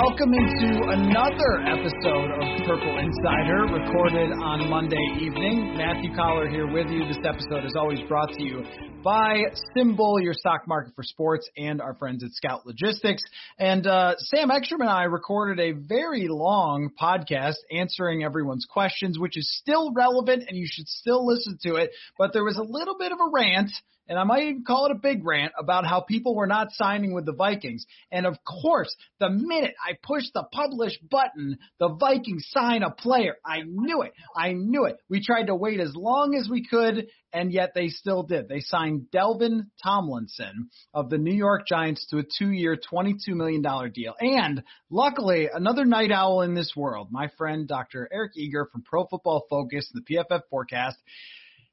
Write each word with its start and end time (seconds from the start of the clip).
Welcome 0.00 0.32
into 0.32 0.80
another 0.90 1.58
episode 1.66 2.30
of 2.30 2.66
Purple 2.68 3.00
Insider, 3.00 3.66
recorded 3.66 4.30
on 4.30 4.70
Monday 4.70 4.96
evening. 5.20 5.74
Matthew 5.76 6.14
Coller 6.14 6.48
here 6.48 6.68
with 6.70 6.86
you. 6.86 7.04
This 7.08 7.18
episode 7.24 7.66
is 7.66 7.74
always 7.76 7.98
brought 8.06 8.30
to 8.34 8.40
you 8.40 8.62
by 9.02 9.42
SimBull, 9.76 10.22
your 10.22 10.34
stock 10.34 10.68
market 10.68 10.94
for 10.94 11.02
sports, 11.02 11.50
and 11.56 11.80
our 11.80 11.96
friends 11.96 12.22
at 12.22 12.30
Scout 12.30 12.64
Logistics. 12.64 13.24
And 13.58 13.88
uh, 13.88 14.14
Sam 14.18 14.52
Ekstrom 14.52 14.82
and 14.82 14.90
I 14.90 15.04
recorded 15.04 15.58
a 15.58 15.72
very 15.72 16.28
long 16.28 16.90
podcast 17.00 17.56
answering 17.72 18.22
everyone's 18.22 18.66
questions, 18.70 19.18
which 19.18 19.36
is 19.36 19.52
still 19.58 19.92
relevant, 19.92 20.44
and 20.46 20.56
you 20.56 20.68
should 20.70 20.86
still 20.86 21.26
listen 21.26 21.58
to 21.66 21.74
it. 21.74 21.90
But 22.16 22.32
there 22.32 22.44
was 22.44 22.56
a 22.56 22.62
little 22.62 22.96
bit 22.96 23.10
of 23.10 23.18
a 23.18 23.30
rant 23.32 23.72
and 24.08 24.18
I 24.18 24.24
might 24.24 24.44
even 24.44 24.64
call 24.64 24.86
it 24.86 24.92
a 24.92 24.96
big 24.96 25.24
rant 25.24 25.52
about 25.58 25.86
how 25.86 26.00
people 26.00 26.34
were 26.34 26.46
not 26.46 26.72
signing 26.72 27.14
with 27.14 27.26
the 27.26 27.32
Vikings. 27.32 27.86
And 28.10 28.26
of 28.26 28.36
course, 28.44 28.94
the 29.20 29.30
minute 29.30 29.74
I 29.84 29.98
pushed 30.02 30.32
the 30.32 30.44
publish 30.50 30.98
button, 31.10 31.58
the 31.78 31.90
Vikings 31.90 32.46
sign 32.50 32.82
a 32.82 32.90
player. 32.90 33.36
I 33.44 33.62
knew 33.66 34.02
it. 34.02 34.12
I 34.34 34.52
knew 34.52 34.86
it. 34.86 34.96
We 35.08 35.24
tried 35.24 35.46
to 35.46 35.54
wait 35.54 35.80
as 35.80 35.94
long 35.94 36.34
as 36.34 36.48
we 36.48 36.66
could, 36.66 37.08
and 37.32 37.52
yet 37.52 37.72
they 37.74 37.88
still 37.88 38.22
did. 38.22 38.48
They 38.48 38.60
signed 38.60 39.08
Dalvin 39.14 39.66
Tomlinson 39.82 40.70
of 40.94 41.10
the 41.10 41.18
New 41.18 41.34
York 41.34 41.66
Giants 41.66 42.06
to 42.08 42.18
a 42.18 42.22
two-year, 42.38 42.78
$22 42.90 43.16
million 43.28 43.62
deal. 43.92 44.14
And 44.18 44.62
luckily, 44.90 45.48
another 45.52 45.84
night 45.84 46.10
owl 46.10 46.42
in 46.42 46.54
this 46.54 46.72
world, 46.74 47.08
my 47.10 47.28
friend 47.36 47.68
Dr. 47.68 48.08
Eric 48.10 48.32
Eager 48.36 48.68
from 48.72 48.82
Pro 48.82 49.06
Football 49.06 49.44
Focus 49.50 49.90
the 49.92 50.00
PFF 50.00 50.42
Forecast, 50.50 50.96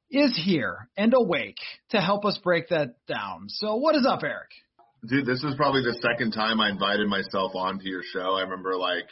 is 0.09 0.39
here 0.45 0.89
and 0.97 1.13
awake 1.13 1.57
to 1.89 1.99
help 1.99 2.25
us 2.25 2.37
break 2.43 2.69
that 2.69 2.95
down. 3.07 3.47
So, 3.49 3.75
what 3.75 3.95
is 3.95 4.05
up, 4.05 4.23
Eric? 4.23 4.49
Dude, 5.07 5.25
this 5.25 5.43
is 5.43 5.53
probably 5.55 5.81
the 5.81 5.97
second 6.01 6.31
time 6.31 6.59
I 6.59 6.69
invited 6.69 7.07
myself 7.07 7.51
onto 7.53 7.87
your 7.87 8.01
show. 8.03 8.35
I 8.37 8.41
remember 8.41 8.75
like 8.75 9.05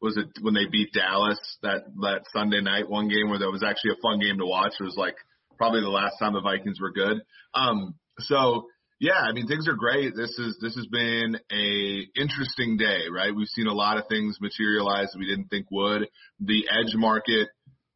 was 0.00 0.16
it 0.16 0.26
when 0.42 0.54
they 0.54 0.66
beat 0.70 0.92
Dallas 0.92 1.38
that 1.62 1.84
that 2.02 2.22
Sunday 2.32 2.60
night 2.60 2.88
one 2.88 3.08
game 3.08 3.30
where 3.30 3.38
that 3.38 3.50
was 3.50 3.64
actually 3.64 3.92
a 3.92 4.02
fun 4.02 4.20
game 4.20 4.38
to 4.38 4.46
watch. 4.46 4.72
It 4.78 4.84
was 4.84 4.96
like 4.96 5.16
probably 5.56 5.80
the 5.80 5.88
last 5.88 6.16
time 6.18 6.34
the 6.34 6.40
Vikings 6.40 6.80
were 6.80 6.92
good. 6.92 7.22
Um 7.54 7.94
so 8.20 8.66
yeah, 9.00 9.20
I 9.20 9.32
mean 9.32 9.46
things 9.46 9.68
are 9.68 9.74
great. 9.74 10.14
This 10.14 10.38
is 10.38 10.58
this 10.60 10.74
has 10.74 10.86
been 10.86 11.38
a 11.50 12.20
interesting 12.20 12.76
day, 12.76 13.08
right? 13.10 13.34
We've 13.34 13.48
seen 13.48 13.68
a 13.68 13.74
lot 13.74 13.96
of 13.96 14.04
things 14.08 14.38
materialize 14.40 15.12
that 15.12 15.18
we 15.18 15.26
didn't 15.26 15.48
think 15.48 15.66
would. 15.70 16.08
The 16.40 16.64
edge 16.68 16.94
market, 16.94 17.48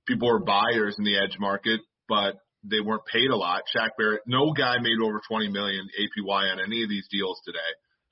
people 0.07 0.29
were 0.29 0.43
buyers 0.43 0.97
in 0.99 1.05
the 1.05 1.19
edge 1.19 1.37
market 1.39 1.81
but 2.09 2.37
they 2.65 2.81
weren't 2.81 3.05
paid 3.07 3.31
a 3.31 3.37
lot. 3.37 3.63
Shaq 3.75 3.91
Barrett, 3.99 4.23
no 4.27 4.53
guy 4.53 4.79
made 4.81 4.99
over 5.03 5.21
20 5.29 5.49
million 5.49 5.89
APY 5.99 6.53
on 6.53 6.61
any 6.61 6.83
of 6.83 6.89
these 6.89 7.07
deals 7.11 7.41
today, 7.45 7.59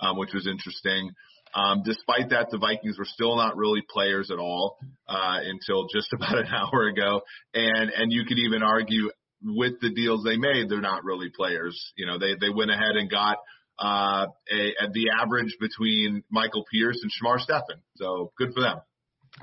um, 0.01 0.19
which 0.19 0.33
was 0.35 0.47
interesting. 0.47 1.11
Um, 1.55 1.83
despite 1.85 2.31
that, 2.31 2.49
the 2.51 2.59
Vikings 2.59 2.99
were 2.99 3.05
still 3.05 3.37
not 3.37 3.57
really 3.57 3.83
players 3.89 4.31
at 4.31 4.39
all 4.39 4.77
uh, 5.09 5.39
until 5.43 5.87
just 5.93 6.13
about 6.13 6.39
an 6.39 6.47
hour 6.47 6.89
ago, 6.89 7.23
and 7.55 7.91
and 7.91 8.13
you 8.13 8.25
could 8.25 8.39
even 8.39 8.63
argue 8.63 9.11
with 9.43 9.81
the 9.81 9.91
deals 9.91 10.23
they 10.23 10.37
made, 10.37 10.69
they're 10.69 10.81
not 10.81 11.05
really 11.05 11.31
players. 11.35 11.93
You 11.97 12.07
know, 12.07 12.19
they 12.19 12.35
they 12.41 12.51
went 12.51 12.71
ahead 12.71 12.97
and 12.97 13.11
got 13.11 13.39
uh, 13.79 14.27
a, 14.53 14.75
a 14.85 14.91
the 14.93 15.11
average 15.21 15.57
between 15.61 16.23
Michael 16.31 16.65
Pierce 16.73 17.01
and 17.03 17.11
Shamar 17.11 17.41
Stephen, 17.41 17.83
so 17.97 18.33
good 18.39 18.53
for 18.55 18.61
them. 18.61 18.79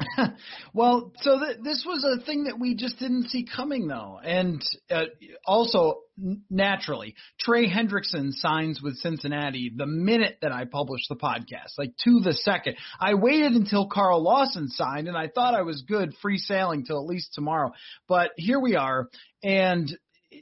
well, 0.73 1.11
so 1.21 1.39
th- 1.39 1.57
this 1.63 1.83
was 1.85 2.03
a 2.03 2.23
thing 2.23 2.45
that 2.45 2.59
we 2.59 2.75
just 2.75 2.99
didn't 2.99 3.29
see 3.29 3.45
coming, 3.45 3.87
though, 3.87 4.19
and 4.23 4.61
uh, 4.89 5.05
also 5.45 5.99
n- 6.17 6.43
naturally, 6.49 7.15
Trey 7.39 7.69
Hendrickson 7.69 8.31
signs 8.31 8.81
with 8.81 8.97
Cincinnati 8.97 9.71
the 9.75 9.85
minute 9.85 10.37
that 10.41 10.51
I 10.51 10.65
published 10.65 11.09
the 11.09 11.15
podcast, 11.15 11.77
like 11.77 11.93
to 12.03 12.19
the 12.23 12.33
second. 12.33 12.75
I 12.99 13.15
waited 13.15 13.53
until 13.53 13.87
Carl 13.87 14.21
Lawson 14.23 14.67
signed, 14.69 15.07
and 15.07 15.17
I 15.17 15.27
thought 15.27 15.55
I 15.55 15.63
was 15.63 15.83
good, 15.87 16.13
free 16.21 16.37
sailing 16.37 16.85
till 16.85 16.99
at 16.99 17.07
least 17.07 17.33
tomorrow. 17.33 17.71
But 18.07 18.31
here 18.37 18.59
we 18.59 18.75
are, 18.75 19.09
and 19.43 19.89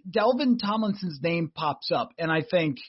Dalvin 0.09 0.59
Tomlinson's 0.59 1.19
name 1.21 1.51
pops 1.53 1.91
up, 1.91 2.11
and 2.17 2.31
I 2.31 2.43
think– 2.49 2.77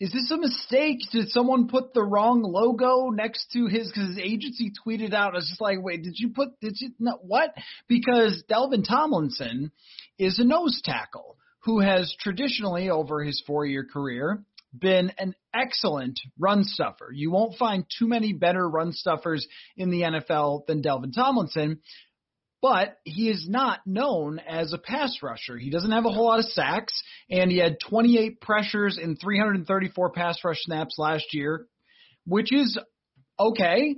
is 0.00 0.12
this 0.12 0.30
a 0.30 0.36
mistake? 0.36 0.98
Did 1.12 1.28
someone 1.28 1.68
put 1.68 1.94
the 1.94 2.02
wrong 2.02 2.42
logo 2.42 3.10
next 3.10 3.52
to 3.52 3.66
his? 3.66 3.88
Because 3.88 4.08
his 4.08 4.18
agency 4.18 4.72
tweeted 4.84 5.14
out. 5.14 5.32
I 5.32 5.36
was 5.36 5.48
just 5.48 5.60
like, 5.60 5.78
wait, 5.80 6.02
did 6.02 6.14
you 6.16 6.30
put? 6.30 6.58
Did 6.60 6.74
you 6.78 6.90
no, 6.98 7.18
what? 7.22 7.54
Because 7.88 8.42
Dalvin 8.50 8.86
Tomlinson 8.86 9.70
is 10.18 10.38
a 10.38 10.44
nose 10.44 10.80
tackle 10.84 11.36
who 11.60 11.80
has 11.80 12.14
traditionally, 12.20 12.90
over 12.90 13.22
his 13.22 13.42
four-year 13.46 13.86
career, 13.90 14.44
been 14.76 15.12
an 15.18 15.34
excellent 15.54 16.20
run 16.38 16.64
stuffer. 16.64 17.10
You 17.12 17.30
won't 17.30 17.56
find 17.56 17.86
too 17.98 18.08
many 18.08 18.32
better 18.32 18.68
run 18.68 18.92
stuffers 18.92 19.46
in 19.76 19.90
the 19.90 20.02
NFL 20.02 20.66
than 20.66 20.82
Dalvin 20.82 21.14
Tomlinson 21.14 21.80
but 22.64 22.96
he 23.04 23.28
is 23.28 23.46
not 23.46 23.80
known 23.84 24.38
as 24.38 24.72
a 24.72 24.78
pass 24.78 25.18
rusher. 25.22 25.58
He 25.58 25.68
doesn't 25.68 25.90
have 25.90 26.06
a 26.06 26.10
whole 26.10 26.24
lot 26.24 26.38
of 26.38 26.46
sacks, 26.46 26.98
and 27.28 27.50
he 27.50 27.58
had 27.58 27.76
28 27.90 28.40
pressures 28.40 28.96
in 28.96 29.16
334 29.16 30.12
pass 30.12 30.38
rush 30.42 30.62
snaps 30.62 30.94
last 30.96 31.26
year, 31.34 31.66
which 32.24 32.54
is 32.54 32.78
okay, 33.38 33.96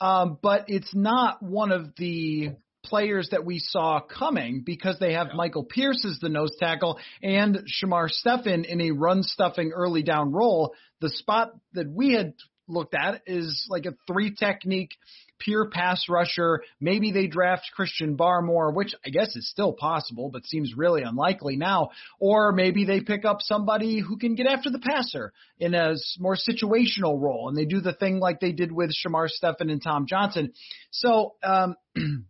um, 0.00 0.38
but 0.42 0.64
it's 0.68 0.94
not 0.94 1.42
one 1.42 1.72
of 1.72 1.94
the 1.98 2.52
players 2.86 3.28
that 3.32 3.44
we 3.44 3.58
saw 3.58 4.00
coming 4.00 4.62
because 4.64 4.98
they 4.98 5.12
have 5.12 5.26
yeah. 5.26 5.36
Michael 5.36 5.64
Pierce 5.64 6.02
as 6.06 6.18
the 6.18 6.30
nose 6.30 6.56
tackle 6.58 6.98
and 7.22 7.64
Shamar 7.68 8.08
Stephen 8.08 8.64
in 8.64 8.80
a 8.80 8.92
run 8.92 9.24
stuffing 9.24 9.72
early 9.74 10.02
down 10.02 10.32
role. 10.32 10.72
The 11.02 11.10
spot 11.10 11.50
that 11.74 11.90
we 11.90 12.14
had 12.14 12.32
looked 12.68 12.94
at 12.94 13.22
is 13.26 13.66
like 13.68 13.86
a 13.86 13.94
three 14.06 14.34
technique 14.34 14.90
pure 15.38 15.68
pass 15.70 16.06
rusher. 16.08 16.62
Maybe 16.80 17.12
they 17.12 17.26
draft 17.26 17.70
Christian 17.74 18.16
Barmore, 18.16 18.74
which 18.74 18.94
I 19.04 19.10
guess 19.10 19.36
is 19.36 19.48
still 19.50 19.72
possible, 19.72 20.30
but 20.32 20.46
seems 20.46 20.74
really 20.76 21.02
unlikely 21.02 21.56
now. 21.56 21.90
Or 22.18 22.52
maybe 22.52 22.84
they 22.84 23.00
pick 23.00 23.24
up 23.24 23.38
somebody 23.40 24.00
who 24.00 24.16
can 24.16 24.34
get 24.34 24.46
after 24.46 24.70
the 24.70 24.78
passer 24.78 25.32
in 25.58 25.74
a 25.74 25.94
more 26.18 26.36
situational 26.36 27.20
role, 27.20 27.48
and 27.48 27.56
they 27.56 27.66
do 27.66 27.80
the 27.80 27.92
thing 27.92 28.18
like 28.18 28.40
they 28.40 28.52
did 28.52 28.72
with 28.72 28.90
Shamar 28.94 29.28
Stephen 29.28 29.70
and 29.70 29.82
Tom 29.82 30.06
Johnson. 30.06 30.52
So, 30.90 31.34
um, 31.42 31.76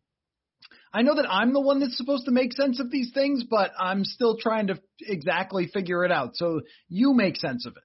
I 0.93 1.03
know 1.03 1.17
that 1.17 1.31
I'm 1.31 1.53
the 1.53 1.61
one 1.61 1.81
that's 1.81 1.97
supposed 1.97 2.25
to 2.25 2.31
make 2.31 2.55
sense 2.55 2.81
of 2.81 2.91
these 2.91 3.11
things, 3.13 3.45
but 3.45 3.73
I'm 3.79 4.03
still 4.03 4.39
trying 4.39 4.69
to 4.69 4.81
exactly 5.01 5.67
figure 5.67 6.05
it 6.07 6.11
out. 6.11 6.37
So 6.37 6.63
you 6.89 7.13
make 7.13 7.37
sense 7.37 7.67
of 7.67 7.77
it. 7.77 7.83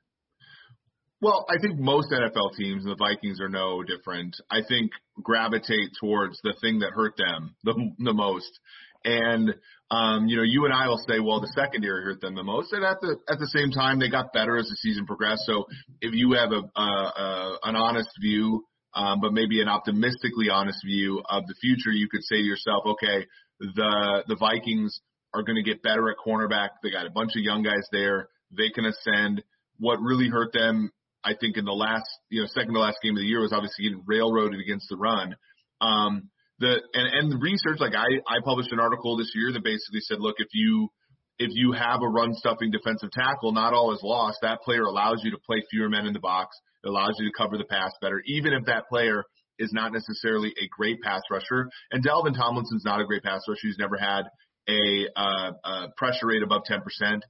Well, 1.22 1.46
I 1.50 1.62
think 1.62 1.80
most 1.80 2.12
NFL 2.12 2.56
teams, 2.58 2.84
and 2.84 2.92
the 2.92 2.96
Vikings 2.96 3.40
are 3.40 3.50
no 3.50 3.84
different, 3.84 4.36
I 4.50 4.62
think 4.68 4.92
gravitate 5.22 5.92
towards 6.00 6.40
the 6.44 6.56
thing 6.62 6.80
that 6.80 6.92
hurt 6.94 7.16
them 7.16 7.56
the, 7.64 7.74
the 8.00 8.14
most. 8.14 8.50
And, 9.04 9.54
um, 9.92 10.28
you 10.28 10.38
know, 10.38 10.44
you 10.44 10.66
and 10.66 10.74
I 10.74 10.88
will 10.88 11.04
say, 11.08 11.20
well, 11.20 11.40
the 11.40 11.52
secondary 11.56 12.04
hurt 12.04 12.22
them 12.22 12.36
the 12.36 12.44
most. 12.44 12.74
And 12.74 12.84
at 12.84 12.98
the, 13.02 13.18
at 13.30 13.40
the 13.40 13.48
same 13.48 13.72
time, 13.72 14.00
they 14.00 14.10
got 14.10 14.34
better 14.34 14.58
as 14.58 14.66
the 14.66 14.76
season 14.76 15.06
progressed. 15.06 15.44
So 15.46 15.66
if 16.02 16.14
you 16.14 16.34
have 16.34 16.52
a, 16.52 16.80
a, 16.80 16.82
a 16.82 17.60
an 17.64 17.76
honest 17.76 18.10
view 18.20 18.66
um, 18.94 19.20
but 19.22 19.34
maybe 19.34 19.62
an 19.62 19.70
optimistically 19.70 20.50
honest 20.50 20.80
view 20.86 21.22
of 21.30 21.48
the 21.48 21.56
future, 21.62 21.92
you 21.92 22.10
could 22.10 22.24
say 22.24 22.38
to 22.38 22.44
yourself, 22.44 22.84
okay, 22.86 23.26
the 23.60 24.24
the 24.28 24.36
Vikings 24.36 25.00
are 25.34 25.44
going 25.44 25.56
to 25.56 25.64
get 25.64 25.82
better 25.82 26.10
at 26.10 26.18
cornerback. 26.18 26.70
They 26.84 26.92
got 26.92 27.06
a 27.06 27.12
bunch 27.12 27.32
of 27.36 27.42
young 27.42 27.64
guys 27.64 27.88
there. 27.92 28.28
They 28.56 28.70
can 28.70 28.86
ascend. 28.86 29.44
What 29.80 30.02
really 30.02 30.28
hurt 30.28 30.52
them, 30.54 30.92
I 31.24 31.34
think, 31.40 31.58
in 31.58 31.66
the 31.66 31.72
last, 31.72 32.10
you 32.30 32.42
know, 32.42 32.48
second 32.48 32.74
to 32.74 32.80
last 32.80 32.98
game 33.04 33.14
of 33.14 33.22
the 33.22 33.28
year 33.28 33.42
was 33.42 33.54
obviously 33.54 33.86
getting 33.86 34.04
railroaded 34.06 34.60
against 34.60 34.90
the 34.90 34.98
run. 34.98 35.36
Um, 35.82 36.30
the 36.60 36.82
and 36.94 37.08
and 37.08 37.32
the 37.32 37.38
research, 37.38 37.80
like 37.80 37.96
I 37.96 38.08
I 38.28 38.40
published 38.44 38.72
an 38.72 38.80
article 38.80 39.18
this 39.18 39.32
year 39.36 39.52
that 39.52 39.64
basically 39.64 40.02
said, 40.02 40.20
look, 40.20 40.36
if 40.38 40.50
you 40.54 40.90
if 41.40 41.50
you 41.54 41.72
have 41.72 42.02
a 42.04 42.08
run 42.08 42.34
stuffing 42.36 42.70
defensive 42.70 43.12
tackle, 43.12 43.52
not 43.52 43.74
all 43.74 43.94
is 43.94 44.02
lost. 44.04 44.40
That 44.44 44.62
player 44.62 44.84
allows 44.84 45.22
you 45.24 45.32
to 45.32 45.38
play 45.38 45.64
fewer 45.72 45.90
men 45.90 46.06
in 46.06 46.14
the 46.14 46.20
box. 46.20 46.56
It 46.84 46.88
allows 46.88 47.16
you 47.18 47.26
to 47.26 47.36
cover 47.36 47.58
the 47.58 47.66
pass 47.66 47.92
better, 48.00 48.22
even 48.28 48.54
if 48.54 48.66
that 48.66 48.88
player 48.88 49.24
is 49.58 49.72
not 49.74 49.92
necessarily 49.92 50.50
a 50.50 50.68
great 50.76 51.02
pass 51.02 51.22
rusher. 51.32 51.70
And 51.92 52.06
Dalvin 52.06 52.36
Tomlinson's 52.36 52.86
not 52.86 53.02
a 53.02 53.06
great 53.06 53.24
pass 53.24 53.42
rusher. 53.48 53.60
He's 53.64 53.78
never 53.80 53.98
had 53.98 54.24
a, 54.70 55.08
uh, 55.16 55.52
a 55.64 55.88
pressure 55.98 56.28
rate 56.28 56.44
above 56.44 56.62
10%. 56.70 56.82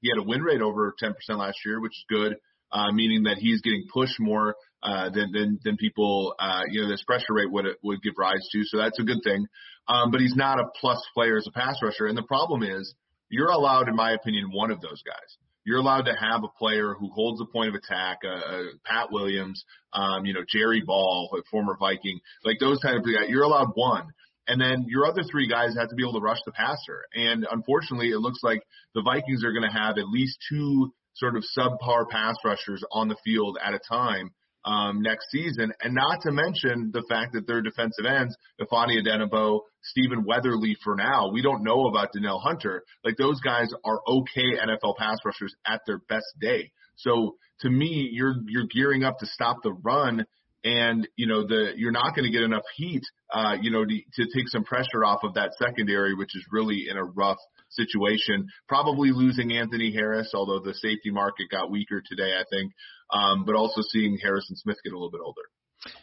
He 0.01 0.09
had 0.09 0.19
a 0.19 0.27
win 0.27 0.41
rate 0.41 0.61
over 0.61 0.93
10% 1.01 1.13
last 1.38 1.57
year, 1.65 1.79
which 1.81 1.91
is 1.91 2.05
good, 2.09 2.35
uh, 2.71 2.91
meaning 2.91 3.23
that 3.23 3.38
he's 3.38 3.62
getting 3.62 3.85
pushed 3.94 4.19
more 4.19 4.56
uh, 4.83 5.09
than 5.09 5.31
than 5.31 5.59
than 5.63 5.77
people 5.77 6.35
uh, 6.39 6.62
you 6.69 6.81
know 6.81 6.89
this 6.89 7.03
pressure 7.03 7.33
rate 7.33 7.51
would 7.51 7.65
would 7.83 8.01
give 8.01 8.13
rise 8.18 8.47
to. 8.51 8.63
So 8.65 8.77
that's 8.77 9.00
a 9.00 9.03
good 9.03 9.19
thing. 9.23 9.45
Um, 9.88 10.12
but 10.12 10.21
he's 10.21 10.35
not 10.35 10.59
a 10.59 10.65
plus 10.79 11.01
player 11.13 11.38
as 11.38 11.47
a 11.47 11.51
pass 11.51 11.75
rusher. 11.81 12.06
And 12.06 12.18
the 12.18 12.23
problem 12.23 12.63
is 12.63 12.94
you're 13.29 13.50
allowed, 13.50 13.88
in 13.88 13.95
my 13.95 14.12
opinion, 14.12 14.51
one 14.51 14.71
of 14.71 14.81
those 14.81 15.01
guys. 15.03 15.38
You're 15.63 15.77
allowed 15.77 16.03
to 16.03 16.13
have 16.13 16.44
a 16.44 16.57
player 16.57 16.95
who 17.00 17.09
holds 17.12 17.39
the 17.39 17.45
point 17.45 17.69
of 17.69 17.75
attack, 17.75 18.19
uh, 18.25 18.29
uh, 18.29 18.63
Pat 18.83 19.12
Williams, 19.12 19.63
um, 19.94 20.25
you 20.25 20.33
know, 20.33 20.41
Jerry 20.47 20.81
Ball, 20.85 21.29
a 21.38 21.44
former 21.51 21.77
Viking, 21.79 22.19
like 22.44 22.57
those 22.59 22.81
type 22.81 22.95
of 22.95 23.03
guys. 23.03 23.29
You're 23.29 23.44
allowed 23.44 23.71
one. 23.75 24.07
And 24.47 24.59
then 24.59 24.85
your 24.88 25.06
other 25.06 25.21
three 25.29 25.47
guys 25.47 25.75
have 25.77 25.89
to 25.89 25.95
be 25.95 26.03
able 26.03 26.19
to 26.19 26.25
rush 26.25 26.39
the 26.45 26.51
passer. 26.51 27.06
And 27.13 27.45
unfortunately, 27.50 28.09
it 28.09 28.17
looks 28.17 28.39
like 28.41 28.63
the 28.95 29.03
Vikings 29.03 29.45
are 29.45 29.53
going 29.53 29.69
to 29.69 29.77
have 29.77 29.97
at 29.97 30.09
least 30.09 30.39
two 30.50 30.91
sort 31.13 31.36
of 31.36 31.44
subpar 31.58 32.08
pass 32.10 32.36
rushers 32.44 32.84
on 32.92 33.08
the 33.08 33.18
field 33.24 33.58
at 33.63 33.74
a 33.74 33.80
time 33.80 34.31
um, 34.63 35.02
next 35.02 35.31
season, 35.31 35.74
and 35.81 35.96
not 35.96 36.22
to 36.22 36.31
mention 36.31 36.92
the 36.94 37.04
fact 37.10 37.34
that 37.34 37.48
their 37.48 37.62
defensive 37.62 38.06
ends, 38.06 38.36
Ifeadi 38.60 39.02
Odenigbo, 39.04 39.62
Stephen 39.81 40.24
Weatherly 40.24 40.78
for 40.84 40.96
now, 40.96 41.31
we 41.31 41.42
don't 41.42 41.63
know 41.63 41.88
about 41.88 42.13
Danielle 42.13 42.40
Hunter. 42.40 42.84
Like 43.04 43.18
those 43.18 43.42
guys 43.42 43.69
are 43.84 44.02
okay 44.08 44.58
NFL 44.63 44.98
pass 44.98 45.18
rushers 45.25 45.56
at 45.66 45.81
their 45.88 46.00
best 46.10 46.28
day. 46.40 46.72
So 46.96 47.38
to 47.62 47.69
me, 47.69 48.10
you're 48.12 48.36
you're 48.48 48.68
gearing 48.72 49.04
up 49.04 49.18
to 49.19 49.25
stop 49.25 49.58
the 49.63 49.74
run 49.74 50.25
and 50.63 51.08
you 51.16 51.28
know 51.28 51.46
the 51.46 51.72
you're 51.75 51.92
not 51.92 52.16
going 52.16 52.25
to 52.25 52.31
get 52.31 52.44
enough 52.44 52.63
heat 52.75 53.02
uh 53.34 53.56
you 53.60 53.72
know 53.72 53.84
to, 53.84 54.00
to 54.13 54.25
take 54.31 54.48
some 54.48 54.63
pressure 54.63 55.04
off 55.04 55.24
of 55.24 55.34
that 55.34 55.52
secondary 55.58 56.13
which 56.13 56.36
is 56.36 56.46
really 56.52 56.86
in 56.90 56.98
a 56.98 57.04
rough 57.04 57.40
situation 57.71 58.47
probably 58.68 59.12
losing 59.12 59.53
Anthony 59.53 59.91
Harris 59.91 60.31
although 60.33 60.59
the 60.59 60.73
safety 60.73 61.12
market 61.12 61.47
got 61.50 61.71
weaker 61.71 62.01
today 62.06 62.33
I 62.38 62.44
think 62.50 62.73
um 63.12 63.45
but 63.45 63.56
also 63.56 63.81
seeing 63.89 64.18
Harrison 64.21 64.56
Smith 64.56 64.77
get 64.83 64.94
a 64.94 64.95
little 64.95 65.12
bit 65.12 65.21
older 65.23 65.41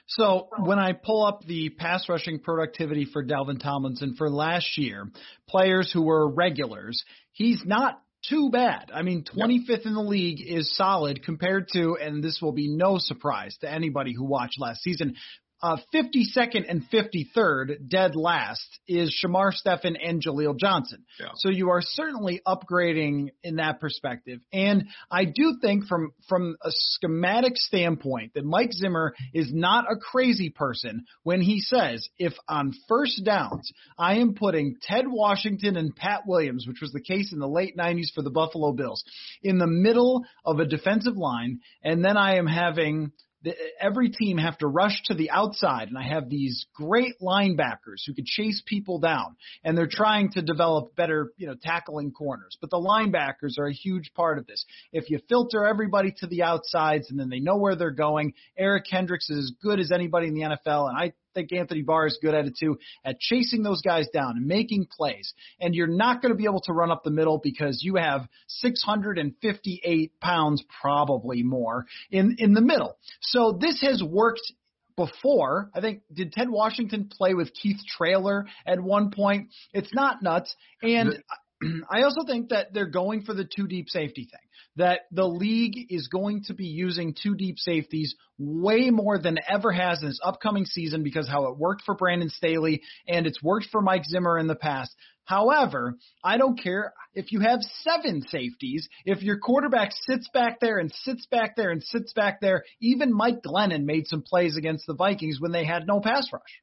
so 0.06 0.49
when 0.59 0.79
I 0.79 0.93
pull 0.93 1.25
up 1.25 1.44
the 1.47 1.70
pass 1.70 2.09
rushing 2.09 2.41
productivity 2.41 3.05
for 3.05 3.25
Dalvin 3.25 3.62
Tomlinson 3.62 4.17
for 4.17 4.29
last 4.29 4.76
year, 4.76 5.09
players 5.49 5.93
who 5.93 6.03
were 6.03 6.29
regulars, 6.29 7.05
he's 7.31 7.62
not 7.65 8.03
too 8.29 8.50
bad. 8.50 8.91
I 8.93 9.03
mean, 9.03 9.25
25th 9.25 9.69
yep. 9.69 9.81
in 9.87 9.94
the 9.94 10.03
league 10.03 10.41
is 10.44 10.75
solid 10.76 11.23
compared 11.25 11.69
to, 11.75 11.97
and 12.00 12.23
this 12.23 12.41
will 12.43 12.53
be 12.53 12.69
no 12.69 12.99
surprise 12.99 13.56
to 13.61 13.73
anybody 13.73 14.12
who 14.12 14.25
watched 14.25 14.61
last 14.61 14.82
season, 14.82 15.14
uh, 15.63 15.77
52nd 15.95 16.65
and 16.69 16.83
53rd, 16.93 17.89
dead 17.89 18.15
last, 18.15 18.81
is 18.87 19.15
Shamar 19.23 19.53
Stephen 19.53 19.97
and 19.97 20.23
Jaleel 20.23 20.57
Johnson. 20.59 21.05
Yeah. 21.19 21.29
So 21.37 21.51
you 21.51 21.71
are 21.71 21.83
certainly 21.83 22.41
upgrading 22.47 23.31
in 23.43 23.57
that 23.57 23.81
perspective. 23.81 24.41
And 24.53 24.85
I 25.11 25.25
do 25.25 25.57
think 25.61 25.87
from 25.87 26.13
from 26.29 26.57
a 26.63 26.71
schematic 26.71 27.57
standpoint 27.57 28.35
that 28.35 28.45
Mike 28.45 28.73
Zimmer 28.73 29.15
is 29.35 29.53
not 29.53 29.91
a 29.91 29.97
crazy 29.97 30.51
person 30.51 31.05
when 31.23 31.41
he 31.41 31.61
says 31.61 32.09
if 32.19 32.35
on 32.49 32.73
first 32.89 33.25
downs 33.25 33.73
I 33.99 34.17
am 34.17 34.35
putting 34.35 34.77
Ted 34.83 35.07
Washington 35.09 35.77
and 35.77 35.95
Pat 35.95 36.23
Williams, 36.27 36.67
which 36.67 36.81
was 36.81 36.93
the 36.93 37.01
case 37.01 37.33
in 37.33 37.39
the 37.39 37.49
late 37.49 37.77
90s 37.77 38.13
for 38.15 38.23
the 38.23 38.31
Buffalo 38.31 38.73
Bills, 38.73 39.03
in 39.43 39.59
the 39.59 39.67
middle 39.67 40.25
of 40.45 40.61
a 40.61 40.67
defensive 40.67 41.17
line, 41.17 41.61
and 41.83 42.05
then 42.05 42.17
I 42.17 42.37
am 42.37 42.47
having 42.47 43.13
the, 43.43 43.55
every 43.81 44.11
team 44.11 44.37
have 44.38 44.58
to 44.58 44.67
rush 44.67 45.02
to 45.05 45.14
the 45.14 45.31
outside, 45.31 45.88
and 45.88 45.96
I 45.96 46.02
have 46.02 46.29
these 46.29 46.67
great 46.75 47.14
linebackers 47.23 48.02
who 48.06 48.14
could 48.14 48.26
chase 48.26 48.62
people 48.67 48.99
down, 48.99 49.37
and 49.62 49.79
they're 49.79 49.88
trying 49.90 50.32
to 50.32 50.43
develop 50.43 50.96
better, 50.96 51.32
you 51.37 51.46
know, 51.46 51.55
tackling 51.61 52.11
corners. 52.11 52.56
But 52.61 52.70
the 52.70 52.79
linebackers 52.79 53.58
are 53.58 53.67
a 53.67 53.73
huge 53.73 54.12
part 54.14 54.38
of 54.38 54.46
this. 54.46 54.64
If 54.93 55.08
you 55.11 55.20
filter 55.29 55.64
everybody 55.64 56.12
to 56.19 56.26
the 56.26 56.43
outsides, 56.43 57.11
and 57.11 57.19
then 57.19 57.29
they 57.29 57.40
know 57.40 57.56
where 57.56 57.76
they're 57.76 57.90
going, 57.90 58.35
Eric 58.56 58.87
Kendricks 58.90 59.31
is 59.31 59.44
as 59.44 59.52
good 59.62 59.79
as 59.79 59.93
anybody 59.93 60.29
in 60.29 60.35
the 60.35 60.43
NFL, 60.43 60.88
and 60.88 60.99
I 60.99 61.12
think 61.35 61.53
Anthony 61.53 61.83
Barr 61.83 62.07
is 62.07 62.19
good 62.21 62.35
at 62.35 62.47
it 62.47 62.57
too, 62.59 62.79
at 63.05 63.19
chasing 63.21 63.63
those 63.63 63.83
guys 63.83 64.09
down 64.13 64.37
and 64.37 64.47
making 64.47 64.87
plays. 64.87 65.33
And 65.61 65.75
you're 65.75 65.87
not 65.87 66.23
going 66.23 66.33
to 66.33 66.37
be 66.37 66.45
able 66.45 66.63
to 66.63 66.73
run 66.73 66.91
up 66.91 67.05
the 67.05 67.11
middle 67.11 67.39
because 67.39 67.81
you 67.83 67.97
have 67.97 68.29
658 68.49 70.21
pounds, 70.21 70.65
probably 70.81 71.43
more, 71.43 71.87
in, 72.11 72.37
in 72.39 72.55
the 72.55 72.61
middle. 72.61 72.97
So 73.21 73.59
this 73.61 73.81
has 73.83 74.03
worked 74.03 74.53
before. 74.97 75.71
I 75.75 75.81
think 75.81 76.03
did 76.13 76.33
Ted 76.33 76.51
Washington 76.51 77.09
play 77.11 77.35
with 77.35 77.55
Keith 77.55 77.81
Traylor 77.97 78.47
at 78.67 78.81
one 78.81 79.11
point? 79.11 79.49
It's 79.73 79.95
not 79.95 80.23
nuts. 80.23 80.55
And 80.83 81.23
I 81.91 82.03
also 82.03 82.27
think 82.27 82.51
that 82.51 82.75
they're 82.75 82.87
going 82.87 83.23
for 83.23 83.35
the 83.35 83.45
two 83.45 83.67
deep 83.67 83.89
safety 83.89 84.29
thing. 84.31 84.41
That 84.79 85.03
the 85.11 85.27
league 85.27 85.87
is 85.91 86.09
going 86.09 86.45
to 86.45 86.55
be 86.55 86.67
using 86.67 87.15
two 87.21 87.35
deep 87.35 87.59
safeties 87.59 88.15
way 88.39 88.91
more 88.91 89.19
than 89.19 89.39
ever 89.49 89.73
has 89.73 90.01
in 90.03 90.09
this 90.09 90.21
upcoming 90.25 90.65
season 90.65 91.03
because 91.03 91.29
how 91.29 91.47
it 91.47 91.59
worked 91.59 91.83
for 91.85 91.95
Brandon 91.95 92.31
Staley 92.31 92.83
and 93.07 93.27
it's 93.27 93.43
worked 93.43 93.67
for 93.71 93.83
Mike 93.83 94.05
Zimmer 94.05 94.39
in 94.39 94.47
the 94.47 94.55
past. 94.55 94.95
However, 95.25 95.97
I 96.25 96.39
don't 96.39 96.59
care 96.59 96.95
if 97.13 97.33
you 97.33 97.41
have 97.41 97.61
seven 97.83 98.23
safeties, 98.31 98.89
if 99.05 99.23
your 99.23 99.39
quarterback 99.39 99.91
sits 99.93 100.29
back 100.33 100.59
there 100.61 100.79
and 100.79 100.91
sits 101.03 101.27
back 101.27 101.55
there 101.55 101.71
and 101.71 101.83
sits 101.83 102.15
back 102.15 102.41
there. 102.41 102.65
Even 102.81 103.13
Mike 103.13 103.43
Glennon 103.43 103.85
made 103.85 104.07
some 104.07 104.23
plays 104.23 104.57
against 104.57 104.87
the 104.87 104.95
Vikings 104.95 105.39
when 105.39 105.53
they 105.53 105.67
had 105.67 105.87
no 105.87 106.01
pass 106.01 106.33
rush. 106.33 106.63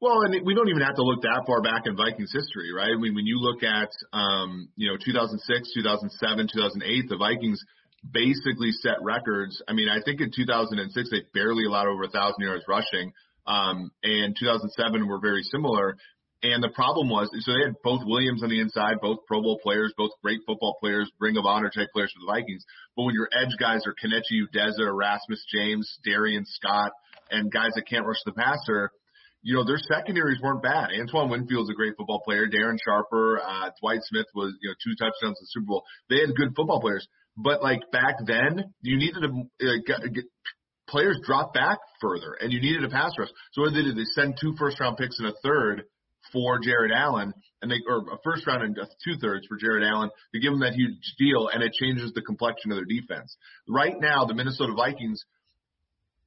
Well, 0.00 0.22
and 0.22 0.46
we 0.46 0.54
don't 0.54 0.68
even 0.68 0.82
have 0.82 0.94
to 0.94 1.02
look 1.02 1.22
that 1.22 1.42
far 1.44 1.60
back 1.60 1.82
in 1.86 1.96
Vikings 1.96 2.30
history, 2.32 2.70
right? 2.72 2.94
I 2.94 3.00
mean, 3.00 3.16
when 3.16 3.26
you 3.26 3.38
look 3.40 3.64
at, 3.64 3.90
um, 4.12 4.68
you 4.76 4.88
know, 4.88 4.96
2006, 4.96 5.74
2007, 5.74 6.48
2008, 6.54 7.08
the 7.08 7.16
Vikings 7.16 7.58
basically 8.06 8.70
set 8.70 9.02
records. 9.02 9.60
I 9.66 9.72
mean, 9.72 9.88
I 9.88 9.98
think 10.04 10.20
in 10.20 10.30
2006 10.30 11.10
they 11.10 11.22
barely 11.34 11.64
allowed 11.64 11.88
over 11.88 12.04
a 12.04 12.10
thousand 12.10 12.42
yards 12.44 12.62
rushing, 12.68 13.10
um, 13.46 13.90
and 14.04 14.36
2007 14.38 15.08
were 15.08 15.18
very 15.18 15.42
similar. 15.42 15.96
And 16.44 16.62
the 16.62 16.70
problem 16.70 17.08
was, 17.10 17.28
so 17.42 17.50
they 17.50 17.66
had 17.66 17.74
both 17.82 18.06
Williams 18.06 18.44
on 18.44 18.50
the 18.50 18.60
inside, 18.60 19.02
both 19.02 19.26
Pro 19.26 19.42
Bowl 19.42 19.58
players, 19.60 19.92
both 19.98 20.12
great 20.22 20.38
football 20.46 20.76
players, 20.78 21.10
Ring 21.18 21.36
of 21.36 21.44
Honor 21.44 21.70
type 21.74 21.88
players 21.92 22.14
for 22.14 22.22
the 22.22 22.32
Vikings. 22.38 22.62
But 22.94 23.02
when 23.02 23.14
your 23.16 23.28
edge 23.34 23.58
guys 23.58 23.82
are 23.84 23.94
Kenechi 23.98 24.46
Udeze, 24.46 24.78
Erasmus 24.78 25.44
James, 25.52 25.98
Darrion 26.06 26.44
Scott, 26.46 26.92
and 27.32 27.50
guys 27.50 27.72
that 27.74 27.88
can't 27.88 28.06
rush 28.06 28.22
the 28.24 28.32
passer, 28.32 28.92
you 29.42 29.54
know, 29.54 29.64
their 29.64 29.78
secondaries 29.78 30.40
weren't 30.42 30.62
bad. 30.62 30.90
Antoine 30.98 31.30
Winfield's 31.30 31.70
a 31.70 31.74
great 31.74 31.94
football 31.96 32.20
player. 32.24 32.46
Darren 32.46 32.76
Sharper, 32.84 33.40
uh, 33.40 33.70
Dwight 33.80 34.00
Smith 34.02 34.26
was, 34.34 34.54
you 34.60 34.70
know, 34.70 34.74
two 34.82 34.94
touchdowns 34.98 35.38
in 35.38 35.44
the 35.44 35.50
Super 35.50 35.66
Bowl. 35.66 35.84
They 36.10 36.20
had 36.20 36.34
good 36.34 36.54
football 36.56 36.80
players. 36.80 37.06
But 37.36 37.62
like 37.62 37.80
back 37.92 38.16
then, 38.26 38.74
you 38.82 38.98
needed 38.98 39.22
to 39.22 39.68
uh, 39.68 39.76
get, 39.86 40.12
get, 40.12 40.24
players 40.88 41.20
drop 41.24 41.54
back 41.54 41.78
further 42.00 42.36
and 42.40 42.52
you 42.52 42.60
needed 42.60 42.82
a 42.82 42.88
pass 42.88 43.12
rush. 43.18 43.28
So 43.52 43.62
what 43.62 43.74
they 43.74 43.82
did, 43.82 43.96
they 43.96 44.04
send 44.14 44.38
two 44.40 44.54
first 44.58 44.80
round 44.80 44.96
picks 44.96 45.18
and 45.18 45.28
a 45.28 45.34
third 45.42 45.84
for 46.32 46.58
Jared 46.58 46.90
Allen 46.90 47.32
and 47.62 47.70
they, 47.70 47.76
or 47.88 47.98
a 48.12 48.18
first 48.24 48.46
round 48.46 48.64
and 48.64 48.76
two 49.04 49.14
thirds 49.20 49.46
for 49.46 49.56
Jared 49.56 49.84
Allen 49.84 50.10
to 50.34 50.40
give 50.40 50.50
them 50.52 50.60
that 50.60 50.74
huge 50.74 51.14
deal 51.16 51.48
and 51.52 51.62
it 51.62 51.72
changes 51.80 52.12
the 52.12 52.22
complexion 52.22 52.72
of 52.72 52.78
their 52.78 52.84
defense. 52.84 53.36
Right 53.68 53.94
now, 54.00 54.24
the 54.24 54.34
Minnesota 54.34 54.72
Vikings, 54.74 55.22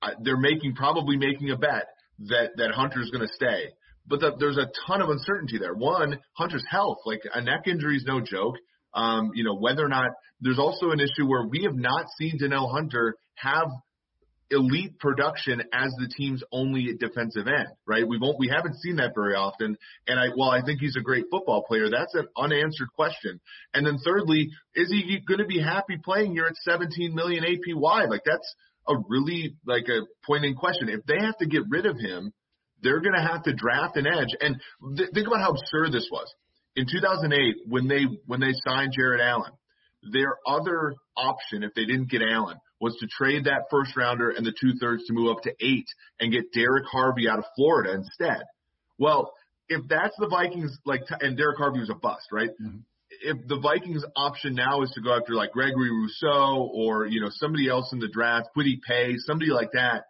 uh, 0.01 0.12
they're 0.24 0.38
making, 0.38 0.75
probably 0.75 1.18
making 1.18 1.51
a 1.51 1.58
bet 1.58 1.88
that 2.27 2.51
that 2.57 2.71
Hunter's 2.71 3.09
going 3.09 3.27
to 3.27 3.33
stay. 3.33 3.69
But 4.07 4.19
the, 4.19 4.31
there's 4.39 4.57
a 4.57 4.69
ton 4.87 5.01
of 5.01 5.09
uncertainty 5.09 5.57
there. 5.59 5.73
One, 5.73 6.19
Hunter's 6.33 6.65
health, 6.69 6.97
like 7.05 7.21
a 7.33 7.41
neck 7.41 7.67
injury 7.67 7.97
is 7.97 8.03
no 8.05 8.19
joke. 8.19 8.55
Um, 8.93 9.31
you 9.35 9.43
know, 9.43 9.55
whether 9.55 9.85
or 9.85 9.89
not 9.89 10.09
there's 10.41 10.59
also 10.59 10.91
an 10.91 10.99
issue 10.99 11.25
where 11.25 11.45
we 11.47 11.63
have 11.63 11.75
not 11.75 12.07
seen 12.17 12.37
Danielle 12.37 12.67
Hunter 12.67 13.15
have 13.35 13.67
elite 14.51 14.99
production 14.99 15.61
as 15.73 15.91
the 15.97 16.09
team's 16.15 16.43
only 16.51 16.93
defensive 16.99 17.47
end, 17.47 17.69
right? 17.87 18.05
We 18.05 18.17
won't, 18.19 18.37
we 18.37 18.49
haven't 18.49 18.75
seen 18.75 18.97
that 18.97 19.15
very 19.15 19.33
often. 19.33 19.77
And 20.07 20.19
I, 20.19 20.27
while 20.35 20.49
I 20.49 20.61
think 20.61 20.81
he's 20.81 20.97
a 20.97 21.01
great 21.01 21.25
football 21.31 21.63
player, 21.63 21.89
that's 21.89 22.13
an 22.15 22.27
unanswered 22.37 22.89
question. 22.93 23.39
And 23.73 23.87
then 23.87 23.97
thirdly, 24.03 24.49
is 24.75 24.89
he 24.91 25.19
going 25.25 25.39
to 25.39 25.45
be 25.45 25.61
happy 25.61 25.97
playing 26.03 26.33
here 26.33 26.45
at 26.45 26.55
17 26.57 27.15
million 27.15 27.45
APY? 27.45 28.09
Like 28.09 28.23
that's 28.25 28.55
a 28.88 28.95
really 29.07 29.55
like 29.65 29.88
a 29.88 30.01
pointing 30.25 30.55
question. 30.55 30.89
If 30.89 31.05
they 31.05 31.19
have 31.19 31.38
to 31.38 31.45
get 31.45 31.63
rid 31.69 31.85
of 31.85 31.97
him, 31.97 32.33
they're 32.81 33.01
going 33.01 33.15
to 33.15 33.21
have 33.21 33.43
to 33.43 33.53
draft 33.53 33.95
an 33.97 34.07
edge. 34.07 34.35
And 34.39 34.59
th- 34.97 35.09
think 35.13 35.27
about 35.27 35.41
how 35.41 35.51
absurd 35.51 35.91
this 35.91 36.07
was. 36.11 36.27
In 36.75 36.85
2008, 36.91 37.55
when 37.67 37.88
they 37.88 38.05
when 38.25 38.39
they 38.39 38.53
signed 38.65 38.93
Jared 38.97 39.21
Allen, 39.21 39.51
their 40.11 40.38
other 40.47 40.95
option, 41.15 41.63
if 41.63 41.73
they 41.75 41.85
didn't 41.85 42.09
get 42.09 42.21
Allen, 42.21 42.57
was 42.79 42.95
to 43.00 43.07
trade 43.07 43.45
that 43.45 43.65
first 43.69 43.95
rounder 43.95 44.29
and 44.29 44.45
the 44.45 44.53
two 44.59 44.73
thirds 44.79 45.05
to 45.05 45.13
move 45.13 45.35
up 45.35 45.43
to 45.43 45.51
eight 45.61 45.85
and 46.19 46.31
get 46.31 46.51
Derrick 46.53 46.85
Harvey 46.91 47.29
out 47.29 47.39
of 47.39 47.45
Florida 47.55 47.93
instead. 47.93 48.43
Well, 48.97 49.31
if 49.67 49.88
that's 49.88 50.15
the 50.17 50.27
Vikings, 50.27 50.75
like, 50.85 51.01
and 51.21 51.38
Derrick 51.38 51.57
Harvey 51.57 51.79
was 51.79 51.89
a 51.89 51.95
bust, 51.95 52.27
right? 52.31 52.50
Mm-hmm. 52.50 52.79
If 53.24 53.48
the 53.48 53.60
Vikings 53.60 54.06
option 54.15 54.56
now 54.56 54.82
is 54.84 54.91
to 54.91 55.01
go 55.01 55.15
after 55.15 55.34
like 55.34 55.51
Gregory 55.51 55.91
Rousseau 55.91 56.70
or 56.74 57.06
you 57.06 57.22
know 57.22 57.30
somebody 57.30 57.70
else 57.70 57.91
in 57.91 58.00
the 58.00 58.08
draft, 58.08 58.50
Kwity 58.56 58.80
Paye, 58.88 59.15
somebody 59.18 59.51
like 59.51 59.72
that, 59.74 60.06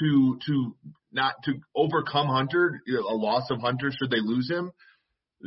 to 0.00 0.38
to 0.46 0.76
not 1.12 1.34
to 1.44 1.54
overcome 1.74 2.28
Hunter, 2.28 2.80
a 2.88 3.14
loss 3.14 3.50
of 3.50 3.60
Hunter 3.60 3.90
should 3.90 4.10
they 4.10 4.20
lose 4.20 4.50
him, 4.50 4.72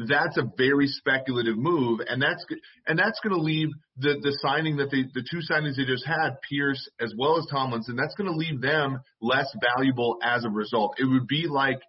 that's 0.06 0.38
a 0.38 0.44
very 0.58 0.88
speculative 0.88 1.58
move, 1.58 2.02
and 2.08 2.22
that's 2.22 2.46
and 2.86 3.00
that's 3.00 3.20
going 3.22 3.36
to 3.36 3.42
leave 3.42 3.70
the 3.98 4.20
the 4.22 4.38
signing 4.42 4.78
that 4.78 4.92
they 4.92 5.04
the 5.14 5.26
two 5.30 5.40
signings 5.50 5.78
they 5.78 5.86
just 5.86 6.06
had, 6.06 6.38
Pierce 6.48 6.88
as 7.00 7.14
well 7.18 7.38
as 7.38 7.48
Tomlinson, 7.50 7.96
that's 7.96 8.14
going 8.16 8.30
to 8.30 8.38
leave 8.38 8.62
them 8.62 9.02
less 9.22 9.54
valuable 9.76 10.18
as 10.22 10.46
a 10.46 10.50
result. 10.50 10.96
It 11.00 11.06
would 11.06 11.28
be 11.28 11.48
like 11.48 11.80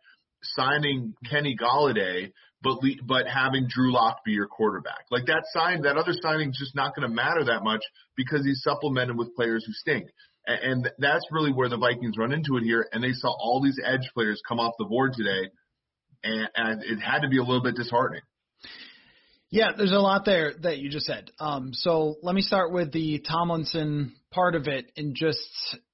signing 0.43 1.15
Kenny 1.29 1.57
Golladay, 1.61 2.33
but 2.63 2.83
le- 2.83 3.03
but 3.07 3.27
having 3.27 3.67
Drew 3.69 3.93
Lock 3.93 4.25
be 4.25 4.33
your 4.33 4.47
quarterback. 4.47 5.07
Like 5.11 5.27
that 5.27 5.45
sign, 5.53 5.83
that 5.83 5.97
other 5.97 6.13
signing 6.21 6.51
is 6.51 6.59
just 6.59 6.75
not 6.75 6.95
going 6.95 7.09
to 7.09 7.15
matter 7.15 7.45
that 7.45 7.63
much 7.63 7.83
because 8.17 8.45
he's 8.45 8.63
supplemented 8.63 9.17
with 9.17 9.35
players 9.35 9.65
who 9.65 9.73
stink. 9.73 10.09
And, 10.47 10.85
And 10.85 10.91
that's 10.99 11.25
really 11.31 11.53
where 11.53 11.69
the 11.69 11.77
Vikings 11.77 12.17
run 12.19 12.33
into 12.33 12.57
it 12.57 12.65
here. 12.65 12.89
And 12.93 13.03
they 13.03 13.13
saw 13.13 13.29
all 13.29 13.63
these 13.63 13.79
edge 13.85 14.11
players 14.15 14.41
come 14.49 14.59
off 14.59 14.75
the 14.79 14.87
board 14.87 15.13
today, 15.15 15.51
and, 16.25 16.49
and 16.55 16.83
it 16.83 16.99
had 17.01 17.21
to 17.21 17.29
be 17.29 17.39
a 17.39 17.43
little 17.43 17.63
bit 17.63 17.77
disheartening. 17.77 18.23
Yeah, 19.51 19.71
there's 19.77 19.93
a 19.93 19.99
lot 19.99 20.27
there 20.27 20.53
that 20.63 20.79
you 20.79 20.91
just 20.91 21.07
said. 21.07 21.31
Um, 21.41 21.71
so 21.73 22.17
let 22.23 22.35
me 22.35 22.43
start 22.43 22.71
with 22.71 22.93
the 22.93 23.21
Tomlinson 23.21 24.15
part 24.31 24.55
of 24.55 24.67
it 24.69 24.93
and 24.97 25.15
just 25.15 25.39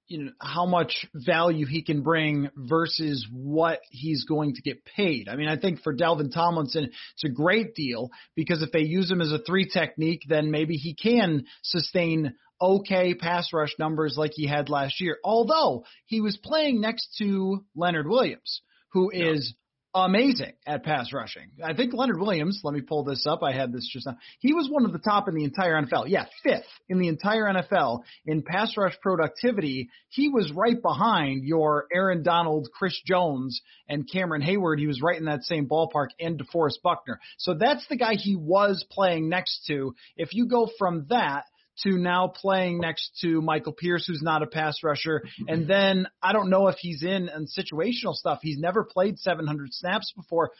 you 0.06 0.24
know 0.24 0.32
how 0.40 0.66
much 0.66 1.06
value 1.14 1.66
he 1.66 1.82
can 1.82 2.02
bring 2.02 2.50
versus 2.56 3.26
what 3.32 3.80
he's 3.90 4.24
going 4.24 4.54
to 4.54 4.62
get 4.62 4.84
paid. 4.84 5.28
I 5.28 5.36
mean, 5.36 5.48
I 5.48 5.56
think 5.56 5.82
for 5.82 5.94
Dalvin 5.94 6.32
Tomlinson, 6.32 6.84
it's 6.84 7.24
a 7.24 7.28
great 7.28 7.74
deal 7.74 8.10
because 8.34 8.62
if 8.62 8.70
they 8.70 8.80
use 8.80 9.10
him 9.10 9.20
as 9.20 9.32
a 9.32 9.38
three 9.38 9.68
technique, 9.68 10.22
then 10.28 10.50
maybe 10.50 10.74
he 10.74 10.94
can 10.94 11.44
sustain 11.62 12.34
okay 12.60 13.14
pass 13.14 13.52
rush 13.52 13.74
numbers 13.78 14.16
like 14.16 14.32
he 14.34 14.46
had 14.46 14.68
last 14.68 15.00
year. 15.00 15.18
Although 15.24 15.84
he 16.06 16.20
was 16.20 16.36
playing 16.36 16.80
next 16.80 17.16
to 17.18 17.64
Leonard 17.74 18.08
Williams, 18.08 18.60
who 18.92 19.10
is 19.10 19.54
amazing 19.94 20.52
at 20.66 20.82
pass 20.82 21.12
rushing. 21.12 21.50
I 21.62 21.72
think 21.74 21.94
Leonard 21.94 22.18
Williams, 22.18 22.60
let 22.64 22.74
me 22.74 22.80
pull 22.80 23.04
this 23.04 23.26
up. 23.26 23.42
I 23.42 23.52
had 23.52 23.72
this 23.72 23.88
just 23.92 24.06
now. 24.06 24.16
He 24.40 24.52
was 24.52 24.68
one 24.68 24.84
of 24.84 24.92
the 24.92 24.98
top 24.98 25.28
in 25.28 25.34
the 25.34 25.44
entire 25.44 25.80
NFL. 25.80 26.08
Yeah, 26.08 26.24
fifth 26.42 26.66
in 26.88 26.98
the 26.98 27.08
entire 27.08 27.44
NFL 27.44 28.02
in 28.26 28.42
pass 28.42 28.76
rush 28.76 28.98
productivity. 29.00 29.90
He 30.08 30.28
was 30.28 30.52
right 30.52 30.80
behind 30.80 31.44
your 31.44 31.86
Aaron 31.94 32.22
Donald, 32.22 32.68
Chris 32.76 33.00
Jones, 33.06 33.60
and 33.88 34.10
Cameron 34.10 34.42
Heyward. 34.42 34.78
He 34.78 34.86
was 34.86 35.00
right 35.00 35.18
in 35.18 35.26
that 35.26 35.44
same 35.44 35.68
ballpark 35.68 36.08
and 36.18 36.40
DeForest 36.40 36.82
Buckner. 36.82 37.20
So 37.38 37.54
that's 37.54 37.86
the 37.88 37.96
guy 37.96 38.14
he 38.14 38.34
was 38.36 38.84
playing 38.90 39.28
next 39.28 39.64
to. 39.68 39.94
If 40.16 40.34
you 40.34 40.48
go 40.48 40.68
from 40.78 41.06
that 41.10 41.44
to 41.82 41.98
now 41.98 42.28
playing 42.28 42.78
next 42.78 43.18
to 43.20 43.40
Michael 43.42 43.72
Pierce, 43.72 44.06
who's 44.06 44.22
not 44.22 44.42
a 44.42 44.46
pass 44.46 44.76
rusher. 44.82 45.22
Mm-hmm. 45.24 45.52
And 45.52 45.68
then 45.68 46.06
I 46.22 46.32
don't 46.32 46.50
know 46.50 46.68
if 46.68 46.76
he's 46.78 47.02
in 47.02 47.28
and 47.28 47.48
situational 47.48 48.14
stuff. 48.14 48.40
He's 48.42 48.58
never 48.58 48.84
played 48.84 49.18
700 49.18 49.72
snaps 49.72 50.12
before. 50.16 50.52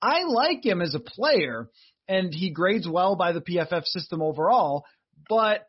I 0.00 0.24
like 0.24 0.64
him 0.64 0.82
as 0.82 0.94
a 0.94 1.00
player, 1.00 1.68
and 2.08 2.32
he 2.34 2.50
grades 2.50 2.88
well 2.88 3.16
by 3.16 3.32
the 3.32 3.40
PFF 3.40 3.84
system 3.84 4.22
overall. 4.22 4.84
But 5.28 5.66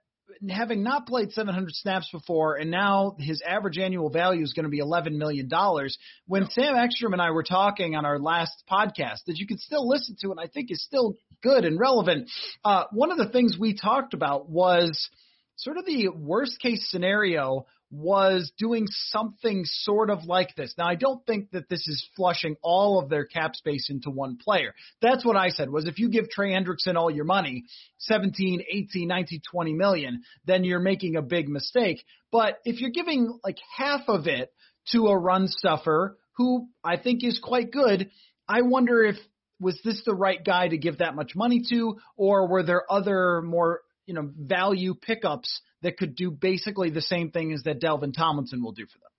having 0.50 0.84
not 0.84 1.08
played 1.08 1.32
700 1.32 1.74
snaps 1.74 2.10
before, 2.12 2.56
and 2.56 2.72
now 2.72 3.16
his 3.20 3.42
average 3.48 3.78
annual 3.78 4.10
value 4.10 4.44
is 4.44 4.54
going 4.54 4.66
to 4.66 4.70
be 4.70 4.80
11 4.80 5.18
million 5.18 5.48
dollars. 5.48 5.98
When 6.28 6.50
Sam 6.50 6.75
Ekstrom 6.75 7.13
and 7.13 7.22
I 7.22 7.32
were 7.32 7.44
talking 7.44 7.96
on 7.96 8.06
our 8.06 8.20
last 8.20 8.63
podcast, 8.72 9.25
that 9.28 9.38
you 9.38 9.48
can 9.48 9.58
still 9.58 9.88
listen 9.88 10.16
to, 10.22 10.32
and 10.32 10.40
I 10.40 10.48
think 10.48 10.72
is 10.72 10.84
still 10.84 11.16
good 11.42 11.66
and 11.66 11.80
relevant. 11.80 12.30
Uh, 12.63 12.86
one 12.92 13.12
of 13.12 13.18
the 13.18 13.30
things 13.30 13.58
we 13.60 13.74
talked 13.74 14.13
about 14.13 14.50
was 14.50 15.10
sort 15.56 15.78
of 15.78 15.86
the 15.86 16.10
worst 16.10 16.60
case 16.60 16.90
scenario 16.90 17.66
was 17.94 18.52
doing 18.58 18.88
something 18.90 19.66
sort 19.66 20.10
of 20.10 20.24
like 20.24 20.56
this. 20.56 20.74
Now, 20.80 20.88
I 20.88 20.96
don't 20.96 21.24
think 21.28 21.52
that 21.52 21.70
this 21.70 21.88
is 21.88 22.10
flushing 22.16 22.56
all 22.64 23.00
of 23.00 23.08
their 23.08 23.24
cap 23.24 23.56
space 23.56 23.92
into 23.92 24.10
one 24.10 24.38
player. 24.38 24.74
That's 25.00 25.24
what 25.24 25.38
I 25.38 25.50
said 25.50 25.70
was 25.70 25.86
if 25.86 26.00
you 26.00 26.10
give 26.10 26.28
Trey 26.28 26.54
Hendrickson 26.54 26.96
all 26.96 27.12
your 27.12 27.26
money, 27.26 27.66
17, 28.00 28.64
18, 28.68 29.08
19, 29.08 29.42
20 29.50 29.74
million, 29.74 30.24
then 30.46 30.64
you're 30.64 30.80
making 30.80 31.18
a 31.18 31.22
big 31.22 31.48
mistake. 31.48 32.04
But 32.32 32.58
if 32.66 32.82
you're 32.82 32.90
giving 32.90 33.40
like 33.44 33.60
half 33.78 34.02
of 34.08 34.26
it 34.26 34.52
to 34.92 35.08
a 35.08 35.18
run 35.18 35.48
stuffer 35.48 36.18
who 36.38 36.70
I 36.84 36.98
think 36.98 37.24
is 37.24 37.38
quite 37.38 37.72
good, 37.72 38.10
I 38.50 38.64
wonder 38.64 39.04
if 39.04 39.18
was 39.60 39.80
this 39.86 40.02
the 40.04 40.16
right 40.16 40.44
guy 40.44 40.68
to 40.68 40.78
give 40.80 40.98
that 40.98 41.16
much 41.16 41.36
money 41.36 41.62
to, 41.70 41.98
or 42.18 42.48
were 42.48 42.64
there 42.64 42.92
other 42.92 43.44
more 43.44 43.82
you 44.05 44.13
know 44.13 44.29
value 44.38 44.93
pickups 44.93 45.62
that 45.81 45.98
could 45.98 46.15
do 46.15 46.31
basically 46.31 46.89
the 46.89 47.01
same 47.01 47.31
thing 47.31 47.53
as 47.53 47.63
that 47.63 47.81
Dalvin 47.81 48.13
Tomlinson 48.15 48.63
will 48.63 48.72
do 48.72 48.86
for 48.86 49.00
them? 49.00 49.10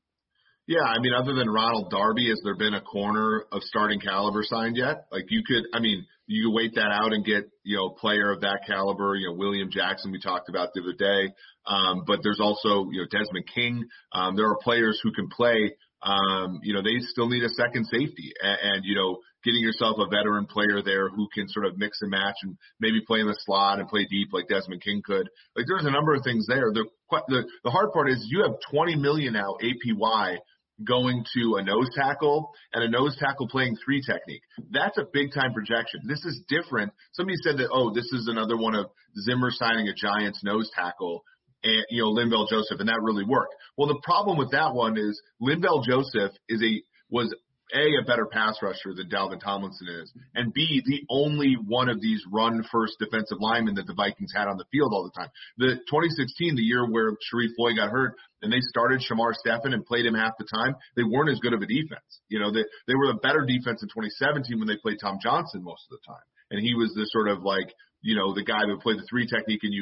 Yeah, 0.66 0.82
I 0.82 0.98
mean, 0.98 1.12
other 1.12 1.34
than 1.34 1.50
Ronald 1.50 1.90
Darby, 1.90 2.30
has 2.30 2.40
there 2.42 2.56
been 2.56 2.72
a 2.72 2.80
corner 2.80 3.44
of 3.52 3.62
starting 3.62 4.00
caliber 4.00 4.42
signed 4.42 4.78
yet? 4.78 5.06
Like 5.12 5.24
you 5.28 5.42
could, 5.46 5.64
I 5.74 5.80
mean, 5.80 6.06
you 6.26 6.48
could 6.48 6.54
wait 6.54 6.74
that 6.76 6.90
out 6.90 7.12
and 7.12 7.22
get, 7.22 7.50
you 7.64 7.76
know, 7.76 7.88
a 7.88 7.94
player 7.94 8.32
of 8.32 8.40
that 8.40 8.60
caliber, 8.66 9.14
you 9.14 9.28
know, 9.28 9.34
William 9.34 9.68
Jackson 9.70 10.10
we 10.10 10.20
talked 10.20 10.48
about 10.48 10.70
the 10.72 10.80
other 10.80 10.94
day. 10.94 11.34
Um, 11.66 12.04
but 12.06 12.20
there's 12.22 12.40
also, 12.40 12.88
you 12.90 13.02
know, 13.02 13.06
Desmond 13.10 13.44
King. 13.54 13.84
Um, 14.12 14.36
there 14.36 14.48
are 14.48 14.56
players 14.56 14.98
who 15.02 15.12
can 15.12 15.28
play. 15.28 15.74
Um, 16.04 16.60
you 16.62 16.74
know, 16.74 16.82
they 16.82 16.98
still 17.00 17.28
need 17.28 17.42
a 17.44 17.48
second 17.48 17.86
safety 17.86 18.32
and, 18.42 18.58
and 18.62 18.84
you 18.84 18.94
know, 18.94 19.18
getting 19.42 19.60
yourself 19.60 19.96
a 19.98 20.08
veteran 20.08 20.46
player 20.46 20.82
there 20.84 21.08
who 21.08 21.28
can 21.32 21.48
sort 21.48 21.66
of 21.66 21.78
mix 21.78 21.98
and 22.02 22.10
match 22.10 22.36
and 22.42 22.56
maybe 22.80 23.00
play 23.06 23.20
in 23.20 23.26
the 23.26 23.36
slot 23.44 23.78
and 23.78 23.88
play 23.88 24.06
deep 24.08 24.28
like 24.32 24.48
Desmond 24.48 24.82
King 24.82 25.02
could. 25.04 25.28
Like 25.56 25.66
there's 25.66 25.86
a 25.86 25.90
number 25.90 26.14
of 26.14 26.22
things 26.24 26.46
there. 26.46 26.72
The 26.72 26.84
the, 27.28 27.44
the 27.62 27.70
hard 27.70 27.92
part 27.92 28.10
is 28.10 28.26
you 28.28 28.42
have 28.42 28.56
20 28.70 28.96
million 28.96 29.34
now 29.34 29.56
APY 29.62 30.38
going 30.82 31.24
to 31.34 31.56
a 31.56 31.62
nose 31.62 31.88
tackle 31.94 32.50
and 32.72 32.82
a 32.82 32.90
nose 32.90 33.16
tackle 33.18 33.46
playing 33.48 33.76
three 33.84 34.02
technique. 34.02 34.42
That's 34.72 34.98
a 34.98 35.06
big 35.12 35.32
time 35.32 35.52
projection. 35.52 36.00
This 36.08 36.24
is 36.24 36.42
different. 36.48 36.92
Somebody 37.12 37.36
said 37.42 37.58
that, 37.58 37.70
oh, 37.72 37.94
this 37.94 38.10
is 38.12 38.26
another 38.28 38.56
one 38.56 38.74
of 38.74 38.86
Zimmer 39.22 39.50
signing 39.52 39.88
a 39.88 39.94
Giants 39.94 40.42
nose 40.42 40.68
tackle 40.74 41.22
and, 41.64 41.84
you 41.90 42.02
know, 42.02 42.12
Linval 42.12 42.48
Joseph, 42.48 42.78
and 42.78 42.88
that 42.88 43.00
really 43.02 43.24
worked. 43.24 43.54
Well, 43.76 43.88
the 43.88 44.00
problem 44.02 44.38
with 44.38 44.52
that 44.52 44.74
one 44.74 44.96
is 44.98 45.20
Linval 45.42 45.84
Joseph 45.84 46.32
is 46.48 46.62
a, 46.62 46.82
was 47.10 47.34
a, 47.74 48.00
a 48.00 48.04
better 48.06 48.26
pass 48.26 48.56
rusher 48.62 48.94
than 48.94 49.08
Dalvin 49.08 49.40
Tomlinson 49.40 49.88
is, 49.88 50.12
and 50.34 50.52
B, 50.52 50.82
the 50.84 51.02
only 51.10 51.56
one 51.66 51.88
of 51.88 52.00
these 52.00 52.22
run 52.30 52.62
first 52.70 52.96
defensive 53.00 53.38
linemen 53.40 53.74
that 53.76 53.86
the 53.86 53.94
Vikings 53.94 54.32
had 54.34 54.46
on 54.46 54.58
the 54.58 54.66
field 54.70 54.92
all 54.92 55.04
the 55.04 55.18
time. 55.18 55.30
The 55.56 55.80
2016, 55.88 56.54
the 56.54 56.62
year 56.62 56.86
where 56.88 57.12
Sharrif 57.12 57.56
Floyd 57.56 57.76
got 57.76 57.90
hurt, 57.90 58.14
and 58.42 58.52
they 58.52 58.60
started 58.60 59.00
Shamar 59.00 59.32
Stephen 59.32 59.72
and 59.72 59.86
played 59.86 60.04
him 60.04 60.14
half 60.14 60.36
the 60.38 60.44
time, 60.44 60.76
they 60.96 61.02
weren't 61.02 61.30
as 61.30 61.40
good 61.40 61.54
of 61.54 61.62
a 61.62 61.66
defense. 61.66 62.20
You 62.28 62.40
know, 62.40 62.52
they, 62.52 62.64
they 62.86 62.94
were 62.94 63.10
a 63.10 63.14
better 63.14 63.40
defense 63.40 63.82
in 63.82 63.88
2017 63.88 64.58
when 64.58 64.68
they 64.68 64.76
played 64.76 64.98
Tom 65.00 65.18
Johnson 65.22 65.64
most 65.64 65.88
of 65.90 65.96
the 65.98 66.04
time. 66.06 66.24
And 66.50 66.60
he 66.60 66.74
was 66.74 66.92
the 66.92 67.08
sort 67.08 67.28
of 67.28 67.42
like, 67.42 67.72
you 68.02 68.14
know, 68.14 68.34
the 68.34 68.44
guy 68.44 68.68
who 68.68 68.78
played 68.78 68.98
the 68.98 69.08
three 69.08 69.26
technique 69.26 69.64
and 69.64 69.72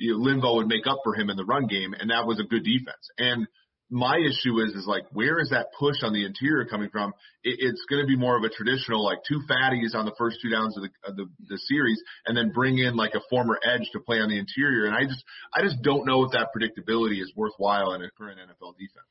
you, 0.00 0.18
you 0.18 0.18
Linval 0.18 0.56
would 0.56 0.66
make 0.66 0.86
up 0.86 1.00
for 1.04 1.14
him 1.14 1.30
in 1.30 1.36
the 1.36 1.44
run 1.44 1.66
game. 1.66 1.94
And 1.98 2.10
that 2.10 2.26
was 2.26 2.40
a 2.40 2.44
good 2.44 2.64
defense. 2.64 3.08
And 3.18 3.46
my 3.90 4.18
issue 4.18 4.60
is 4.60 4.72
is 4.72 4.86
like 4.86 5.04
where 5.12 5.40
is 5.40 5.50
that 5.50 5.66
push 5.78 5.96
on 6.02 6.12
the 6.12 6.24
interior 6.24 6.64
coming 6.64 6.88
from? 6.90 7.12
It, 7.42 7.56
it's 7.58 7.84
going 7.90 8.00
to 8.00 8.06
be 8.06 8.16
more 8.16 8.36
of 8.36 8.44
a 8.44 8.48
traditional 8.48 9.04
like 9.04 9.18
two 9.26 9.40
fatties 9.50 9.94
on 9.94 10.04
the 10.04 10.14
first 10.16 10.38
two 10.40 10.48
downs 10.48 10.76
of 10.76 10.84
the, 10.84 10.90
of 11.10 11.16
the 11.16 11.26
the 11.48 11.58
series, 11.58 12.00
and 12.26 12.36
then 12.36 12.52
bring 12.52 12.78
in 12.78 12.94
like 12.94 13.14
a 13.14 13.20
former 13.28 13.58
edge 13.64 13.90
to 13.92 14.00
play 14.00 14.20
on 14.20 14.28
the 14.28 14.38
interior. 14.38 14.86
And 14.86 14.94
I 14.94 15.04
just 15.04 15.24
I 15.52 15.62
just 15.62 15.82
don't 15.82 16.06
know 16.06 16.24
if 16.24 16.32
that 16.32 16.48
predictability 16.56 17.20
is 17.20 17.32
worthwhile 17.34 17.92
in 17.94 18.02
a 18.02 18.10
current 18.10 18.38
NFL 18.38 18.78
defense. 18.78 19.10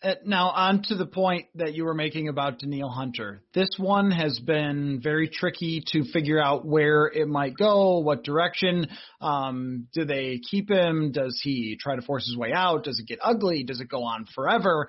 Uh, 0.00 0.14
now, 0.24 0.50
on 0.50 0.82
to 0.82 0.94
the 0.94 1.06
point 1.06 1.46
that 1.56 1.74
you 1.74 1.84
were 1.84 1.94
making 1.94 2.28
about 2.28 2.60
Danielle 2.60 2.88
Hunter. 2.88 3.42
This 3.52 3.70
one 3.76 4.12
has 4.12 4.38
been 4.38 5.00
very 5.02 5.28
tricky 5.28 5.82
to 5.88 6.04
figure 6.12 6.40
out 6.40 6.64
where 6.64 7.06
it 7.06 7.26
might 7.26 7.56
go, 7.56 7.98
what 7.98 8.22
direction. 8.22 8.86
Um, 9.20 9.88
do 9.92 10.04
they 10.04 10.40
keep 10.48 10.70
him? 10.70 11.10
Does 11.10 11.40
he 11.42 11.76
try 11.80 11.96
to 11.96 12.02
force 12.02 12.26
his 12.26 12.36
way 12.36 12.52
out? 12.52 12.84
Does 12.84 13.00
it 13.00 13.08
get 13.08 13.18
ugly? 13.20 13.64
Does 13.64 13.80
it 13.80 13.88
go 13.88 14.04
on 14.04 14.26
forever? 14.36 14.88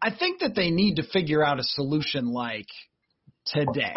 I 0.00 0.10
think 0.10 0.40
that 0.40 0.56
they 0.56 0.70
need 0.70 0.96
to 0.96 1.04
figure 1.04 1.44
out 1.44 1.60
a 1.60 1.64
solution 1.64 2.26
like 2.26 2.66
today 3.46 3.94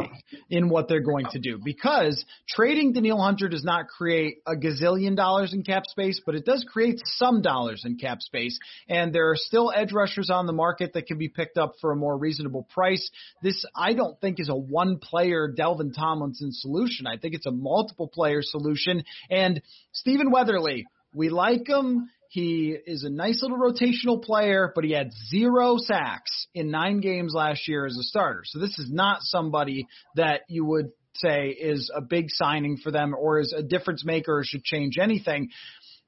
in 0.50 0.70
what 0.70 0.88
they're 0.88 1.02
going 1.02 1.25
to 1.32 1.40
do 1.40 1.60
because 1.64 2.24
trading 2.48 2.94
Danielle 2.94 3.22
Hunter 3.22 3.48
does 3.48 3.64
not 3.64 3.88
create 3.88 4.38
a 4.46 4.56
gazillion 4.56 5.16
dollars 5.16 5.54
in 5.54 5.64
cap 5.64 5.86
space, 5.86 6.22
but 6.25 6.36
it 6.36 6.46
does 6.46 6.66
create 6.72 7.00
some 7.06 7.42
dollars 7.42 7.84
in 7.86 7.98
cap 7.98 8.22
space. 8.22 8.58
And 8.90 9.14
there 9.14 9.30
are 9.30 9.36
still 9.36 9.72
edge 9.75 9.92
rushers 9.92 10.30
on 10.30 10.48
the 10.48 10.54
market 10.54 10.94
that 10.94 11.06
can 11.06 11.18
be 11.18 11.30
picked 11.30 11.58
up 11.58 11.75
for 11.80 11.92
a 11.92 11.96
more 11.96 12.18
reasonable 12.18 12.64
price. 12.64 13.10
This, 13.42 13.66
I 13.75 13.94
don't 13.94 14.20
think, 14.20 14.40
is 14.40 14.50
a 14.50 14.56
one 14.56 14.98
player 14.98 15.52
Dalvin 15.52 15.94
Tomlinson 15.96 16.52
solution. 16.52 17.08
I 17.08 17.18
think 17.18 17.36
it's 17.36 17.46
a 17.46 17.52
multiple 17.52 18.08
player 18.08 18.42
solution. 18.42 19.04
And 19.30 19.62
Stephen 19.92 20.32
Weatherly, 20.32 20.86
we 21.14 21.30
like 21.30 21.68
him. 21.68 22.10
He 22.36 22.75
is 22.86 23.06
a 23.06 23.10
nice 23.10 23.42
little 23.42 23.58
rotational 23.58 24.22
player, 24.22 24.70
but 24.75 24.84
he 24.84 24.92
had 24.92 25.13
zero 25.30 25.77
sacks 25.77 26.48
in 26.54 26.70
nine 26.70 27.00
games 27.00 27.34
last 27.34 27.65
year 27.65 27.86
as 27.86 27.98
a 27.98 28.04
starter. 28.04 28.42
So 28.44 28.60
this 28.60 28.77
is 28.77 28.92
not 28.92 29.20
somebody 29.22 29.88
that 30.18 30.42
you 30.50 30.65
would 30.65 30.92
say 31.13 31.51
is 31.51 31.89
a 31.96 32.01
big 32.01 32.25
signing 32.27 32.75
for 32.75 32.92
them 32.92 33.15
or 33.18 33.39
is 33.39 33.54
a 33.58 33.63
difference 33.63 34.04
maker 34.04 34.39
or 34.39 34.44
should 34.44 34.65
change 34.65 34.98
anything. 34.98 35.51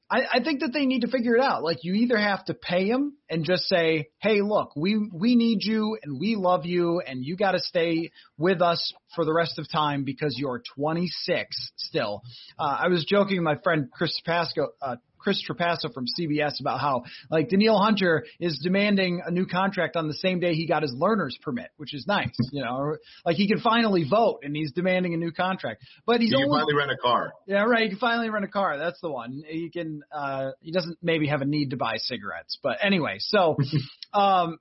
I, 0.09 0.23
I 0.33 0.43
think 0.43 0.59
that 0.61 0.73
they 0.73 0.85
need 0.85 1.01
to 1.01 1.07
figure 1.07 1.35
it 1.37 1.41
out. 1.41 1.63
Like 1.63 1.83
you 1.83 1.93
either 1.93 2.17
have 2.17 2.43
to 2.45 2.53
pay 2.53 2.87
him 2.87 3.13
and 3.29 3.45
just 3.45 3.63
say, 3.63 4.09
"Hey, 4.19 4.41
look, 4.41 4.75
we 4.75 4.97
we 5.13 5.35
need 5.35 5.59
you 5.63 5.97
and 6.01 6.19
we 6.19 6.35
love 6.35 6.65
you 6.65 7.01
and 7.05 7.23
you 7.23 7.37
got 7.37 7.51
to 7.51 7.59
stay 7.59 8.11
with 8.37 8.61
us 8.61 8.93
for 9.15 9.23
the 9.23 9.33
rest 9.33 9.59
of 9.59 9.69
time 9.69 10.03
because 10.03 10.35
you're 10.37 10.61
26 10.75 11.71
still." 11.77 12.21
Uh, 12.59 12.77
I 12.81 12.87
was 12.89 13.05
joking 13.05 13.37
with 13.37 13.43
my 13.43 13.61
friend 13.61 13.89
Chris 13.91 14.17
Pasco, 14.25 14.69
uh, 14.81 14.95
Chris 15.17 15.41
Trapasso 15.47 15.93
from 15.93 16.05
CBS 16.05 16.59
about 16.59 16.79
how 16.79 17.03
like 17.29 17.49
Danielle 17.49 17.79
Hunter 17.79 18.25
is 18.39 18.59
demanding 18.59 19.21
a 19.25 19.31
new 19.31 19.45
contract 19.45 19.95
on 19.95 20.07
the 20.07 20.13
same 20.13 20.39
day 20.39 20.53
he 20.53 20.67
got 20.67 20.81
his 20.81 20.93
learner's 20.93 21.37
permit, 21.41 21.69
which 21.77 21.93
is 21.93 22.05
nice. 22.07 22.35
You 22.51 22.63
know, 22.63 22.97
like 23.25 23.35
he 23.35 23.47
can 23.47 23.59
finally 23.59 24.05
vote 24.09 24.39
and 24.43 24.55
he's 24.55 24.71
demanding 24.71 25.13
a 25.13 25.17
new 25.17 25.31
contract. 25.31 25.83
But 26.05 26.21
he's 26.21 26.31
you 26.31 26.37
only, 26.37 26.47
can 26.47 26.59
finally 26.59 26.75
rent 26.75 26.91
a 26.91 26.97
car. 26.97 27.33
Yeah, 27.45 27.63
right. 27.63 27.83
He 27.83 27.89
can 27.89 27.99
finally 27.99 28.29
rent 28.29 28.45
a 28.45 28.49
car. 28.49 28.77
That's 28.77 28.99
the 29.01 29.11
one. 29.11 29.43
He 29.47 29.69
can. 29.69 30.01
uh 30.11 30.51
He 30.61 30.71
doesn't 30.71 30.97
maybe 31.01 31.27
have 31.27 31.41
a 31.41 31.45
need 31.45 31.71
to 31.71 31.77
buy 31.77 31.97
cigarettes, 31.97 32.57
but 32.61 32.77
anyway. 32.81 33.17
So, 33.19 33.57
um, 34.13 34.59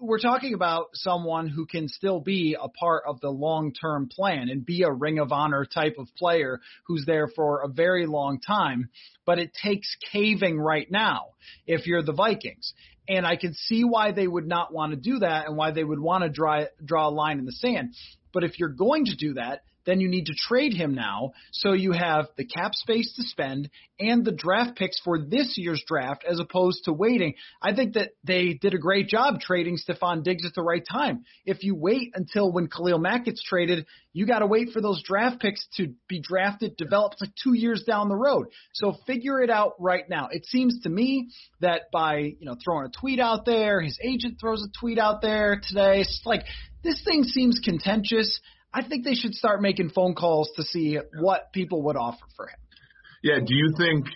we're 0.00 0.18
talking 0.18 0.54
about 0.54 0.88
someone 0.94 1.48
who 1.48 1.66
can 1.66 1.88
still 1.88 2.20
be 2.20 2.56
a 2.60 2.68
part 2.68 3.04
of 3.06 3.20
the 3.20 3.30
long 3.30 3.72
term 3.72 4.08
plan 4.08 4.48
and 4.48 4.64
be 4.64 4.82
a 4.82 4.92
ring 4.92 5.18
of 5.18 5.32
honor 5.32 5.64
type 5.64 5.96
of 5.98 6.08
player 6.16 6.60
who's 6.86 7.04
there 7.06 7.28
for 7.28 7.62
a 7.62 7.68
very 7.68 8.06
long 8.06 8.40
time. 8.40 8.88
But 9.24 9.38
it 9.38 9.52
takes 9.54 9.96
caving 10.12 10.58
right 10.58 10.90
now 10.90 11.32
if 11.66 11.86
you're 11.86 12.02
the 12.02 12.12
Vikings. 12.12 12.72
And 13.08 13.26
I 13.26 13.36
can 13.36 13.54
see 13.54 13.84
why 13.84 14.12
they 14.12 14.26
would 14.26 14.46
not 14.46 14.72
want 14.72 14.92
to 14.92 14.96
do 14.96 15.20
that 15.20 15.46
and 15.46 15.56
why 15.56 15.70
they 15.70 15.84
would 15.84 16.00
want 16.00 16.24
to 16.24 16.30
draw, 16.30 16.64
draw 16.84 17.08
a 17.08 17.10
line 17.10 17.38
in 17.38 17.46
the 17.46 17.52
sand. 17.52 17.94
But 18.32 18.44
if 18.44 18.58
you're 18.58 18.68
going 18.68 19.06
to 19.06 19.16
do 19.16 19.34
that, 19.34 19.62
then 19.88 20.00
you 20.00 20.08
need 20.08 20.26
to 20.26 20.34
trade 20.34 20.74
him 20.74 20.94
now 20.94 21.32
so 21.50 21.72
you 21.72 21.92
have 21.92 22.26
the 22.36 22.44
cap 22.44 22.74
space 22.74 23.14
to 23.16 23.22
spend 23.22 23.70
and 23.98 24.22
the 24.22 24.32
draft 24.32 24.76
picks 24.76 25.00
for 25.00 25.18
this 25.18 25.54
year's 25.56 25.82
draft 25.86 26.24
as 26.30 26.38
opposed 26.38 26.84
to 26.84 26.92
waiting. 26.92 27.34
I 27.62 27.74
think 27.74 27.94
that 27.94 28.10
they 28.22 28.52
did 28.52 28.74
a 28.74 28.78
great 28.78 29.08
job 29.08 29.40
trading 29.40 29.78
Stefon 29.78 30.22
Diggs 30.22 30.44
at 30.44 30.52
the 30.54 30.62
right 30.62 30.82
time. 30.86 31.24
If 31.46 31.64
you 31.64 31.74
wait 31.74 32.12
until 32.14 32.52
when 32.52 32.68
Khalil 32.68 32.98
Mack 32.98 33.24
gets 33.24 33.42
traded, 33.42 33.86
you 34.12 34.26
got 34.26 34.40
to 34.40 34.46
wait 34.46 34.72
for 34.74 34.82
those 34.82 35.02
draft 35.02 35.40
picks 35.40 35.66
to 35.78 35.94
be 36.06 36.20
drafted, 36.20 36.76
developed 36.76 37.16
like 37.22 37.30
two 37.42 37.54
years 37.54 37.84
down 37.84 38.10
the 38.10 38.16
road. 38.16 38.48
So 38.74 38.94
figure 39.06 39.40
it 39.40 39.48
out 39.48 39.72
right 39.78 40.04
now. 40.06 40.28
It 40.30 40.44
seems 40.44 40.82
to 40.82 40.90
me 40.90 41.30
that 41.60 41.90
by, 41.90 42.18
you 42.18 42.44
know, 42.44 42.56
throwing 42.62 42.84
a 42.84 43.00
tweet 43.00 43.20
out 43.20 43.46
there, 43.46 43.80
his 43.80 43.98
agent 44.04 44.36
throws 44.38 44.62
a 44.62 44.68
tweet 44.78 44.98
out 44.98 45.22
there 45.22 45.62
today. 45.66 46.00
It's 46.00 46.20
like, 46.26 46.42
this 46.84 47.02
thing 47.04 47.24
seems 47.24 47.60
contentious. 47.64 48.40
I 48.72 48.86
think 48.86 49.04
they 49.04 49.14
should 49.14 49.34
start 49.34 49.62
making 49.62 49.90
phone 49.90 50.14
calls 50.14 50.50
to 50.56 50.62
see 50.62 50.98
what 51.18 51.52
people 51.52 51.84
would 51.84 51.96
offer 51.96 52.24
for 52.36 52.46
him. 52.46 52.58
Yeah. 53.22 53.38
Do 53.38 53.54
you 53.54 53.74
think? 53.76 54.06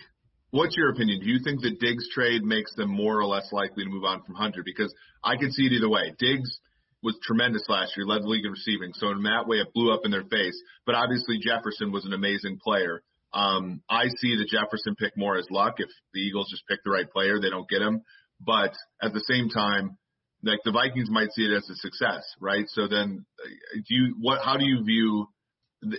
What's 0.51 0.77
your 0.77 0.91
opinion? 0.91 1.21
Do 1.21 1.29
you 1.31 1.39
think 1.43 1.61
the 1.61 1.71
Diggs 1.71 2.07
trade 2.13 2.43
makes 2.43 2.75
them 2.75 2.89
more 2.89 3.19
or 3.19 3.25
less 3.25 3.51
likely 3.51 3.83
to 3.85 3.89
move 3.89 4.03
on 4.03 4.21
from 4.21 4.35
Hunter? 4.35 4.61
Because 4.63 4.93
I 5.23 5.35
could 5.35 5.51
see 5.51 5.63
it 5.65 5.71
either 5.71 5.89
way. 5.89 6.13
Diggs 6.19 6.59
was 7.01 7.17
tremendous 7.23 7.63
last 7.67 7.97
year, 7.97 8.05
led 8.05 8.21
the 8.21 8.27
league 8.27 8.45
in 8.45 8.51
receiving. 8.51 8.93
So 8.93 9.09
in 9.09 9.23
that 9.23 9.47
way, 9.47 9.57
it 9.57 9.73
blew 9.73 9.91
up 9.93 10.01
in 10.05 10.11
their 10.11 10.23
face. 10.23 10.55
But 10.85 10.95
obviously, 10.95 11.39
Jefferson 11.39 11.91
was 11.91 12.05
an 12.05 12.13
amazing 12.13 12.59
player. 12.63 13.01
Um, 13.33 13.81
I 13.89 14.07
see 14.07 14.37
the 14.37 14.47
Jefferson 14.49 14.95
pick 14.95 15.13
more 15.17 15.37
as 15.37 15.47
luck. 15.49 15.75
If 15.77 15.89
the 16.13 16.21
Eagles 16.21 16.49
just 16.51 16.67
pick 16.67 16.79
the 16.85 16.91
right 16.91 17.09
player, 17.09 17.39
they 17.39 17.49
don't 17.49 17.67
get 17.67 17.81
him. 17.81 18.03
But 18.39 18.73
at 19.01 19.13
the 19.13 19.23
same 19.27 19.49
time, 19.49 19.97
like 20.43 20.59
the 20.65 20.71
Vikings 20.71 21.09
might 21.09 21.31
see 21.31 21.43
it 21.43 21.55
as 21.55 21.69
a 21.69 21.75
success, 21.75 22.23
right? 22.39 22.65
So 22.69 22.87
then, 22.87 23.25
uh, 23.43 23.49
do 23.75 23.95
you 23.95 24.15
what? 24.19 24.41
How 24.43 24.57
do 24.57 24.65
you 24.65 24.83
view? 24.83 25.27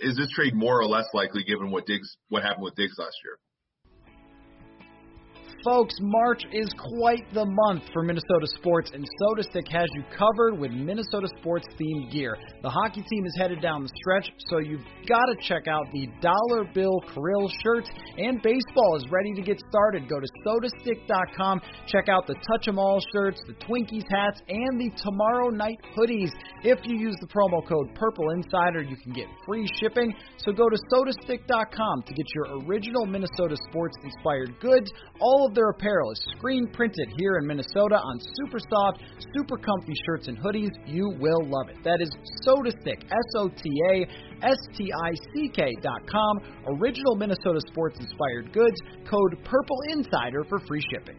Is 0.01 0.17
this 0.17 0.29
trade 0.31 0.55
more 0.55 0.79
or 0.79 0.85
less 0.85 1.05
likely 1.13 1.43
given 1.43 1.71
what 1.71 1.85
Diggs 1.85 2.17
what 2.29 2.43
happened 2.43 2.63
with 2.63 2.75
Diggs 2.75 2.95
last 2.97 3.15
year? 3.23 3.37
Folks, 5.65 5.95
March 5.99 6.43
is 6.53 6.69
quite 6.77 7.25
the 7.33 7.43
month 7.43 7.81
for 7.91 8.03
Minnesota 8.03 8.45
sports, 8.53 8.91
and 8.93 9.03
SotaStick 9.19 9.67
has 9.73 9.87
you 9.95 10.03
covered 10.15 10.59
with 10.59 10.69
Minnesota 10.69 11.27
sports 11.39 11.65
themed 11.73 12.11
gear. 12.11 12.37
The 12.61 12.69
hockey 12.69 13.01
team 13.09 13.25
is 13.25 13.35
headed 13.39 13.63
down 13.63 13.81
the 13.81 13.89
stretch, 13.95 14.31
so 14.51 14.59
you've 14.59 14.85
got 15.09 15.25
to 15.25 15.35
check 15.41 15.67
out 15.67 15.87
the 15.91 16.05
Dollar 16.21 16.69
Bill 16.71 17.01
Krill 17.09 17.49
shirts, 17.63 17.89
and 18.15 18.43
baseball 18.43 18.95
is 18.95 19.09
ready 19.09 19.33
to 19.33 19.41
get 19.41 19.57
started. 19.67 20.07
Go 20.07 20.19
to 20.19 20.27
sotastick.com, 20.45 21.61
check 21.87 22.09
out 22.09 22.27
the 22.27 22.35
Touch 22.35 22.67
'em 22.67 22.77
All 22.77 23.01
shirts, 23.11 23.41
the 23.47 23.53
Twinkies 23.65 24.05
hats, 24.11 24.43
and 24.47 24.79
the 24.79 24.91
Tomorrow 25.01 25.49
Night 25.49 25.79
hoodies. 25.97 26.29
If 26.61 26.85
you 26.85 26.95
use 26.95 27.15
the 27.21 27.27
promo 27.27 27.67
code 27.67 27.89
Purple 27.95 28.29
Insider, 28.37 28.83
you 28.83 28.97
can 28.97 29.13
get 29.13 29.25
free 29.47 29.67
shipping. 29.79 30.13
So 30.37 30.51
go 30.51 30.69
to 30.69 30.77
sotastick.com 30.93 32.03
to 32.03 32.13
get 32.13 32.25
your 32.35 32.59
original 32.67 33.07
Minnesota 33.07 33.57
sports 33.67 33.97
inspired 34.03 34.59
goods. 34.59 34.91
All 35.19 35.47
of 35.47 35.54
their 35.55 35.69
apparel 35.69 36.11
is 36.11 36.19
screen 36.37 36.67
printed 36.73 37.07
here 37.17 37.37
in 37.37 37.47
Minnesota 37.47 37.95
on 37.95 38.19
super 38.35 38.59
soft, 38.69 39.01
super 39.35 39.57
comfy 39.57 39.93
shirts 40.05 40.27
and 40.27 40.37
hoodies. 40.37 40.71
You 40.85 41.15
will 41.19 41.41
love 41.45 41.69
it. 41.69 41.83
That 41.83 42.01
is 42.01 42.09
SotaStick, 42.45 43.05
S 43.05 43.29
O 43.37 43.49
T 43.49 43.71
A 43.91 44.03
S 44.45 44.57
T 44.77 44.91
I 45.03 45.13
C 45.33 45.49
K 45.55 45.71
dot 45.81 46.01
com. 46.07 46.39
Original 46.79 47.15
Minnesota 47.15 47.61
sports 47.67 47.97
inspired 47.99 48.53
goods. 48.53 48.79
Code 49.09 49.39
Purple 49.45 49.77
Insider 49.89 50.43
for 50.49 50.59
free 50.67 50.81
shipping. 50.93 51.17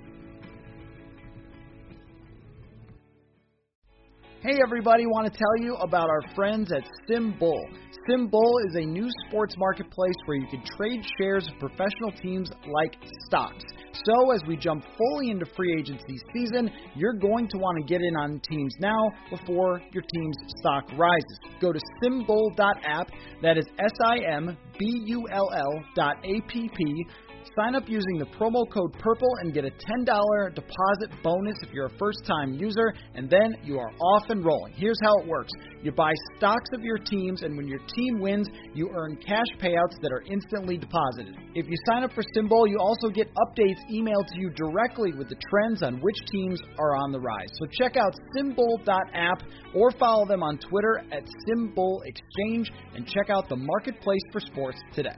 Hey 4.43 4.61
everybody, 4.65 5.07
want 5.07 5.33
to 5.33 5.37
tell 5.37 5.57
you 5.67 5.75
about 5.77 6.09
our 6.09 6.21
friends 6.37 6.71
at 6.71 6.85
SimBull. 7.11 7.65
SimBull 8.09 8.53
is 8.69 8.77
a 8.77 8.87
new 8.87 9.09
sports 9.27 9.57
marketplace 9.59 10.15
where 10.27 10.37
you 10.37 10.47
can 10.47 10.63
trade 10.77 11.05
shares 11.19 11.49
of 11.49 11.59
professional 11.59 12.13
teams 12.23 12.49
like 12.65 12.95
stocks. 13.27 13.65
So, 14.05 14.31
as 14.33 14.41
we 14.47 14.57
jump 14.57 14.85
fully 14.99 15.31
into 15.31 15.47
free 15.57 15.75
agency 15.79 16.19
season, 16.35 16.71
you're 16.95 17.15
going 17.15 17.49
to 17.49 17.59
want 17.59 17.79
to 17.79 17.85
get 17.85 18.03
in 18.03 18.17
on 18.17 18.41
teams 18.41 18.75
now 18.79 19.11
before 19.31 19.81
your 19.93 20.03
team's 20.03 20.37
stock 20.59 20.85
rises. 20.97 21.39
Go 21.61 21.73
to 21.73 21.81
simbull.app, 22.03 23.11
that 23.43 23.57
is 23.57 23.65
S 23.79 23.93
I 24.05 24.19
M 24.19 24.57
B 24.79 25.03
U 25.07 25.27
L 25.33 25.51
L 25.55 25.85
dot 25.95 26.17
A 26.25 26.41
P 26.49 26.69
P 26.77 27.07
Sign 27.55 27.75
up 27.75 27.89
using 27.89 28.19
the 28.19 28.27
promo 28.27 28.69
code 28.73 28.93
PURPLE 28.99 29.31
and 29.41 29.55
get 29.55 29.65
a 29.65 29.71
$10 29.71 30.55
deposit 30.55 31.23
bonus 31.23 31.57
if 31.63 31.73
you're 31.73 31.87
a 31.87 31.99
first 31.99 32.25
time 32.27 32.55
user, 32.55 32.93
and 33.15 33.31
then 33.31 33.55
you 33.63 33.79
are 33.79 33.91
off 33.91 34.31
and 34.31 34.45
rolling. 34.45 34.73
Here's 34.75 34.99
how 35.03 35.15
it 35.23 35.29
works 35.29 35.51
you 35.83 35.93
buy 35.93 36.13
stocks 36.37 36.71
of 36.75 36.83
your 36.83 36.99
teams, 36.99 37.43
and 37.43 37.57
when 37.57 37.69
your 37.69 37.79
team 37.95 38.21
wins, 38.21 38.49
you 38.75 38.91
earn 38.95 39.17
cash 39.17 39.47
payouts 39.61 40.01
that 40.03 40.11
are 40.13 40.23
instantly 40.23 40.77
deposited. 40.77 41.37
If 41.55 41.67
you 41.69 41.77
sign 41.87 42.03
up 42.03 42.13
for 42.13 42.23
SimBull, 42.37 42.69
you 42.69 42.79
also 42.81 43.09
get 43.09 43.29
updates 43.35 43.81
emailed 43.93 44.27
to 44.33 44.39
you 44.39 44.51
directly 44.51 45.13
with 45.13 45.29
the 45.29 45.37
trends 45.49 45.83
on 45.83 46.01
which 46.01 46.17
teams 46.33 46.61
are 46.79 46.97
on 46.97 47.13
the 47.13 47.21
rise. 47.21 47.49
So 47.53 47.67
check 47.79 47.97
out 47.97 48.15
simbull.app 48.37 49.43
or 49.75 49.91
follow 49.93 50.27
them 50.27 50.43
on 50.43 50.59
Twitter 50.59 51.03
at 51.13 51.23
SimBull 51.49 52.01
Exchange 52.05 52.73
and 52.95 53.07
check 53.07 53.31
out 53.31 53.49
the 53.49 53.57
marketplace 53.57 54.23
for 54.33 54.41
sports 54.41 54.79
today. 54.95 55.17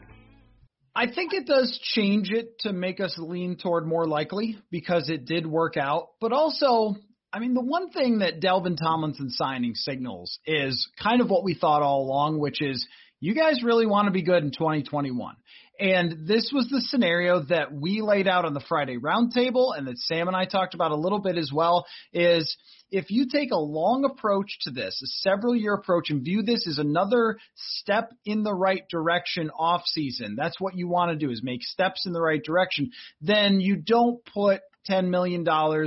I 0.99 1.07
think 1.07 1.33
it 1.33 1.47
does 1.47 1.79
change 1.95 2.29
it 2.33 2.59
to 2.63 2.73
make 2.73 2.99
us 2.99 3.15
lean 3.19 3.57
toward 3.57 3.87
more 3.87 4.05
likely 4.05 4.59
because 4.69 5.09
it 5.09 5.27
did 5.27 5.47
work 5.47 5.77
out. 5.77 6.09
But 6.21 6.33
also, 6.33 6.97
I 7.33 7.39
mean, 7.39 7.55
the 7.55 7.63
one 7.63 7.91
thing 7.91 8.19
that 8.19 8.41
Dalvin 8.41 8.77
Tomlinson 8.77 9.31
signing 9.31 9.77
signals 9.77 10.41
is 10.45 10.89
kind 11.01 11.21
of 11.21 11.31
what 11.31 11.45
we 11.45 11.55
thought 11.55 11.83
all 11.83 12.03
along, 12.03 12.41
which 12.41 12.61
is 12.61 12.85
you 13.21 13.33
guys 13.33 13.63
really 13.63 13.87
want 13.87 14.07
to 14.07 14.11
be 14.11 14.23
good 14.23 14.43
in 14.43 14.51
2021. 14.51 15.37
And 15.79 16.27
this 16.27 16.51
was 16.53 16.69
the 16.69 16.81
scenario 16.81 17.41
that 17.45 17.73
we 17.73 18.01
laid 18.01 18.27
out 18.27 18.45
on 18.45 18.55
the 18.55 18.65
Friday 18.69 18.99
roundtable 18.99 19.77
and 19.77 19.87
that 19.87 19.99
Sam 19.99 20.27
and 20.27 20.37
I 20.37 20.45
talked 20.45 20.75
about 20.75 20.91
a 20.91 20.97
little 20.97 21.21
bit 21.21 21.37
as 21.37 21.51
well 21.53 21.87
is– 22.13 22.57
if 22.91 23.11
you 23.11 23.27
take 23.31 23.51
a 23.51 23.59
long 23.59 24.05
approach 24.05 24.59
to 24.63 24.71
this, 24.71 25.01
a 25.03 25.07
several 25.07 25.55
year 25.55 25.75
approach, 25.75 26.11
and 26.11 26.25
view 26.25 26.43
this 26.43 26.67
as 26.67 26.79
another 26.79 27.39
step 27.55 28.13
in 28.25 28.43
the 28.43 28.55
right 28.55 28.83
direction 28.89 29.51
off 29.51 29.83
season, 29.85 30.35
that's 30.37 30.61
what 30.61 30.77
you 30.77 30.89
want 30.89 31.11
to 31.11 31.27
do 31.27 31.31
is 31.31 31.43
make 31.43 31.63
steps 31.63 32.07
in 32.07 32.13
the 32.13 32.21
right 32.21 32.43
direction, 32.43 32.91
then 33.21 33.61
you 33.61 33.77
don't 33.77 34.25
put 34.25 34.63
$10 34.89 35.09
million 35.09 35.47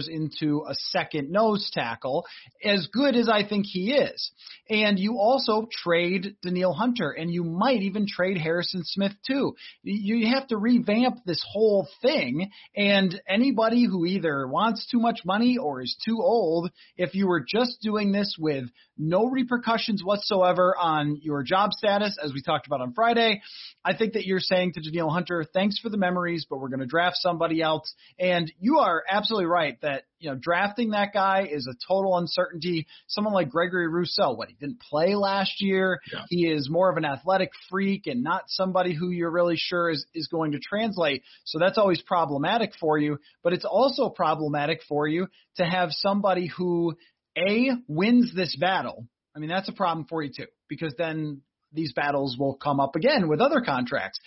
into 0.09 0.65
a 0.67 0.75
second 0.75 1.31
nose 1.31 1.69
tackle, 1.73 2.25
as 2.63 2.87
good 2.91 3.15
as 3.15 3.29
I 3.29 3.47
think 3.47 3.65
he 3.65 3.93
is. 3.93 4.31
And 4.69 4.99
you 4.99 5.17
also 5.17 5.67
trade 5.71 6.35
Danielle 6.41 6.73
Hunter, 6.73 7.11
and 7.11 7.31
you 7.31 7.43
might 7.43 7.81
even 7.81 8.05
trade 8.07 8.37
Harrison 8.37 8.83
Smith 8.83 9.13
too. 9.25 9.55
You 9.83 10.27
have 10.33 10.47
to 10.47 10.57
revamp 10.57 11.25
this 11.25 11.43
whole 11.49 11.87
thing. 12.01 12.49
And 12.75 13.21
anybody 13.27 13.85
who 13.85 14.05
either 14.05 14.47
wants 14.47 14.87
too 14.89 14.99
much 14.99 15.21
money 15.25 15.57
or 15.57 15.81
is 15.81 15.97
too 16.05 16.19
old, 16.21 16.71
if 16.97 17.15
you 17.15 17.27
were 17.27 17.45
just 17.47 17.81
doing 17.81 18.11
this 18.11 18.35
with 18.39 18.65
no 18.97 19.25
repercussions 19.25 20.03
whatsoever 20.03 20.75
on 20.79 21.19
your 21.21 21.43
job 21.43 21.73
status, 21.73 22.17
as 22.23 22.33
we 22.33 22.41
talked 22.41 22.67
about 22.67 22.81
on 22.81 22.93
Friday. 22.93 23.41
I 23.83 23.95
think 23.95 24.13
that 24.13 24.25
you're 24.25 24.39
saying 24.39 24.73
to 24.73 24.81
Danielle 24.81 25.09
Hunter, 25.09 25.43
thanks 25.53 25.79
for 25.79 25.89
the 25.89 25.97
memories, 25.97 26.45
but 26.47 26.59
we're 26.59 26.69
going 26.69 26.81
to 26.81 26.85
draft 26.85 27.17
somebody 27.17 27.61
else. 27.61 27.93
And 28.19 28.51
you 28.59 28.77
are 28.77 28.90
absolutely 29.09 29.47
right 29.47 29.79
that, 29.81 30.03
you 30.19 30.29
know, 30.29 30.37
drafting 30.39 30.91
that 30.91 31.13
guy 31.13 31.47
is 31.49 31.67
a 31.67 31.75
total 31.87 32.17
uncertainty. 32.17 32.87
Someone 33.07 33.33
like 33.33 33.49
Gregory 33.49 33.87
Rousseau, 33.87 34.33
what, 34.33 34.49
he 34.49 34.55
didn't 34.55 34.79
play 34.81 35.15
last 35.15 35.61
year. 35.61 35.99
Yeah. 36.11 36.21
He 36.29 36.47
is 36.47 36.69
more 36.69 36.89
of 36.89 36.97
an 36.97 37.05
athletic 37.05 37.51
freak 37.69 38.07
and 38.07 38.23
not 38.23 38.43
somebody 38.47 38.93
who 38.93 39.09
you're 39.09 39.31
really 39.31 39.57
sure 39.57 39.89
is, 39.89 40.05
is 40.13 40.27
going 40.27 40.53
to 40.53 40.59
translate. 40.59 41.23
So 41.45 41.59
that's 41.59 41.77
always 41.77 42.01
problematic 42.01 42.73
for 42.79 42.97
you, 42.97 43.19
but 43.43 43.53
it's 43.53 43.65
also 43.65 44.09
problematic 44.09 44.81
for 44.87 45.07
you 45.07 45.27
to 45.57 45.63
have 45.63 45.89
somebody 45.91 46.47
who 46.47 46.95
a 47.37 47.69
wins 47.87 48.33
this 48.35 48.55
battle, 48.55 49.07
I 49.35 49.39
mean 49.39 49.49
that's 49.49 49.69
a 49.69 49.73
problem 49.73 50.05
for 50.09 50.21
you 50.21 50.31
too, 50.35 50.47
because 50.67 50.93
then 50.97 51.41
these 51.73 51.93
battles 51.93 52.37
will 52.37 52.55
come 52.55 52.79
up 52.79 52.95
again 52.95 53.29
with 53.29 53.39
other 53.39 53.61
contracts. 53.61 54.19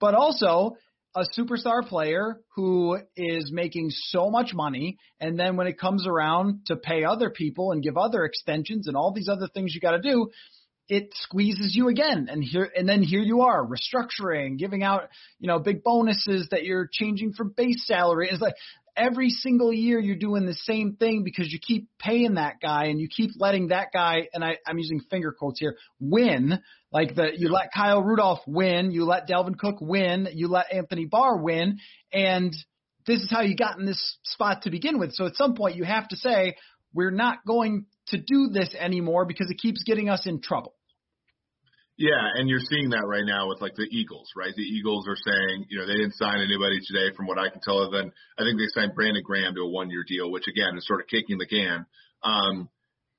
But 0.00 0.14
also 0.14 0.76
a 1.14 1.24
superstar 1.38 1.86
player 1.86 2.40
who 2.56 2.98
is 3.16 3.50
making 3.52 3.90
so 3.90 4.30
much 4.30 4.52
money, 4.52 4.98
and 5.20 5.38
then 5.38 5.56
when 5.56 5.66
it 5.66 5.78
comes 5.78 6.06
around 6.06 6.66
to 6.66 6.76
pay 6.76 7.04
other 7.04 7.30
people 7.30 7.72
and 7.72 7.82
give 7.82 7.96
other 7.96 8.24
extensions 8.24 8.88
and 8.88 8.96
all 8.96 9.12
these 9.12 9.28
other 9.28 9.48
things 9.48 9.74
you 9.74 9.80
got 9.80 9.92
to 9.92 10.02
do, 10.02 10.30
it 10.88 11.10
squeezes 11.14 11.74
you 11.74 11.88
again. 11.88 12.28
And 12.30 12.42
here 12.42 12.70
and 12.76 12.88
then 12.88 13.02
here 13.02 13.20
you 13.20 13.42
are 13.42 13.66
restructuring 13.66 14.58
giving 14.58 14.82
out 14.82 15.08
you 15.38 15.48
know 15.48 15.58
big 15.58 15.82
bonuses 15.82 16.48
that 16.50 16.64
you're 16.64 16.88
changing 16.92 17.32
for 17.32 17.44
base 17.44 17.86
salary. 17.86 18.28
It's 18.30 18.42
like 18.42 18.54
every 18.96 19.30
single 19.30 19.72
year 19.72 19.98
you're 19.98 20.16
doing 20.16 20.46
the 20.46 20.54
same 20.54 20.96
thing 20.96 21.24
because 21.24 21.52
you 21.52 21.58
keep 21.58 21.88
paying 21.98 22.34
that 22.34 22.60
guy 22.60 22.86
and 22.86 23.00
you 23.00 23.08
keep 23.08 23.32
letting 23.36 23.68
that 23.68 23.88
guy 23.92 24.28
and 24.32 24.44
I, 24.44 24.58
I'm 24.66 24.78
using 24.78 25.00
finger 25.10 25.32
quotes 25.32 25.58
here 25.58 25.76
win. 26.00 26.60
Like 26.92 27.14
the 27.14 27.30
you 27.36 27.48
let 27.48 27.72
Kyle 27.74 28.02
Rudolph 28.02 28.40
win, 28.46 28.92
you 28.92 29.04
let 29.04 29.28
Dalvin 29.28 29.58
Cook 29.58 29.76
win, 29.80 30.28
you 30.32 30.48
let 30.48 30.72
Anthony 30.72 31.06
Barr 31.06 31.36
win, 31.36 31.78
and 32.12 32.54
this 33.06 33.20
is 33.20 33.30
how 33.30 33.42
you 33.42 33.56
got 33.56 33.78
in 33.78 33.86
this 33.86 34.16
spot 34.24 34.62
to 34.62 34.70
begin 34.70 34.98
with. 34.98 35.12
So 35.12 35.26
at 35.26 35.34
some 35.34 35.54
point 35.54 35.76
you 35.76 35.84
have 35.84 36.08
to 36.08 36.16
say 36.16 36.54
we're 36.92 37.10
not 37.10 37.38
going 37.46 37.86
to 38.08 38.18
do 38.18 38.48
this 38.52 38.74
anymore 38.78 39.24
because 39.24 39.50
it 39.50 39.58
keeps 39.58 39.82
getting 39.82 40.08
us 40.08 40.26
in 40.26 40.40
trouble. 40.40 40.74
Yeah, 41.96 42.26
and 42.34 42.48
you're 42.48 42.58
seeing 42.58 42.90
that 42.90 43.06
right 43.06 43.24
now 43.24 43.48
with 43.48 43.60
like 43.60 43.76
the 43.76 43.86
Eagles, 43.88 44.30
right? 44.34 44.52
The 44.54 44.62
Eagles 44.62 45.06
are 45.06 45.16
saying, 45.16 45.66
you 45.70 45.78
know, 45.78 45.86
they 45.86 45.94
didn't 45.94 46.14
sign 46.14 46.40
anybody 46.40 46.80
today, 46.82 47.14
from 47.16 47.26
what 47.26 47.38
I 47.38 47.50
can 47.50 47.60
tell. 47.60 47.88
Than 47.88 48.10
I 48.36 48.42
think 48.42 48.58
they 48.58 48.66
signed 48.74 48.96
Brandon 48.96 49.22
Graham 49.24 49.54
to 49.54 49.60
a 49.60 49.70
one-year 49.70 50.04
deal, 50.08 50.30
which 50.30 50.48
again 50.48 50.76
is 50.76 50.86
sort 50.86 51.00
of 51.00 51.06
kicking 51.06 51.38
the 51.38 51.46
can. 51.46 51.86
Um, 52.24 52.68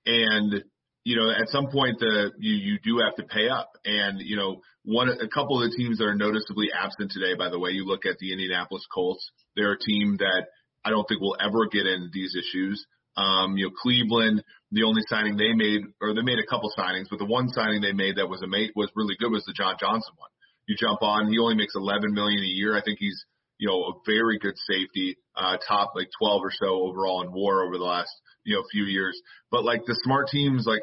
and 0.06 0.64
you 1.06 1.16
know, 1.16 1.32
at 1.32 1.48
some 1.50 1.68
point, 1.72 2.00
the 2.00 2.32
you 2.38 2.56
you 2.56 2.80
do 2.84 3.00
have 3.00 3.16
to 3.16 3.24
pay 3.24 3.48
up. 3.48 3.72
And 3.86 4.20
you 4.20 4.36
know, 4.36 4.62
one 4.84 5.08
a 5.08 5.30
couple 5.30 5.64
of 5.64 5.72
the 5.72 5.78
teams 5.78 6.00
that 6.00 6.06
are 6.06 6.16
noticeably 6.16 6.68
absent 6.76 7.12
today. 7.12 7.34
By 7.38 7.50
the 7.50 7.60
way, 7.60 7.72
you 7.72 7.86
look 7.86 8.06
at 8.06 8.18
the 8.20 8.34
Indianapolis 8.34 8.84
Colts; 8.94 9.32
they're 9.56 9.74
a 9.74 9.80
team 9.80 10.18
that 10.20 10.48
I 10.84 10.90
don't 10.90 11.08
think 11.08 11.22
will 11.22 11.38
ever 11.40 11.68
get 11.72 11.88
into 11.88 12.10
these 12.12 12.36
issues. 12.36 12.86
Um, 13.18 13.58
you 13.58 13.68
know, 13.68 13.74
Cleveland, 13.82 14.44
the 14.72 14.84
only 14.84 15.02
signing 15.08 15.38
they 15.38 15.54
made, 15.54 15.82
or 16.02 16.14
they 16.14 16.22
made 16.22 16.40
a 16.40 16.46
couple 16.46 16.72
signings, 16.78 17.08
but 17.10 17.20
the 17.20 17.26
one 17.26 17.50
signing 17.50 17.82
they 17.82 17.94
made 17.94 18.18
that 18.18 18.28
was 18.28 18.42
a 18.42 18.48
mate 18.48 18.72
was 18.76 18.92
really 18.96 19.16
good 19.20 19.32
was 19.32 19.46
the 19.46 19.54
John 19.54 19.76
Johnson 19.80 20.14
one. 20.18 20.30
You 20.68 20.76
jump 20.78 21.02
on, 21.02 21.32
he 21.32 21.40
only 21.40 21.56
makes 21.56 21.76
11 21.76 22.14
million 22.14 22.44
a 22.44 22.48
year. 22.48 22.76
I 22.76 22.82
think 22.82 22.98
he's, 23.00 23.24
you 23.58 23.70
know, 23.70 23.80
a 23.84 23.94
very 24.06 24.40
good 24.40 24.56
safety, 24.68 25.16
uh, 25.36 25.58
top 25.66 25.94
like 25.96 26.10
12 26.20 26.42
or 26.44 26.52
so 26.52 26.68
overall 26.90 27.22
in 27.22 27.32
WAR 27.32 27.64
over 27.64 27.78
the 27.78 27.84
last, 27.84 28.10
you 28.44 28.56
know, 28.56 28.64
few 28.72 28.84
years. 28.84 29.20
But 29.52 29.64
like 29.64 29.86
the 29.86 29.98
smart 30.04 30.28
teams, 30.30 30.66
like 30.66 30.82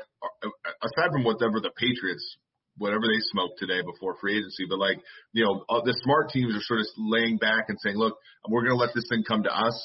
aside 0.82 1.10
from 1.10 1.24
whatever 1.24 1.60
the 1.60 1.72
Patriots 1.76 2.38
whatever 2.78 3.02
they 3.02 3.20
smoked 3.20 3.58
today 3.58 3.82
before 3.82 4.16
free 4.20 4.38
agency. 4.38 4.64
But 4.68 4.78
like, 4.78 4.98
you 5.32 5.44
know, 5.44 5.64
uh, 5.68 5.82
the 5.84 5.96
smart 6.02 6.30
teams 6.30 6.54
are 6.54 6.62
sort 6.62 6.80
of 6.80 6.86
laying 6.96 7.36
back 7.36 7.66
and 7.68 7.78
saying, 7.82 7.96
look, 7.96 8.16
we're 8.48 8.62
going 8.62 8.76
to 8.76 8.80
let 8.80 8.94
this 8.94 9.04
thing 9.08 9.24
come 9.26 9.42
to 9.44 9.52
us. 9.52 9.76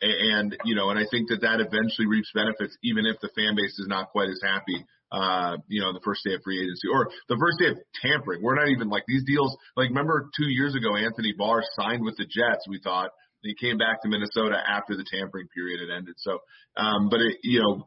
And, 0.00 0.56
you 0.64 0.74
know, 0.74 0.90
and 0.90 0.98
I 0.98 1.04
think 1.10 1.28
that 1.28 1.40
that 1.40 1.60
eventually 1.60 2.06
reaps 2.06 2.30
benefits, 2.34 2.76
even 2.84 3.06
if 3.06 3.16
the 3.20 3.30
fan 3.34 3.56
base 3.56 3.78
is 3.78 3.88
not 3.88 4.10
quite 4.10 4.28
as 4.28 4.40
happy, 4.42 4.84
uh, 5.10 5.56
you 5.68 5.80
know, 5.80 5.92
the 5.92 6.04
first 6.04 6.20
day 6.24 6.34
of 6.34 6.42
free 6.42 6.60
agency 6.60 6.88
or 6.92 7.08
the 7.28 7.38
first 7.40 7.58
day 7.58 7.68
of 7.72 7.78
tampering. 8.02 8.42
We're 8.42 8.56
not 8.56 8.68
even 8.68 8.88
like 8.88 9.04
these 9.06 9.24
deals. 9.24 9.56
Like, 9.76 9.88
remember 9.88 10.28
two 10.36 10.48
years 10.48 10.74
ago, 10.74 10.96
Anthony 10.96 11.32
Barr 11.32 11.62
signed 11.80 12.04
with 12.04 12.16
the 12.16 12.24
Jets. 12.24 12.66
We 12.68 12.80
thought 12.82 13.10
he 13.42 13.54
came 13.54 13.78
back 13.78 14.02
to 14.02 14.08
Minnesota 14.08 14.58
after 14.58 14.96
the 14.96 15.04
tampering 15.08 15.48
period 15.54 15.80
had 15.80 15.96
ended. 15.96 16.16
So, 16.18 16.40
um, 16.76 17.08
but 17.08 17.20
it, 17.20 17.38
you 17.42 17.60
know, 17.60 17.86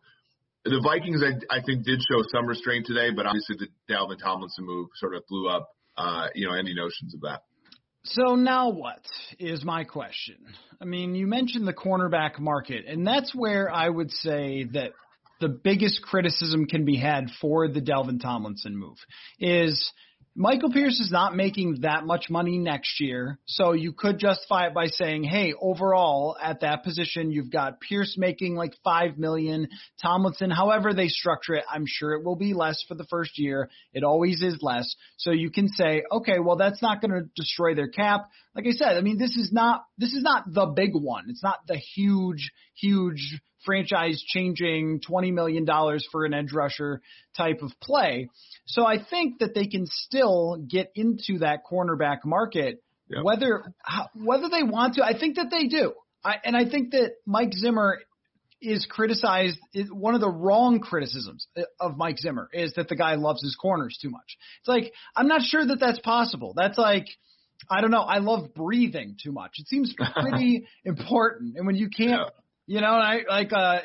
the 0.64 0.82
Vikings, 0.82 1.22
I, 1.24 1.60
I 1.60 1.62
think, 1.62 1.86
did 1.86 2.00
show 2.10 2.24
some 2.32 2.48
restraint 2.48 2.86
today, 2.86 3.12
but 3.16 3.26
obviously 3.26 3.58
the 3.60 3.68
Dalvin 3.92 4.20
Tomlinson 4.20 4.66
move 4.66 4.88
sort 4.96 5.16
of 5.16 5.24
blew 5.28 5.50
up, 5.50 5.70
uh, 5.98 6.28
you 6.34 6.48
know, 6.48 6.54
any 6.54 6.74
notions 6.74 7.14
of 7.14 7.22
that. 7.22 7.42
So 8.12 8.36
now 8.36 8.70
what 8.70 9.06
is 9.38 9.64
my 9.64 9.84
question? 9.84 10.38
I 10.82 10.86
mean, 10.86 11.14
you 11.14 11.28
mentioned 11.28 11.68
the 11.68 11.74
cornerback 11.74 12.40
market, 12.40 12.86
and 12.88 13.06
that's 13.06 13.36
where 13.36 13.72
I 13.72 13.88
would 13.88 14.12
say 14.12 14.66
that 14.74 14.94
the 15.40 15.50
biggest 15.50 16.02
criticism 16.02 16.66
can 16.66 16.86
be 16.86 16.98
had 16.98 17.30
for 17.40 17.68
the 17.68 17.82
Dalvin 17.82 18.20
Tomlinson 18.22 18.76
move 18.76 18.98
is– 19.40 19.92
Michael 20.36 20.72
Pierce 20.72 21.00
is 21.00 21.12
not 21.12 21.36
making 21.36 21.82
that 21.82 22.06
much 22.06 22.30
money 22.30 22.60
next 22.60 23.02
year, 23.02 23.40
so 23.46 23.74
you 23.74 23.92
could 23.92 24.20
justify 24.20 24.68
it 24.68 24.74
by 24.74 24.86
saying, 24.86 25.24
"Hey, 25.24 25.54
overall 25.60 26.38
at 26.42 26.62
that 26.62 26.84
position, 26.84 27.32
you've 27.32 27.52
got 27.52 27.82
Pierce 27.82 28.16
making 28.18 28.56
like 28.56 28.76
five 28.84 29.18
million, 29.18 29.68
Tomlinson, 30.02 30.52
however 30.52 30.94
they 30.94 31.08
structure 31.08 31.56
it, 31.56 31.66
I'm 31.70 31.86
sure 31.88 32.14
it 32.14 32.24
will 32.24 32.36
be 32.36 32.54
less 32.54 32.82
for 32.88 32.96
the 32.96 33.06
first 33.06 33.40
year. 33.40 33.70
It 33.92 34.04
always 34.04 34.42
is 34.42 34.62
less. 34.62 34.96
So 35.18 35.32
you 35.32 35.50
can 35.50 35.68
say, 35.68 36.04
okay, 36.12 36.40
well 36.40 36.56
that's 36.56 36.82
not 36.82 37.02
going 37.02 37.12
to 37.12 37.30
destroy 37.36 37.74
their 37.74 37.90
cap. 37.90 38.30
Like 38.56 38.68
I 38.68 38.72
said, 38.72 38.98
I 38.98 39.02
mean 39.02 39.18
this 39.18 39.36
is 39.36 39.52
not 39.52 39.84
this 39.98 40.14
is 40.14 40.22
not 40.22 40.54
the 40.54 40.68
big 40.68 40.92
one. 40.94 41.26
It's 41.30 41.44
not 41.44 41.66
the 41.68 41.78
huge, 41.78 42.52
huge 42.76 43.42
franchise 43.66 44.24
changing 44.26 45.02
$20 45.08 45.34
million 45.34 45.66
for 46.12 46.26
an 46.26 46.34
edge 46.34 46.52
rusher 46.54 47.02
type 47.36 47.62
of 47.62 47.72
play. 47.82 48.30
So 48.66 48.86
I 48.86 48.98
think 49.04 49.40
that 49.40 49.54
they 49.54 49.68
can 49.68 49.86
still 49.88 50.58
get 50.68 50.92
into 50.96 51.40
that 51.40 51.62
cornerback 51.70 52.20
market, 52.26 52.84
yep. 53.10 53.24
whether 53.24 53.74
whether 54.16 54.50
they 54.50 54.64
want 54.64 54.96
to. 54.96 55.04
I 55.04 55.18
think 55.18 55.36
that 55.36 55.48
they 55.52 55.68
do, 55.68 55.94
I, 56.24 56.36
and 56.44 56.56
I 56.56 56.70
think 56.70 56.92
that 56.92 57.14
Mike 57.26 57.54
Zimmer 57.54 58.00
is 58.62 58.86
criticized. 58.90 59.58
One 59.90 60.16
of 60.16 60.22
the 60.22 60.30
wrong 60.30 60.80
criticisms 60.80 61.48
of 61.80 61.98
Mike 61.98 62.18
Zimmer 62.20 62.50
is 62.54 62.74
that 62.76 62.90
the 62.90 62.96
guy 62.96 63.16
loves 63.16 63.42
his 63.42 63.56
corners 63.56 63.98
too 64.02 64.10
much. 64.10 64.38
It's 64.60 64.68
like 64.68 64.94
I'm 65.16 65.28
not 65.28 65.42
sure 65.42 65.66
that 65.66 65.80
that's 65.80 66.00
possible. 66.00 66.54
That's 66.56 66.78
like 66.78 67.06
I 67.70 67.82
don't 67.82 67.92
know. 67.92 68.02
I 68.02 68.20
love 68.20 68.54
breathing 68.54 69.18
too 69.22 69.32
much. 69.32 69.54
It 69.58 69.68
seems 69.68 69.94
pretty 69.94 70.68
important, 70.86 71.58
and 71.58 71.66
when 71.66 71.76
you 71.76 71.90
can't, 71.90 72.12
yeah. 72.12 72.30
You 72.70 72.82
know, 72.82 72.88
I 72.88 73.22
like 73.28 73.52
uh, 73.52 73.80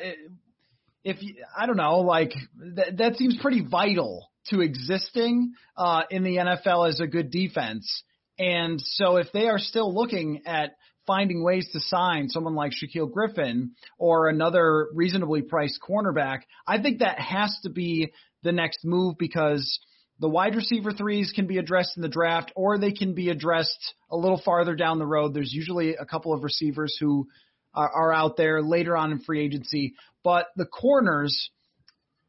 if 1.03 1.17
I 1.57 1.65
don't 1.65 1.75
know, 1.75 2.01
like 2.01 2.33
that 2.75 2.97
that 2.97 3.15
seems 3.15 3.35
pretty 3.41 3.65
vital 3.65 4.29
to 4.51 4.61
existing 4.61 5.53
uh, 5.75 6.03
in 6.11 6.23
the 6.23 6.35
NFL 6.35 6.87
as 6.89 6.99
a 6.99 7.07
good 7.07 7.31
defense. 7.31 8.03
And 8.37 8.79
so 8.79 9.17
if 9.17 9.25
they 9.33 9.47
are 9.47 9.57
still 9.57 9.91
looking 9.91 10.43
at 10.45 10.75
finding 11.07 11.43
ways 11.43 11.67
to 11.73 11.79
sign 11.79 12.29
someone 12.29 12.53
like 12.53 12.73
Shaquill 12.73 13.11
Griffin 13.11 13.71
or 13.97 14.29
another 14.29 14.89
reasonably 14.93 15.41
priced 15.41 15.79
cornerback, 15.81 16.41
I 16.67 16.79
think 16.79 16.99
that 16.99 17.17
has 17.17 17.57
to 17.63 17.71
be 17.71 18.11
the 18.43 18.51
next 18.51 18.85
move 18.85 19.15
because 19.17 19.79
the 20.19 20.29
wide 20.29 20.55
receiver 20.55 20.91
threes 20.91 21.33
can 21.35 21.47
be 21.47 21.57
addressed 21.57 21.97
in 21.97 22.03
the 22.03 22.07
draft 22.07 22.51
or 22.55 22.77
they 22.77 22.91
can 22.91 23.15
be 23.15 23.29
addressed 23.29 23.95
a 24.11 24.15
little 24.15 24.39
farther 24.45 24.75
down 24.75 24.99
the 24.99 25.07
road. 25.07 25.33
There's 25.33 25.51
usually 25.51 25.95
a 25.95 26.05
couple 26.05 26.33
of 26.33 26.43
receivers 26.43 26.95
who 26.99 27.27
are, 27.75 27.89
are 27.89 28.13
out 28.13 28.37
there 28.37 28.61
later 28.61 28.95
on 28.97 29.11
in 29.11 29.19
free 29.19 29.43
agency, 29.43 29.95
but 30.23 30.47
the 30.55 30.65
corners 30.65 31.49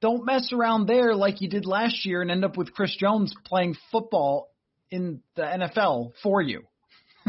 don't 0.01 0.27
mess 0.27 0.53
around 0.53 0.87
there 0.87 1.15
like 1.15 1.41
you 1.41 1.49
did 1.49 1.67
last 1.67 2.05
year 2.05 2.21
and 2.23 2.31
end 2.31 2.45
up 2.45 2.57
with 2.57 2.73
Chris 2.73 2.95
Jones 2.99 3.35
playing 3.47 3.77
football 3.91 4.49
in 4.91 5.21
the 5.35 5.43
NFL 5.43 6.13
for 6.23 6.43
you. 6.43 6.63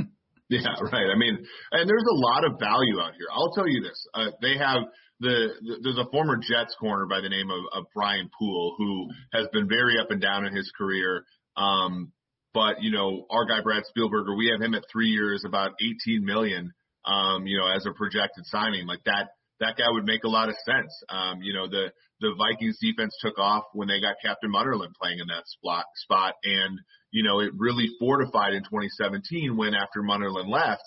yeah, 0.49 0.61
right. 0.81 1.09
I 1.13 1.17
mean, 1.17 1.37
and 1.71 1.89
there's 1.89 2.05
a 2.11 2.15
lot 2.15 2.45
of 2.45 2.59
value 2.59 2.99
out 2.99 3.13
here. 3.13 3.27
I'll 3.33 3.53
tell 3.53 3.67
you 3.67 3.81
this: 3.81 4.07
uh, 4.13 4.31
they 4.41 4.57
have 4.57 4.83
the, 5.19 5.49
the 5.61 5.77
there's 5.81 5.97
a 5.97 6.09
former 6.11 6.37
Jets 6.37 6.75
corner 6.79 7.05
by 7.05 7.21
the 7.21 7.29
name 7.29 7.49
of, 7.49 7.61
of 7.73 7.85
Brian 7.93 8.29
Poole 8.37 8.75
who 8.77 9.07
has 9.33 9.47
been 9.53 9.67
very 9.67 9.99
up 9.99 10.11
and 10.11 10.21
down 10.21 10.45
in 10.45 10.55
his 10.55 10.71
career. 10.77 11.23
Um, 11.55 12.11
but 12.53 12.81
you 12.81 12.91
know, 12.91 13.25
our 13.29 13.45
guy 13.45 13.61
Brad 13.61 13.83
Spielberger, 13.83 14.37
we 14.37 14.49
have 14.51 14.61
him 14.61 14.73
at 14.73 14.83
three 14.91 15.09
years, 15.09 15.43
about 15.45 15.71
18 15.81 16.25
million. 16.25 16.73
Um, 17.07 17.47
you 17.47 17.57
know, 17.57 17.67
as 17.67 17.85
a 17.85 17.91
projected 17.91 18.45
signing. 18.45 18.85
Like 18.85 19.03
that, 19.05 19.29
that 19.59 19.77
guy 19.77 19.89
would 19.89 20.05
make 20.05 20.23
a 20.23 20.29
lot 20.29 20.49
of 20.49 20.55
sense. 20.65 20.91
Um, 21.09 21.41
you 21.41 21.53
know, 21.53 21.67
the, 21.67 21.91
the 22.19 22.35
Vikings 22.37 22.77
defense 22.81 23.15
took 23.21 23.39
off 23.39 23.63
when 23.73 23.87
they 23.87 24.01
got 24.01 24.15
Captain 24.23 24.51
Munnerlyn 24.51 24.93
playing 25.01 25.19
in 25.19 25.27
that 25.27 25.47
spot, 25.47 25.85
spot. 25.95 26.35
And, 26.43 26.79
you 27.11 27.23
know, 27.23 27.39
it 27.39 27.51
really 27.57 27.87
fortified 27.99 28.53
in 28.53 28.63
2017 28.63 29.55
when 29.55 29.73
after 29.73 30.01
Munnerlyn 30.01 30.49
left, 30.49 30.83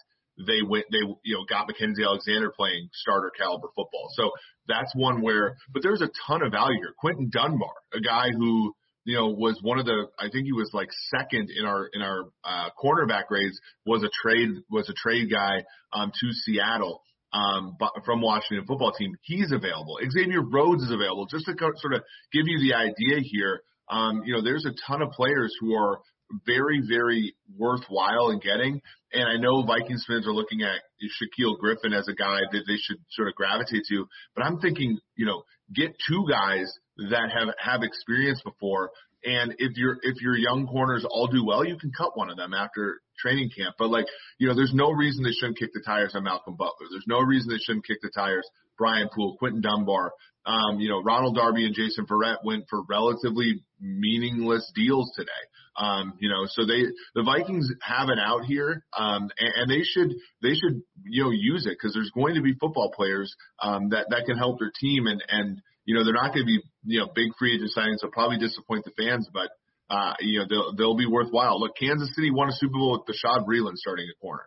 they 0.46 0.62
went, 0.66 0.86
they, 0.92 0.98
you 1.24 1.34
know, 1.34 1.44
got 1.48 1.68
Mackensie 1.68 2.04
Alexander 2.04 2.52
playing 2.56 2.88
starter 2.92 3.30
caliber 3.36 3.68
football. 3.74 4.08
So 4.14 4.30
that's 4.68 4.94
one 4.94 5.22
where, 5.22 5.56
but 5.72 5.82
there's 5.82 6.00
a 6.02 6.10
ton 6.26 6.42
of 6.42 6.52
value 6.52 6.78
here. 6.78 6.94
Quinton 6.98 7.30
Dunbar, 7.32 7.72
a 7.92 8.00
guy 8.00 8.30
who, 8.30 8.72
you 9.04 9.16
know, 9.16 9.28
was 9.28 9.58
one 9.62 9.78
of 9.78 9.86
the, 9.86 10.06
I 10.18 10.28
think 10.30 10.44
he 10.44 10.52
was 10.52 10.70
like 10.72 10.88
second 11.16 11.50
in 11.50 11.64
our, 11.64 11.88
in 11.92 12.02
our, 12.02 12.24
uh, 12.44 12.68
cornerback 12.82 13.26
grades 13.26 13.58
was 13.86 14.02
a 14.02 14.10
trade, 14.22 14.50
was 14.70 14.88
a 14.88 14.94
trade 14.94 15.30
guy, 15.30 15.64
um, 15.92 16.12
to 16.20 16.32
Seattle, 16.44 17.02
um, 17.32 17.76
from 18.04 18.20
Washington 18.20 18.66
football 18.66 18.92
team. 18.92 19.14
He's 19.22 19.52
available. 19.52 19.98
Xavier 20.10 20.42
Rhodes 20.42 20.82
is 20.82 20.90
available. 20.90 21.26
Just 21.26 21.46
to 21.46 21.54
sort 21.58 21.94
of 21.94 22.02
give 22.32 22.46
you 22.46 22.58
the 22.60 22.74
idea 22.74 23.20
here, 23.22 23.62
um, 23.88 24.22
you 24.24 24.34
know, 24.34 24.42
there's 24.42 24.66
a 24.66 24.74
ton 24.86 25.02
of 25.02 25.10
players 25.10 25.54
who 25.60 25.74
are 25.74 26.00
very, 26.46 26.80
very 26.86 27.34
worthwhile 27.56 28.30
in 28.30 28.38
getting. 28.38 28.80
And 29.12 29.24
I 29.28 29.36
know 29.36 29.64
Vikings 29.64 30.04
fans 30.06 30.26
are 30.26 30.32
looking 30.32 30.62
at 30.62 30.80
Shaquill 31.02 31.58
Griffin 31.58 31.92
as 31.92 32.06
a 32.08 32.14
guy 32.14 32.40
that 32.52 32.64
they 32.66 32.76
should 32.76 32.98
sort 33.10 33.28
of 33.28 33.34
gravitate 33.34 33.82
to, 33.88 34.06
but 34.36 34.44
I'm 34.44 34.60
thinking, 34.60 34.98
you 35.16 35.26
know, 35.26 35.42
get 35.74 35.92
two 36.08 36.26
guys 36.30 36.72
that 37.10 37.30
have 37.32 37.48
have 37.58 37.82
experience 37.82 38.40
before. 38.42 38.90
And 39.24 39.54
if 39.58 39.76
your 39.76 39.98
if 40.02 40.20
your 40.20 40.36
young 40.36 40.66
corners 40.66 41.04
all 41.08 41.26
do 41.26 41.44
well, 41.44 41.64
you 41.64 41.76
can 41.76 41.92
cut 41.96 42.16
one 42.16 42.30
of 42.30 42.36
them 42.36 42.54
after 42.54 43.00
training 43.18 43.50
camp. 43.56 43.76
But 43.78 43.90
like, 43.90 44.06
you 44.38 44.48
know, 44.48 44.54
there's 44.54 44.74
no 44.74 44.90
reason 44.90 45.22
they 45.22 45.32
shouldn't 45.32 45.58
kick 45.58 45.70
the 45.74 45.82
tires 45.84 46.12
on 46.14 46.24
Malcolm 46.24 46.56
Butler. 46.56 46.86
There's 46.90 47.06
no 47.06 47.20
reason 47.20 47.50
they 47.50 47.58
shouldn't 47.58 47.86
kick 47.86 47.98
the 48.02 48.10
tires 48.14 48.48
Brian 48.78 49.08
Poole, 49.14 49.36
Quinton 49.38 49.60
Dunbar. 49.60 50.12
Um, 50.46 50.80
you 50.80 50.88
know, 50.88 51.02
Ronald 51.02 51.36
Darby 51.36 51.66
and 51.66 51.74
Jason 51.74 52.06
Verrett 52.06 52.38
went 52.44 52.64
for 52.70 52.82
relatively 52.88 53.62
meaningless 53.78 54.72
deals 54.74 55.12
today. 55.14 55.30
Um, 55.76 56.14
you 56.18 56.28
know, 56.28 56.46
so 56.46 56.66
they 56.66 56.82
the 57.14 57.22
Vikings 57.22 57.70
have 57.82 58.08
an 58.08 58.18
out 58.18 58.44
here, 58.44 58.84
um, 58.96 59.30
and, 59.38 59.52
and 59.56 59.70
they 59.70 59.82
should 59.82 60.14
they 60.42 60.54
should 60.54 60.82
you 61.04 61.24
know 61.24 61.30
use 61.30 61.66
it 61.66 61.76
because 61.78 61.94
there's 61.94 62.10
going 62.10 62.34
to 62.34 62.42
be 62.42 62.54
football 62.54 62.90
players 62.90 63.34
um, 63.62 63.90
that 63.90 64.06
that 64.10 64.24
can 64.26 64.36
help 64.36 64.58
their 64.58 64.72
team, 64.80 65.06
and 65.06 65.22
and 65.28 65.62
you 65.90 65.96
know 65.96 66.04
they're 66.04 66.14
not 66.14 66.32
going 66.32 66.46
to 66.46 66.46
be 66.46 66.62
you 66.84 67.00
know 67.00 67.08
big 67.12 67.30
free 67.36 67.56
agent 67.56 67.72
signings. 67.76 67.96
They'll 68.00 68.12
probably 68.12 68.38
disappoint 68.38 68.84
the 68.84 68.92
fans, 68.96 69.28
but 69.34 69.50
uh, 69.90 70.14
you 70.20 70.38
know 70.38 70.46
they'll 70.48 70.76
they'll 70.76 70.96
be 70.96 71.06
worthwhile. 71.06 71.58
Look, 71.58 71.72
Kansas 71.76 72.14
City 72.14 72.30
won 72.30 72.48
a 72.48 72.52
Super 72.52 72.74
Bowl 72.74 72.92
with 72.92 73.12
Bashaud 73.12 73.44
Breeland 73.44 73.74
starting 73.74 74.06
at 74.08 74.20
corner. 74.20 74.44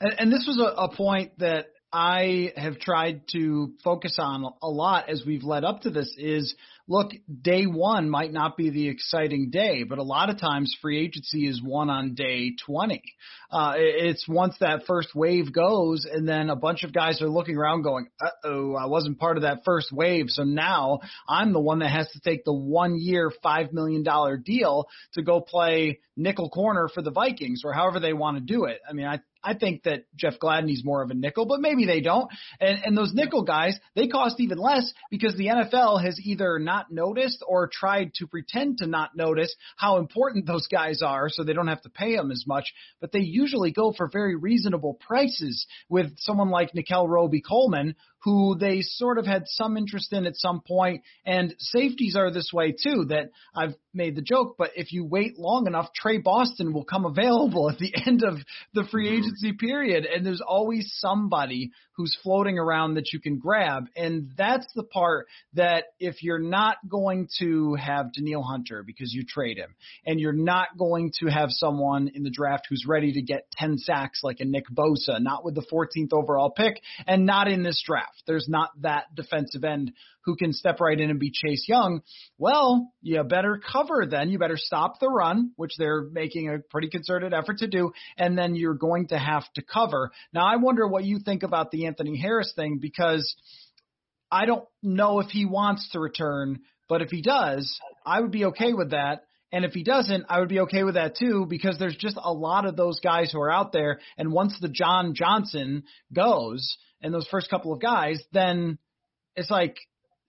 And, 0.00 0.14
and 0.18 0.32
this 0.32 0.46
was 0.48 0.58
a, 0.58 0.74
a 0.82 0.96
point 0.96 1.38
that 1.38 1.66
I 1.92 2.52
have 2.56 2.78
tried 2.78 3.22
to 3.32 3.72
focus 3.82 4.16
on 4.18 4.44
a 4.62 4.68
lot 4.68 5.08
as 5.08 5.24
we've 5.26 5.42
led 5.42 5.64
up 5.64 5.82
to 5.82 5.90
this 5.90 6.14
is 6.16 6.54
look, 6.86 7.12
day 7.42 7.66
one 7.66 8.08
might 8.10 8.32
not 8.32 8.56
be 8.56 8.70
the 8.70 8.88
exciting 8.88 9.50
day, 9.50 9.84
but 9.84 9.98
a 9.98 10.02
lot 10.02 10.28
of 10.28 10.38
times 10.40 10.76
free 10.82 11.04
agency 11.04 11.48
is 11.48 11.60
won 11.62 11.90
on 11.90 12.14
day 12.14 12.52
20. 12.66 13.02
Uh, 13.50 13.74
it's 13.76 14.28
once 14.28 14.54
that 14.60 14.86
first 14.86 15.14
wave 15.14 15.52
goes 15.52 16.04
and 16.04 16.28
then 16.28 16.50
a 16.50 16.56
bunch 16.56 16.84
of 16.84 16.92
guys 16.92 17.22
are 17.22 17.28
looking 17.28 17.56
around 17.56 17.82
going, 17.82 18.08
uh 18.20 18.30
oh, 18.44 18.74
I 18.74 18.86
wasn't 18.86 19.18
part 19.18 19.36
of 19.36 19.42
that 19.42 19.62
first 19.64 19.92
wave. 19.92 20.26
So 20.28 20.44
now 20.44 21.00
I'm 21.28 21.52
the 21.52 21.60
one 21.60 21.80
that 21.80 21.90
has 21.90 22.08
to 22.10 22.20
take 22.20 22.44
the 22.44 22.52
one 22.52 22.98
year, 23.00 23.32
$5 23.44 23.72
million 23.72 24.04
deal 24.44 24.86
to 25.14 25.22
go 25.22 25.40
play 25.40 26.00
nickel 26.16 26.50
corner 26.50 26.88
for 26.92 27.02
the 27.02 27.10
Vikings 27.10 27.62
or 27.64 27.72
however 27.72 27.98
they 27.98 28.12
want 28.12 28.36
to 28.36 28.40
do 28.40 28.64
it. 28.64 28.80
I 28.88 28.92
mean, 28.92 29.06
I 29.06 29.20
I 29.42 29.54
think 29.54 29.84
that 29.84 30.04
Jeff 30.16 30.38
Gladney's 30.38 30.84
more 30.84 31.02
of 31.02 31.10
a 31.10 31.14
nickel, 31.14 31.46
but 31.46 31.60
maybe 31.60 31.86
they 31.86 32.00
don't. 32.00 32.30
And, 32.60 32.78
and 32.84 32.96
those 32.96 33.14
nickel 33.14 33.42
guys, 33.42 33.78
they 33.94 34.08
cost 34.08 34.40
even 34.40 34.58
less 34.58 34.92
because 35.10 35.36
the 35.36 35.46
NFL 35.46 36.04
has 36.04 36.20
either 36.22 36.58
not 36.58 36.90
noticed 36.90 37.42
or 37.46 37.68
tried 37.72 38.12
to 38.14 38.26
pretend 38.26 38.78
to 38.78 38.86
not 38.86 39.16
notice 39.16 39.54
how 39.76 39.98
important 39.98 40.46
those 40.46 40.66
guys 40.66 41.02
are 41.02 41.28
so 41.28 41.42
they 41.42 41.52
don't 41.52 41.68
have 41.68 41.82
to 41.82 41.90
pay 41.90 42.16
them 42.16 42.30
as 42.30 42.44
much. 42.46 42.72
But 43.00 43.12
they 43.12 43.20
usually 43.20 43.72
go 43.72 43.92
for 43.92 44.08
very 44.12 44.36
reasonable 44.36 44.94
prices 44.94 45.66
with 45.88 46.18
someone 46.18 46.50
like 46.50 46.74
Nickell 46.74 47.08
Robey-Coleman, 47.08 47.96
who 48.22 48.56
they 48.58 48.82
sort 48.82 49.18
of 49.18 49.26
had 49.26 49.44
some 49.46 49.76
interest 49.76 50.12
in 50.12 50.26
at 50.26 50.36
some 50.36 50.60
point. 50.60 51.02
And 51.24 51.54
safeties 51.58 52.16
are 52.16 52.30
this 52.30 52.50
way 52.52 52.72
too, 52.72 53.06
that 53.08 53.30
I've 53.54 53.74
made 53.94 54.14
the 54.14 54.22
joke, 54.22 54.56
but 54.58 54.70
if 54.76 54.92
you 54.92 55.04
wait 55.04 55.38
long 55.38 55.66
enough, 55.66 55.92
Tre 55.94 56.18
Boston 56.18 56.72
will 56.72 56.84
come 56.84 57.04
available 57.04 57.70
at 57.70 57.78
the 57.78 57.92
end 58.06 58.22
of 58.22 58.38
the 58.74 58.84
free 58.84 59.06
mm-hmm. 59.06 59.18
agency 59.18 59.52
period. 59.52 60.04
And 60.04 60.24
there's 60.24 60.42
always 60.46 60.92
somebody 60.98 61.70
who's 62.00 62.16
floating 62.22 62.58
around 62.58 62.94
that 62.94 63.12
you 63.12 63.20
can 63.20 63.38
grab. 63.38 63.84
And 63.94 64.32
that's 64.38 64.66
the 64.74 64.82
part 64.82 65.26
that 65.52 65.84
if 65.98 66.22
you're 66.22 66.38
not 66.38 66.78
going 66.88 67.28
to 67.40 67.74
have 67.74 68.14
Danielle 68.14 68.42
Hunter 68.42 68.82
because 68.82 69.12
you 69.12 69.22
trade 69.22 69.58
him, 69.58 69.74
and 70.06 70.18
you're 70.18 70.32
not 70.32 70.78
going 70.78 71.12
to 71.20 71.26
have 71.26 71.50
someone 71.50 72.10
in 72.14 72.22
the 72.22 72.30
draft 72.30 72.66
who's 72.70 72.86
ready 72.88 73.12
to 73.12 73.20
get 73.20 73.50
10 73.58 73.76
sacks 73.76 74.20
like 74.22 74.40
a 74.40 74.46
Nick 74.46 74.64
Bosa, 74.72 75.20
not 75.20 75.44
with 75.44 75.54
the 75.54 75.66
14th 75.70 76.14
overall 76.14 76.50
pick, 76.50 76.80
and 77.06 77.26
not 77.26 77.48
in 77.48 77.62
this 77.62 77.82
draft. 77.86 78.22
There's 78.26 78.48
not 78.48 78.70
that 78.80 79.14
defensive 79.14 79.62
end 79.62 79.92
who 80.24 80.36
can 80.36 80.52
step 80.52 80.80
right 80.80 80.98
in 80.98 81.10
and 81.10 81.18
be 81.18 81.30
Chase 81.30 81.64
Young. 81.68 82.02
Well, 82.38 82.92
you 83.02 83.22
better 83.24 83.60
cover 83.60 84.06
then. 84.08 84.30
You 84.30 84.38
better 84.38 84.56
stop 84.56 85.00
the 85.00 85.08
run, 85.08 85.52
which 85.56 85.72
they're 85.78 86.02
making 86.02 86.48
a 86.48 86.58
pretty 86.58 86.88
concerted 86.88 87.32
effort 87.32 87.58
to 87.58 87.66
do, 87.66 87.92
and 88.16 88.36
then 88.36 88.54
you're 88.54 88.74
going 88.74 89.08
to 89.08 89.18
have 89.18 89.44
to 89.54 89.62
cover. 89.62 90.10
Now, 90.32 90.46
I 90.46 90.56
wonder 90.56 90.86
what 90.86 91.04
you 91.04 91.18
think 91.18 91.42
about 91.42 91.70
the 91.70 91.86
Anthony 91.86 92.18
Harris 92.18 92.52
thing 92.54 92.78
because 92.80 93.34
I 94.30 94.46
don't 94.46 94.64
know 94.82 95.20
if 95.20 95.28
he 95.28 95.44
wants 95.46 95.90
to 95.92 96.00
return, 96.00 96.60
but 96.88 97.02
if 97.02 97.10
he 97.10 97.22
does, 97.22 97.78
I 98.04 98.20
would 98.20 98.30
be 98.30 98.46
okay 98.46 98.72
with 98.72 98.90
that. 98.90 99.24
And 99.52 99.64
if 99.64 99.72
he 99.72 99.82
doesn't, 99.82 100.26
I 100.28 100.38
would 100.38 100.48
be 100.48 100.60
okay 100.60 100.84
with 100.84 100.94
that 100.94 101.16
too 101.16 101.44
because 101.48 101.76
there's 101.78 101.96
just 101.96 102.16
a 102.22 102.32
lot 102.32 102.66
of 102.66 102.76
those 102.76 103.00
guys 103.00 103.32
who 103.32 103.40
are 103.40 103.50
out 103.50 103.72
there. 103.72 103.98
And 104.16 104.32
once 104.32 104.56
the 104.60 104.68
John 104.68 105.14
Johnson 105.14 105.82
goes 106.12 106.76
and 107.02 107.12
those 107.12 107.26
first 107.28 107.50
couple 107.50 107.72
of 107.72 107.80
guys, 107.80 108.22
then 108.32 108.78
it's 109.34 109.50
like 109.50 109.76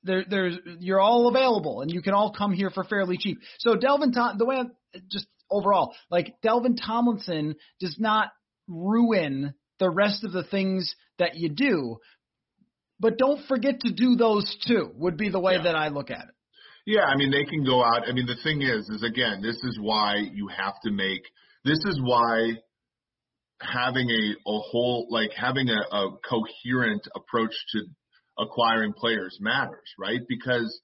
there, 0.03 0.25
there's 0.27 0.57
you're 0.79 0.99
all 0.99 1.27
available 1.27 1.81
and 1.81 1.91
you 1.91 2.01
can 2.01 2.13
all 2.13 2.31
come 2.31 2.53
here 2.53 2.69
for 2.69 2.83
fairly 2.83 3.17
cheap. 3.17 3.39
So 3.59 3.75
Dalvin, 3.75 4.13
Tom, 4.13 4.37
the 4.37 4.45
way 4.45 4.57
I'm, 4.57 4.71
just 5.09 5.27
overall, 5.49 5.93
like 6.09 6.35
Dalvin 6.43 6.77
Tomlinson 6.83 7.55
does 7.79 7.97
not 7.99 8.29
ruin 8.67 9.53
the 9.79 9.89
rest 9.89 10.23
of 10.23 10.31
the 10.31 10.43
things 10.43 10.95
that 11.19 11.35
you 11.35 11.49
do. 11.49 11.97
But 12.99 13.17
don't 13.17 13.45
forget 13.47 13.81
to 13.81 13.91
do 13.91 14.15
those 14.15 14.55
too, 14.67 14.91
would 14.95 15.17
be 15.17 15.29
the 15.29 15.39
way 15.39 15.55
yeah. 15.55 15.63
that 15.63 15.75
I 15.75 15.87
look 15.87 16.11
at 16.11 16.25
it. 16.25 16.35
Yeah, 16.85 17.03
I 17.03 17.15
mean, 17.15 17.31
they 17.31 17.45
can 17.45 17.63
go 17.63 17.83
out. 17.83 18.07
I 18.07 18.11
mean, 18.11 18.25
the 18.25 18.37
thing 18.43 18.61
is, 18.61 18.89
is 18.89 19.03
again, 19.03 19.41
this 19.41 19.57
is 19.63 19.79
why 19.79 20.17
you 20.17 20.47
have 20.47 20.73
to 20.83 20.91
make, 20.91 21.21
this 21.63 21.79
is 21.85 21.99
why 22.03 22.53
having 23.61 24.09
a, 24.09 24.49
a 24.49 24.59
whole, 24.59 25.07
like 25.09 25.31
having 25.35 25.69
a, 25.69 25.95
a 25.95 26.17
coherent 26.27 27.07
approach 27.15 27.53
to 27.73 27.81
acquiring 28.39 28.93
players 28.93 29.37
matters, 29.39 29.93
right? 29.99 30.21
Because 30.27 30.81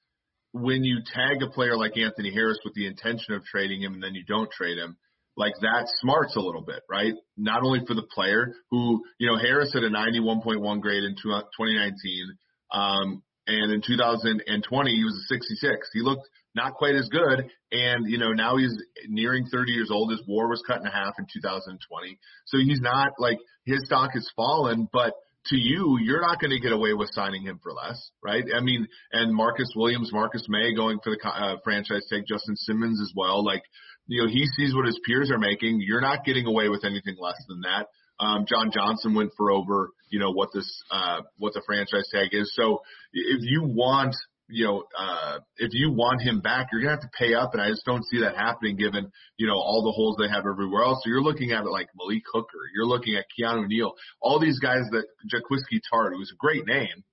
when 0.53 0.83
you 0.83 0.99
tag 1.05 1.41
a 1.41 1.49
player 1.49 1.77
like 1.77 1.97
Anthony 1.97 2.33
Harris 2.33 2.59
with 2.63 2.73
the 2.73 2.87
intention 2.87 3.33
of 3.33 3.43
trading 3.45 3.81
him 3.81 3.93
and 3.93 4.03
then 4.03 4.15
you 4.15 4.23
don't 4.25 4.51
trade 4.51 4.77
him, 4.77 4.97
like 5.35 5.53
that 5.61 5.85
smarts 5.99 6.35
a 6.35 6.39
little 6.39 6.63
bit, 6.63 6.81
right? 6.89 7.13
Not 7.37 7.63
only 7.63 7.81
for 7.87 7.93
the 7.93 8.07
player 8.13 8.53
who, 8.71 9.03
you 9.19 9.27
know, 9.27 9.37
Harris 9.37 9.71
had 9.73 9.83
a 9.83 9.89
91.1 9.89 10.81
grade 10.81 11.03
in 11.03 11.15
2019. 11.21 12.37
Um, 12.73 13.23
and 13.45 13.71
in 13.71 13.81
2020, 13.85 14.91
he 14.91 15.03
was 15.03 15.13
a 15.13 15.33
66. 15.33 15.89
He 15.93 16.01
looked 16.01 16.27
not 16.55 16.73
quite 16.73 16.95
as 16.95 17.07
good. 17.09 17.49
And, 17.71 18.09
you 18.09 18.17
know, 18.17 18.33
now 18.33 18.57
he's 18.57 18.75
nearing 19.07 19.45
30 19.45 19.71
years 19.71 19.89
old. 19.91 20.11
His 20.11 20.23
war 20.27 20.49
was 20.49 20.63
cut 20.67 20.81
in 20.81 20.85
half 20.85 21.13
in 21.19 21.27
2020. 21.31 22.19
So 22.47 22.57
he's 22.57 22.81
not 22.81 23.13
like 23.19 23.37
his 23.65 23.85
stock 23.85 24.11
has 24.13 24.27
fallen, 24.35 24.89
but 24.91 25.13
to 25.49 25.57
you, 25.57 25.97
you're 26.01 26.21
not 26.21 26.39
going 26.39 26.51
to 26.51 26.59
get 26.59 26.71
away 26.71 26.93
with 26.93 27.09
signing 27.11 27.43
him 27.43 27.59
for 27.61 27.71
less, 27.73 28.11
right? 28.23 28.43
I 28.55 28.61
mean, 28.61 28.87
and 29.11 29.33
Marcus 29.33 29.71
Williams, 29.75 30.11
Marcus 30.11 30.45
Maye 30.47 30.75
going 30.75 30.99
for 31.03 31.11
the 31.11 31.27
uh, 31.27 31.55
franchise 31.63 32.05
tag, 32.09 32.23
Justin 32.27 32.55
Simmons 32.55 32.99
as 33.01 33.13
well. 33.15 33.43
Like, 33.43 33.63
you 34.07 34.23
know, 34.23 34.29
he 34.29 34.45
sees 34.57 34.73
what 34.73 34.85
his 34.85 34.99
peers 35.05 35.31
are 35.31 35.37
making. 35.37 35.79
You're 35.81 36.01
not 36.01 36.25
getting 36.25 36.45
away 36.45 36.69
with 36.69 36.83
anything 36.85 37.15
less 37.19 37.41
than 37.47 37.61
that. 37.61 37.87
Um, 38.19 38.45
John 38.47 38.71
Johnson 38.71 39.13
went 39.13 39.31
for 39.37 39.51
over, 39.51 39.89
you 40.09 40.19
know, 40.19 40.31
what 40.31 40.49
this, 40.53 40.83
uh, 40.91 41.21
what 41.37 41.53
the 41.53 41.61
franchise 41.65 42.09
tag 42.11 42.29
is. 42.31 42.51
So 42.55 42.81
if 43.13 43.41
you 43.41 43.63
want, 43.63 44.15
you 44.49 44.65
know, 44.65 44.83
uh, 44.97 45.39
if 45.57 45.69
you 45.73 45.91
want 45.91 46.21
him 46.21 46.39
back, 46.39 46.67
you're 46.71 46.81
to 46.81 46.89
have 46.89 47.01
to 47.01 47.09
pay 47.17 47.33
up. 47.33 47.53
And 47.53 47.61
I 47.61 47.69
just 47.69 47.85
don't 47.85 48.05
see 48.05 48.21
that 48.21 48.35
happening 48.35 48.77
given, 48.77 49.11
you 49.37 49.47
know, 49.47 49.55
all 49.55 49.83
the 49.83 49.91
holes 49.91 50.17
they 50.19 50.29
have 50.29 50.45
everywhere 50.45 50.83
else. 50.83 50.99
So 51.03 51.09
you're 51.09 51.21
looking 51.21 51.51
at 51.51 51.63
it 51.63 51.69
like 51.69 51.87
Malik 51.97 52.23
Hooker. 52.33 52.63
You're 52.75 52.85
looking 52.85 53.15
at 53.15 53.25
Keanu 53.37 53.67
Neal, 53.67 53.93
all 54.21 54.39
these 54.39 54.59
guys 54.59 54.83
that 54.91 55.05
Jaquiski 55.31 55.81
Tartt, 55.91 56.13
who's 56.15 56.31
a 56.33 56.37
great 56.37 56.65
name, 56.65 57.03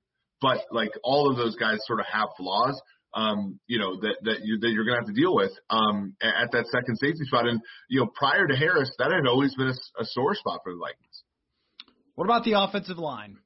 but 0.40 0.62
like 0.70 0.92
all 1.02 1.30
of 1.30 1.36
those 1.36 1.56
guys 1.56 1.78
sort 1.86 2.00
of 2.00 2.06
have 2.06 2.28
flaws 2.36 2.80
um, 3.14 3.60
you 3.66 3.78
know, 3.78 4.00
that, 4.00 4.16
that, 4.22 4.40
you, 4.42 4.58
that 4.58 4.70
you're 4.70 4.84
to 4.84 4.94
have 4.94 5.06
to 5.06 5.12
deal 5.12 5.34
with, 5.34 5.52
um, 5.70 6.16
at 6.20 6.50
that 6.52 6.66
second 6.66 6.96
safety 6.96 7.24
spot. 7.24 7.46
And, 7.46 7.60
you 7.88 8.00
know, 8.00 8.10
prior 8.14 8.46
to 8.46 8.56
Harris, 8.56 8.90
that 8.98 9.12
had 9.12 9.26
always 9.28 9.54
been 9.54 9.68
a, 9.68 10.02
a 10.02 10.04
sore 10.04 10.34
spot 10.34 10.60
for 10.64 10.72
the 10.72 10.78
Vikings. 10.78 11.22
What 12.16 12.24
about 12.24 12.44
the 12.44 12.54
offensive 12.58 12.98
line? 12.98 13.38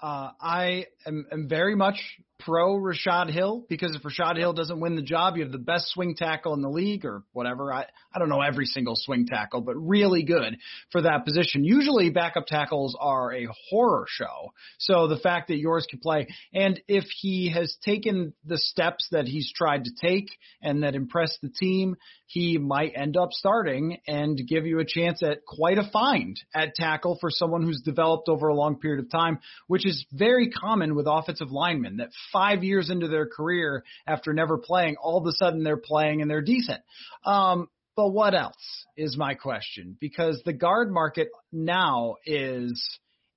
Uh, 0.00 0.30
I 0.40 0.86
am, 1.06 1.26
am 1.30 1.48
very 1.48 1.74
much 1.74 1.96
pro 2.44 2.76
Rashod 2.76 3.30
Hill 3.30 3.64
because 3.68 3.94
if 3.94 4.04
Rashod 4.04 4.36
Hill 4.36 4.52
doesn't 4.52 4.80
win 4.80 4.96
the 4.96 5.02
job, 5.02 5.36
you 5.36 5.42
have 5.42 5.52
the 5.52 5.58
best 5.58 5.88
swing 5.88 6.14
tackle 6.14 6.54
in 6.54 6.62
the 6.62 6.68
league 6.68 7.04
or 7.04 7.22
whatever. 7.32 7.72
I, 7.72 7.86
I 8.14 8.18
don't 8.18 8.28
know 8.28 8.40
every 8.40 8.66
single 8.66 8.94
swing 8.96 9.26
tackle, 9.26 9.60
but 9.60 9.76
really 9.76 10.22
good 10.22 10.56
for 10.90 11.02
that 11.02 11.24
position. 11.24 11.64
Usually 11.64 12.10
backup 12.10 12.46
tackles 12.46 12.96
are 12.98 13.32
a 13.32 13.46
horror 13.68 14.06
show. 14.08 14.52
So 14.78 15.06
the 15.06 15.18
fact 15.18 15.48
that 15.48 15.58
yours 15.58 15.86
can 15.88 16.00
play 16.00 16.28
and 16.52 16.80
if 16.88 17.04
he 17.20 17.50
has 17.54 17.76
taken 17.84 18.32
the 18.44 18.58
steps 18.58 19.08
that 19.12 19.26
he's 19.26 19.52
tried 19.52 19.84
to 19.84 19.90
take 20.00 20.30
and 20.62 20.82
that 20.82 20.94
impress 20.94 21.36
the 21.42 21.50
team, 21.50 21.96
he 22.26 22.58
might 22.58 22.92
end 22.94 23.16
up 23.16 23.32
starting 23.32 23.98
and 24.06 24.40
give 24.48 24.64
you 24.64 24.78
a 24.78 24.84
chance 24.84 25.20
at 25.22 25.44
quite 25.44 25.78
a 25.78 25.90
find 25.92 26.40
at 26.54 26.74
tackle 26.76 27.18
for 27.20 27.28
someone 27.28 27.62
who's 27.62 27.82
developed 27.82 28.28
over 28.28 28.48
a 28.48 28.54
long 28.54 28.78
period 28.78 29.04
of 29.04 29.10
time, 29.10 29.40
which 29.66 29.84
is 29.84 30.06
very 30.12 30.48
common 30.50 30.94
with 30.94 31.06
offensive 31.08 31.50
linemen 31.50 31.96
that 31.96 32.10
five 32.32 32.64
years 32.64 32.90
into 32.90 33.08
their 33.08 33.26
career 33.26 33.84
after 34.06 34.32
never 34.32 34.58
playing, 34.58 34.96
all 34.96 35.18
of 35.18 35.26
a 35.26 35.32
sudden 35.32 35.62
they're 35.62 35.76
playing 35.76 36.22
and 36.22 36.30
they're 36.30 36.42
decent. 36.42 36.80
Um, 37.24 37.68
but 37.96 38.08
what 38.10 38.34
else 38.34 38.86
is 38.96 39.16
my 39.16 39.34
question? 39.34 39.96
Because 40.00 40.40
the 40.44 40.52
guard 40.52 40.90
market 40.90 41.28
now 41.52 42.16
is 42.24 42.82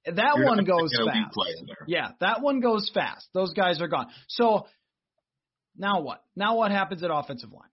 that 0.06 0.34
You're 0.38 0.46
one 0.46 0.64
goes 0.64 0.92
getting 0.92 1.08
a 1.08 1.12
elite 1.12 1.28
fast. 1.36 1.88
Yeah, 1.88 2.10
that 2.20 2.42
one 2.42 2.60
goes 2.60 2.90
fast. 2.94 3.28
Those 3.34 3.54
guys 3.54 3.82
are 3.82 3.88
gone. 3.88 4.08
So 4.28 4.68
now 5.78 6.02
what? 6.02 6.24
Now 6.36 6.58
what 6.58 6.72
happens 6.72 7.04
at 7.04 7.10
offensive 7.12 7.52
line? 7.52 7.70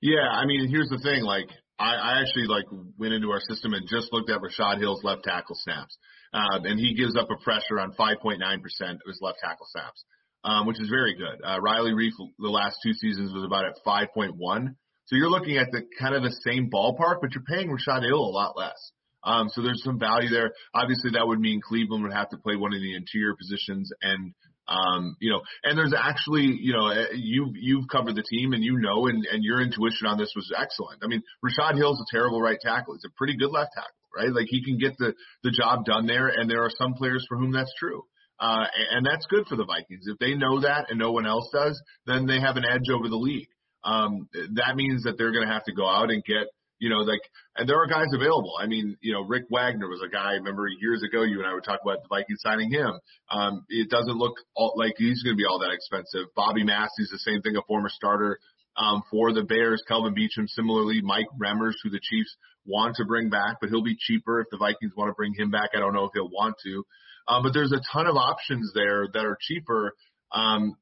Yeah, 0.00 0.28
I 0.30 0.46
mean, 0.46 0.68
here's 0.70 0.88
the 0.88 0.98
thing. 0.98 1.22
Like, 1.22 1.48
I, 1.78 1.94
I 1.94 2.20
actually 2.20 2.46
like 2.46 2.66
went 2.98 3.12
into 3.14 3.30
our 3.30 3.40
system 3.40 3.74
and 3.74 3.86
just 3.88 4.12
looked 4.12 4.30
at 4.30 4.40
Rashod 4.40 4.78
Hill's 4.78 5.02
left 5.02 5.24
tackle 5.24 5.56
snaps, 5.58 5.96
um, 6.32 6.64
and 6.64 6.78
he 6.78 6.94
gives 6.94 7.16
up 7.16 7.28
a 7.30 7.42
pressure 7.42 7.80
on 7.80 7.92
5.9% 7.92 8.38
of 8.40 8.98
his 9.06 9.18
left 9.20 9.38
tackle 9.42 9.66
snaps, 9.70 10.04
um, 10.44 10.66
which 10.66 10.80
is 10.80 10.88
very 10.88 11.14
good. 11.14 11.40
Uh, 11.44 11.60
Riley 11.60 11.92
Reiff 11.92 12.12
the 12.38 12.48
last 12.48 12.78
two 12.82 12.92
seasons 12.92 13.32
was 13.32 13.44
about 13.44 13.64
at 13.64 13.74
5.1, 13.86 14.74
so 15.06 15.16
you're 15.16 15.30
looking 15.30 15.56
at 15.56 15.72
the 15.72 15.82
kind 15.98 16.14
of 16.14 16.22
the 16.22 16.36
same 16.44 16.70
ballpark, 16.70 17.20
but 17.22 17.32
you're 17.34 17.44
paying 17.44 17.70
Rashod 17.70 18.02
Hill 18.02 18.20
a 18.20 18.34
lot 18.34 18.56
less. 18.56 18.76
Um, 19.24 19.48
so 19.48 19.62
there's 19.62 19.82
some 19.82 19.98
value 19.98 20.28
there. 20.28 20.52
Obviously, 20.74 21.10
that 21.12 21.26
would 21.26 21.40
mean 21.40 21.60
Cleveland 21.60 22.02
would 22.04 22.12
have 22.12 22.30
to 22.30 22.36
play 22.36 22.56
one 22.56 22.72
of 22.72 22.80
the 22.80 22.94
interior 22.94 23.34
positions, 23.34 23.90
and 24.02 24.32
um, 24.68 25.16
you 25.18 25.32
know, 25.32 25.40
and 25.64 25.78
there's 25.78 25.94
actually, 25.96 26.44
you 26.60 26.72
know, 26.72 26.88
uh, 26.88 27.06
you've 27.14 27.56
you've 27.56 27.88
covered 27.88 28.14
the 28.14 28.22
team, 28.22 28.52
and 28.52 28.62
you 28.62 28.78
know, 28.78 29.06
and 29.06 29.24
and 29.24 29.42
your 29.42 29.60
intuition 29.60 30.06
on 30.06 30.18
this 30.18 30.32
was 30.36 30.52
excellent. 30.56 31.02
I 31.02 31.08
mean, 31.08 31.22
Rashod 31.42 31.76
Hill's 31.76 32.00
a 32.00 32.14
terrible 32.14 32.40
right 32.40 32.58
tackle. 32.60 32.94
He's 32.94 33.08
a 33.08 33.16
pretty 33.16 33.36
good 33.36 33.50
left 33.50 33.72
tackle, 33.74 33.96
right? 34.14 34.32
Like 34.32 34.46
he 34.48 34.64
can 34.64 34.78
get 34.78 34.96
the 34.98 35.14
the 35.42 35.50
job 35.50 35.84
done 35.84 36.06
there, 36.06 36.28
and 36.28 36.50
there 36.50 36.64
are 36.64 36.70
some 36.76 36.94
players 36.94 37.24
for 37.28 37.38
whom 37.38 37.52
that's 37.52 37.72
true. 37.78 38.02
Uh, 38.40 38.66
and 38.92 39.04
that's 39.04 39.26
good 39.26 39.46
for 39.48 39.56
the 39.56 39.64
Vikings. 39.64 40.04
If 40.06 40.18
they 40.18 40.34
know 40.34 40.60
that 40.60 40.86
and 40.90 40.98
no 40.98 41.10
one 41.10 41.26
else 41.26 41.48
does, 41.52 41.80
then 42.06 42.26
they 42.26 42.40
have 42.40 42.56
an 42.56 42.64
edge 42.64 42.88
over 42.88 43.08
the 43.08 43.16
league. 43.16 43.48
Um, 43.82 44.28
that 44.54 44.76
means 44.76 45.02
that 45.04 45.18
they're 45.18 45.32
going 45.32 45.46
to 45.46 45.52
have 45.52 45.64
to 45.64 45.74
go 45.74 45.88
out 45.88 46.10
and 46.10 46.22
get 46.24 46.46
you 46.78 46.90
know, 46.90 46.98
like, 46.98 47.20
and 47.56 47.68
there 47.68 47.80
are 47.80 47.86
guys 47.86 48.06
available. 48.14 48.54
I 48.60 48.66
mean, 48.66 48.96
you 49.00 49.12
know, 49.12 49.22
Rick 49.22 49.44
Wagner 49.50 49.88
was 49.88 50.02
a 50.04 50.08
guy, 50.08 50.30
I 50.30 50.34
remember 50.34 50.68
years 50.80 51.02
ago, 51.02 51.22
you 51.22 51.38
and 51.38 51.46
I 51.46 51.54
would 51.54 51.64
talk 51.64 51.80
about 51.82 52.02
the 52.02 52.08
Vikings 52.08 52.40
signing 52.42 52.70
him. 52.70 52.92
Um, 53.30 53.64
it 53.68 53.90
doesn't 53.90 54.16
look 54.16 54.34
all, 54.54 54.74
like 54.76 54.94
he's 54.96 55.22
going 55.22 55.34
to 55.34 55.38
be 55.40 55.44
all 55.44 55.58
that 55.58 55.74
expensive. 55.74 56.30
Bobby 56.36 56.64
Massie's 56.64 57.10
the 57.10 57.18
same 57.18 57.42
thing, 57.42 57.56
a 57.56 57.62
former 57.66 57.88
starter, 57.88 58.38
um, 58.78 59.02
for 59.10 59.32
the 59.32 59.42
Bears. 59.42 59.82
Kelvin 59.86 60.14
Beachum, 60.14 60.48
similarly, 60.48 61.00
Mike 61.02 61.26
Remmers, 61.40 61.74
who 61.82 61.90
the 61.90 62.00
Chiefs 62.00 62.34
want 62.64 62.96
to 62.96 63.04
bring 63.04 63.28
back, 63.28 63.56
but 63.60 63.70
he'll 63.70 63.82
be 63.82 63.96
cheaper 63.98 64.40
if 64.40 64.46
the 64.50 64.56
Vikings 64.56 64.92
want 64.96 65.10
to 65.10 65.14
bring 65.14 65.34
him 65.34 65.50
back. 65.50 65.70
I 65.74 65.80
don't 65.80 65.94
know 65.94 66.04
if 66.04 66.12
he'll 66.14 66.28
want 66.28 66.54
to. 66.64 66.84
Um, 67.26 67.42
but 67.42 67.52
there's 67.52 67.72
a 67.72 67.80
ton 67.92 68.06
of 68.06 68.16
options 68.16 68.72
there 68.74 69.06
that 69.12 69.24
are 69.24 69.36
cheaper. 69.40 69.92
Um, 70.32 70.76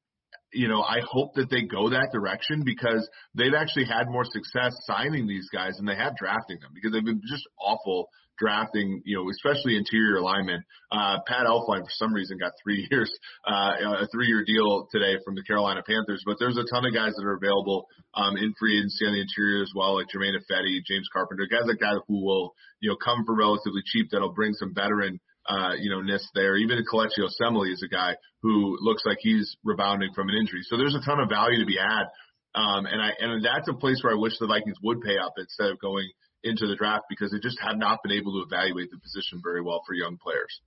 you 0.52 0.68
know, 0.68 0.82
I 0.82 1.00
hope 1.04 1.34
that 1.34 1.50
they 1.50 1.62
go 1.62 1.90
that 1.90 2.10
direction 2.12 2.62
because 2.64 3.08
they've 3.34 3.54
actually 3.56 3.86
had 3.86 4.08
more 4.08 4.24
success 4.24 4.72
signing 4.82 5.26
these 5.26 5.48
guys 5.52 5.74
than 5.76 5.86
they 5.86 5.96
have 5.96 6.16
drafting 6.16 6.58
them 6.60 6.70
because 6.74 6.92
they've 6.92 7.04
been 7.04 7.22
just 7.28 7.42
awful 7.60 8.08
drafting, 8.38 9.02
you 9.04 9.16
know, 9.16 9.30
especially 9.30 9.76
interior 9.76 10.20
linemen. 10.20 10.62
Uh, 10.90 11.18
Pat 11.26 11.46
Elflein 11.46 11.82
for 11.82 11.90
some 11.90 12.12
reason 12.12 12.38
got 12.38 12.52
three 12.62 12.86
years, 12.90 13.12
uh, 13.46 14.02
a 14.02 14.06
three 14.12 14.26
year 14.26 14.44
deal 14.44 14.88
today 14.90 15.18
from 15.24 15.34
the 15.34 15.42
Carolina 15.42 15.82
Panthers, 15.86 16.22
but 16.24 16.36
there's 16.38 16.56
a 16.56 16.64
ton 16.72 16.86
of 16.86 16.94
guys 16.94 17.12
that 17.16 17.24
are 17.24 17.36
available, 17.36 17.86
um, 18.14 18.36
in 18.36 18.54
free 18.58 18.78
agency 18.78 19.06
on 19.06 19.12
the 19.12 19.20
interior 19.20 19.62
as 19.62 19.72
well, 19.74 19.96
like 19.96 20.08
Germain 20.08 20.34
Ifedi, 20.34 20.80
James 20.86 21.08
Carpenter, 21.12 21.46
guys 21.50 21.66
like 21.66 21.80
that 21.80 22.00
who 22.08 22.24
will, 22.24 22.54
you 22.80 22.90
know, 22.90 22.96
come 22.96 23.24
for 23.24 23.34
relatively 23.34 23.82
cheap 23.84 24.08
that'll 24.10 24.32
bring 24.32 24.54
some 24.54 24.74
veteran 24.74 25.20
uh, 25.48 25.74
you 25.78 25.90
know, 25.90 26.00
Nis 26.00 26.28
there. 26.34 26.56
Even 26.56 26.78
Kelechi 26.92 27.22
Osemele 27.22 27.72
is 27.72 27.82
a 27.84 27.88
guy 27.88 28.16
who 28.42 28.76
looks 28.80 29.04
like 29.06 29.18
he's 29.20 29.56
rebounding 29.64 30.12
from 30.14 30.28
an 30.28 30.34
injury. 30.34 30.62
So 30.64 30.76
there's 30.76 30.94
a 30.94 31.04
ton 31.04 31.20
of 31.20 31.28
value 31.28 31.60
to 31.60 31.66
be 31.66 31.76
had. 31.76 32.06
Um, 32.54 32.86
and 32.86 33.00
I, 33.00 33.10
and 33.20 33.44
that's 33.44 33.68
a 33.68 33.74
place 33.74 34.00
where 34.02 34.14
I 34.14 34.18
wish 34.18 34.32
the 34.40 34.46
Vikings 34.46 34.78
would 34.82 35.02
pay 35.02 35.18
up 35.18 35.34
instead 35.36 35.70
of 35.70 35.78
going 35.78 36.08
into 36.46 36.66
the 36.66 36.76
draft 36.76 37.04
because 37.10 37.30
they 37.30 37.38
just 37.38 37.58
have 37.60 37.76
not 37.76 37.98
been 38.02 38.12
able 38.12 38.32
to 38.38 38.46
evaluate 38.46 38.90
the 38.90 38.98
position 38.98 39.40
very 39.42 39.62
well 39.62 39.82
for 39.86 39.94
young 39.94 40.16
players. 40.22 40.60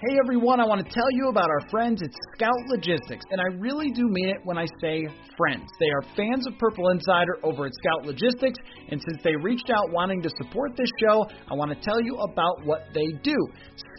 Hey 0.00 0.16
everyone, 0.16 0.60
I 0.60 0.64
want 0.64 0.80
to 0.80 0.88
tell 0.88 1.12
you 1.12 1.28
about 1.28 1.50
our 1.50 1.68
friends 1.68 2.00
at 2.00 2.08
Scout 2.32 2.56
Logistics, 2.72 3.20
and 3.30 3.38
I 3.38 3.52
really 3.60 3.90
do 3.90 4.08
mean 4.08 4.30
it 4.30 4.40
when 4.44 4.56
I 4.56 4.64
say 4.80 5.04
friends. 5.36 5.68
They 5.78 5.92
are 5.92 6.00
fans 6.16 6.46
of 6.46 6.56
Purple 6.56 6.88
Insider 6.88 7.36
over 7.42 7.66
at 7.66 7.72
Scout 7.84 8.06
Logistics, 8.06 8.56
and 8.88 8.96
since 8.96 9.20
they 9.22 9.36
reached 9.36 9.68
out 9.68 9.92
wanting 9.92 10.22
to 10.22 10.30
support 10.40 10.72
this 10.74 10.88
show, 11.04 11.28
I 11.50 11.52
want 11.52 11.70
to 11.76 11.78
tell 11.84 12.00
you 12.00 12.16
about 12.16 12.64
what 12.64 12.88
they 12.94 13.12
do. 13.20 13.36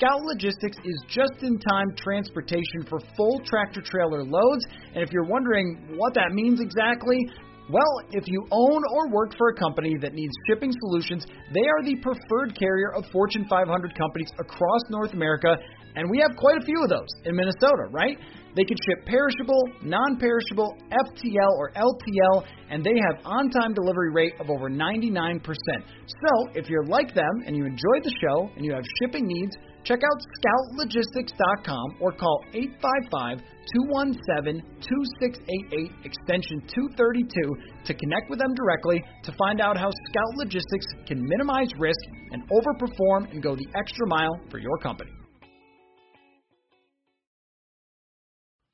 Scout 0.01 0.25
Logistics 0.25 0.77
is 0.83 1.05
just 1.07 1.37
in 1.43 1.59
time 1.59 1.93
transportation 1.95 2.81
for 2.89 2.97
full 3.15 3.39
tractor 3.45 3.81
trailer 3.85 4.23
loads, 4.23 4.65
and 4.95 5.03
if 5.03 5.11
you're 5.13 5.29
wondering 5.29 5.93
what 5.97 6.15
that 6.15 6.33
means 6.33 6.61
exactly, 6.61 7.29
well, 7.69 8.01
if 8.11 8.23
you 8.27 8.45
own 8.51 8.81
or 8.93 9.09
work 9.11 9.35
for 9.37 9.49
a 9.49 9.55
company 9.55 9.95
that 10.01 10.13
needs 10.13 10.31
shipping 10.47 10.71
solutions, 10.71 11.25
they 11.53 11.61
are 11.61 11.83
the 11.83 11.95
preferred 12.01 12.57
carrier 12.57 12.93
of 12.95 13.05
Fortune 13.11 13.45
500 13.49 13.95
companies 13.95 14.29
across 14.39 14.81
North 14.89 15.13
America, 15.13 15.55
and 15.95 16.09
we 16.09 16.19
have 16.19 16.35
quite 16.37 16.57
a 16.57 16.65
few 16.65 16.81
of 16.83 16.89
those 16.89 17.07
in 17.25 17.35
Minnesota, 17.35 17.87
right? 17.91 18.17
They 18.55 18.63
can 18.63 18.77
ship 18.77 19.05
perishable, 19.05 19.61
non 19.83 20.17
perishable, 20.17 20.75
FTL, 20.91 21.51
or 21.57 21.71
LTL, 21.71 22.45
and 22.69 22.83
they 22.83 22.95
have 23.07 23.25
on 23.25 23.49
time 23.49 23.73
delivery 23.73 24.11
rate 24.11 24.33
of 24.39 24.49
over 24.49 24.69
99%. 24.69 25.41
So, 25.45 26.51
if 26.55 26.69
you're 26.69 26.85
like 26.85 27.13
them 27.13 27.31
and 27.45 27.55
you 27.55 27.65
enjoy 27.65 27.97
the 28.03 28.13
show 28.21 28.49
and 28.55 28.65
you 28.65 28.73
have 28.73 28.83
shipping 28.99 29.25
needs, 29.25 29.55
check 29.83 29.99
out 30.03 30.17
scoutlogistics.com 30.41 31.97
or 31.99 32.11
call 32.11 32.43
855 32.53 33.39
217 33.73 34.61
2688 34.81 35.91
extension 36.03 36.61
232 36.67 37.55
to 37.85 37.93
connect 37.93 38.29
with 38.29 38.39
them 38.39 38.53
directly 38.53 39.03
to 39.23 39.31
find 39.37 39.61
out 39.61 39.77
how 39.77 39.89
Scout 40.09 40.33
Logistics 40.35 40.87
can 41.05 41.21
minimize 41.21 41.69
risk 41.77 41.99
and 42.31 42.43
overperform 42.49 43.31
and 43.31 43.41
go 43.41 43.55
the 43.55 43.67
extra 43.75 44.07
mile 44.07 44.39
for 44.49 44.59
your 44.59 44.77
company. 44.79 45.11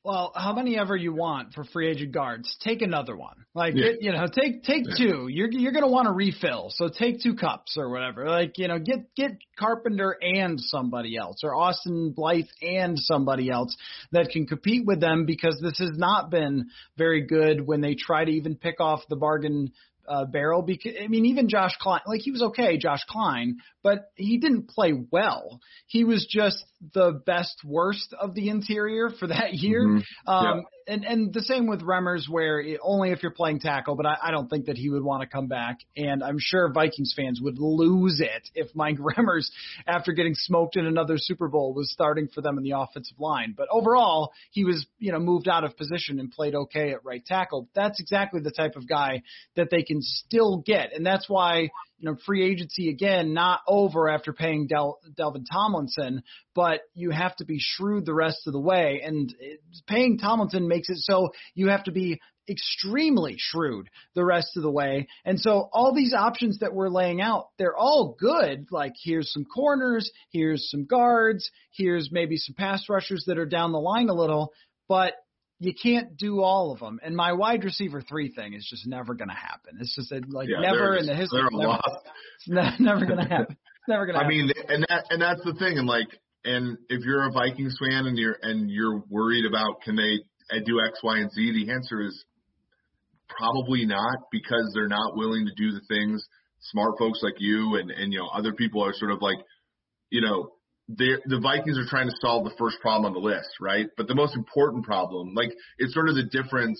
Well, 0.07 0.31
how 0.33 0.53
many 0.53 0.79
ever 0.79 0.95
you 0.95 1.11
want 1.11 1.53
for 1.53 1.65
free 1.65 1.89
agent 1.89 2.13
guards? 2.13 2.55
Take 2.61 2.81
another 2.81 3.17
one. 3.17 3.43
Like 3.53 3.75
Yeah. 3.75 3.91
you 3.99 4.13
know, 4.13 4.25
take 4.27 4.63
take 4.63 4.85
Yeah. 4.87 4.95
two. 4.95 5.27
You're 5.27 5.51
you're 5.51 5.73
gonna 5.73 5.89
want 5.89 6.05
to 6.05 6.13
refill, 6.13 6.69
so 6.69 6.87
take 6.87 7.19
two 7.21 7.35
cups 7.35 7.75
or 7.77 7.89
whatever. 7.89 8.25
Like 8.25 8.57
you 8.57 8.69
know, 8.69 8.79
get 8.79 9.13
get 9.17 9.31
Carpenter 9.59 10.15
and 10.21 10.61
somebody 10.61 11.17
else, 11.17 11.43
or 11.43 11.53
Austin 11.53 12.13
Blythe 12.15 12.47
and 12.61 12.97
somebody 12.97 13.49
else 13.49 13.75
that 14.13 14.29
can 14.29 14.45
compete 14.47 14.85
with 14.85 15.01
them 15.01 15.25
because 15.25 15.59
this 15.61 15.77
has 15.79 15.97
not 15.97 16.31
been 16.31 16.67
very 16.95 17.23
good 17.23 17.67
when 17.67 17.81
they 17.81 17.95
try 17.95 18.23
to 18.23 18.31
even 18.31 18.55
pick 18.55 18.79
off 18.79 19.05
the 19.09 19.17
bargain 19.17 19.73
uh, 20.07 20.25
barrel. 20.25 20.61
Because 20.61 20.93
I 21.01 21.07
mean, 21.07 21.25
even 21.25 21.49
Josh 21.49 21.75
Kline, 21.79 22.01
like 22.05 22.21
he 22.21 22.31
was 22.31 22.41
okay, 22.41 22.77
Josh 22.77 23.03
Kline, 23.09 23.57
but 23.83 24.11
he 24.15 24.37
didn't 24.37 24.69
play 24.69 24.93
well. 25.11 25.59
He 25.87 26.03
was 26.03 26.27
just 26.29 26.63
the 26.93 27.21
best 27.25 27.61
worst 27.63 28.13
of 28.19 28.33
the 28.33 28.49
interior 28.49 29.09
for 29.09 29.27
that 29.27 29.53
year. 29.53 29.85
Mhm. 29.85 30.03
Um, 30.25 30.63
and 30.87 31.05
and 31.05 31.33
the 31.33 31.41
same 31.41 31.67
with 31.67 31.81
Remmers, 31.81 32.29
where 32.29 32.59
it, 32.59 32.79
only 32.81 33.11
if 33.11 33.21
you're 33.21 33.31
playing 33.31 33.59
tackle. 33.59 33.95
But 33.95 34.05
I, 34.05 34.17
I 34.23 34.31
don't 34.31 34.49
think 34.49 34.65
that 34.65 34.77
he 34.77 34.89
would 34.89 35.03
want 35.03 35.21
to 35.21 35.27
come 35.27 35.47
back. 35.47 35.79
And 35.95 36.23
I'm 36.23 36.37
sure 36.39 36.71
Vikings 36.71 37.13
fans 37.15 37.41
would 37.41 37.59
lose 37.59 38.19
it 38.19 38.49
if 38.55 38.75
Mike 38.75 38.97
Remmers, 38.99 39.49
after 39.85 40.13
getting 40.13 40.33
smoked 40.33 40.77
in 40.77 40.85
another 40.85 41.15
Super 41.17 41.47
Bowl, 41.47 41.73
was 41.73 41.91
starting 41.91 42.27
for 42.27 42.41
them 42.41 42.57
in 42.57 42.63
the 42.63 42.71
offensive 42.71 43.19
line. 43.19 43.53
But 43.55 43.67
overall, 43.71 44.31
he 44.51 44.63
was 44.63 44.85
you 44.99 45.11
know 45.11 45.19
moved 45.19 45.47
out 45.47 45.63
of 45.63 45.77
position 45.77 46.19
and 46.19 46.31
played 46.31 46.55
okay 46.55 46.91
at 46.91 47.03
right 47.03 47.25
tackle. 47.25 47.67
That's 47.75 47.99
exactly 47.99 48.41
the 48.41 48.51
type 48.51 48.75
of 48.75 48.87
guy 48.87 49.23
that 49.55 49.69
they 49.69 49.83
can 49.83 50.01
still 50.01 50.57
get, 50.65 50.93
and 50.93 51.05
that's 51.05 51.27
why 51.29 51.69
you 51.97 52.09
know 52.09 52.17
free 52.25 52.49
agency 52.49 52.89
again 52.89 53.33
not 53.33 53.61
over 53.67 54.09
after 54.09 54.33
paying 54.33 54.67
Del, 54.67 54.99
Dalvin 55.17 55.45
Tomlinson, 55.51 56.23
but 56.55 56.81
you 56.93 57.11
have 57.11 57.35
to 57.37 57.45
be 57.45 57.57
shrewd 57.59 58.05
the 58.05 58.13
rest 58.13 58.47
of 58.47 58.53
the 58.53 58.59
way. 58.59 59.01
And 59.03 59.33
paying 59.87 60.17
Tomlinson 60.17 60.67
makes 60.67 60.89
it 60.89 60.97
so 60.99 61.29
you 61.55 61.69
have 61.69 61.83
to 61.85 61.91
be 61.91 62.19
extremely 62.49 63.35
shrewd 63.37 63.89
the 64.15 64.23
rest 64.23 64.55
of 64.55 64.63
the 64.63 64.71
way. 64.71 65.07
And 65.25 65.39
so 65.39 65.69
all 65.73 65.93
these 65.93 66.13
options 66.13 66.59
that 66.59 66.73
we're 66.73 66.89
laying 66.89 67.21
out, 67.21 67.49
they're 67.57 67.75
all 67.75 68.15
good. 68.17 68.67
Like 68.71 68.93
here's 69.03 69.31
some 69.31 69.45
corners, 69.45 70.09
here's 70.29 70.69
some 70.69 70.85
guards, 70.85 71.49
here's 71.71 72.09
maybe 72.11 72.37
some 72.37 72.55
pass 72.55 72.87
rushers 72.89 73.25
that 73.27 73.37
are 73.37 73.45
down 73.45 73.71
the 73.71 73.79
line 73.79 74.09
a 74.09 74.13
little, 74.13 74.53
but 74.87 75.13
you 75.59 75.73
can't 75.73 76.17
do 76.17 76.41
all 76.41 76.71
of 76.71 76.79
them. 76.79 76.99
And 77.03 77.15
my 77.15 77.33
wide 77.33 77.63
receiver 77.63 78.01
three 78.01 78.31
thing 78.31 78.53
is 78.53 78.67
just 78.69 78.85
never 78.85 79.15
going 79.15 79.29
to 79.29 79.35
happen. 79.35 79.77
It's 79.79 79.95
just 79.95 80.13
like 80.29 80.49
yeah, 80.49 80.59
never 80.59 80.95
in 80.95 81.05
the 81.05 81.15
history. 81.15 81.41
Never, 81.51 81.79
it's 82.37 82.47
ne- 82.79 82.85
never 82.85 83.05
going 83.05 83.17
to 83.17 83.27
happen. 83.27 83.57
It's 83.57 83.87
never 83.87 84.05
going 84.05 84.15
to 84.15 84.23
happen. 84.23 84.33
I 84.33 84.37
mean, 84.37 84.51
and 84.67 84.85
that 84.89 85.05
and 85.09 85.21
that's 85.21 85.43
the 85.43 85.53
thing. 85.53 85.77
And 85.77 85.87
like, 85.87 86.07
and 86.43 86.77
if 86.89 87.03
you're 87.03 87.27
a 87.27 87.31
Vikings 87.31 87.77
fan 87.79 88.05
and 88.05 88.17
you're 88.17 88.37
and 88.41 88.69
you're 88.69 89.03
worried 89.09 89.45
about 89.45 89.81
can 89.83 89.95
they 89.95 90.19
uh, 90.55 90.59
do 90.65 90.79
X, 90.85 90.99
Y, 91.03 91.17
and 91.17 91.31
Z, 91.31 91.65
the 91.65 91.71
answer 91.71 92.01
is 92.01 92.23
probably 93.27 93.85
not 93.85 94.17
because 94.31 94.71
they're 94.73 94.87
not 94.87 95.17
willing 95.17 95.45
to 95.47 95.53
do 95.55 95.71
the 95.71 95.81
things 95.87 96.23
smart 96.61 96.95
folks 96.97 97.19
like 97.21 97.35
you 97.37 97.75
and 97.75 97.91
and 97.91 98.11
you 98.11 98.19
know 98.19 98.27
other 98.33 98.53
people 98.53 98.83
are 98.83 98.93
sort 98.93 99.11
of 99.11 99.21
like, 99.21 99.37
you 100.09 100.21
know, 100.21 100.51
the 100.89 101.17
the 101.25 101.39
Vikings 101.39 101.77
are 101.77 101.89
trying 101.89 102.07
to 102.07 102.15
solve 102.21 102.45
the 102.45 102.55
first 102.57 102.79
problem 102.79 103.05
on 103.05 103.13
the 103.13 103.27
list, 103.27 103.49
right? 103.59 103.87
But 103.97 104.07
the 104.07 104.15
most 104.15 104.35
important 104.35 104.85
problem, 104.85 105.33
like 105.35 105.51
it's 105.77 105.93
sort 105.93 106.09
of 106.09 106.15
the 106.15 106.23
difference 106.23 106.79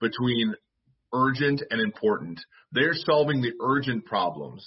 between 0.00 0.54
urgent 1.14 1.62
and 1.70 1.80
important. 1.80 2.38
They're 2.72 2.94
solving 2.94 3.40
the 3.40 3.52
urgent 3.60 4.04
problems, 4.04 4.66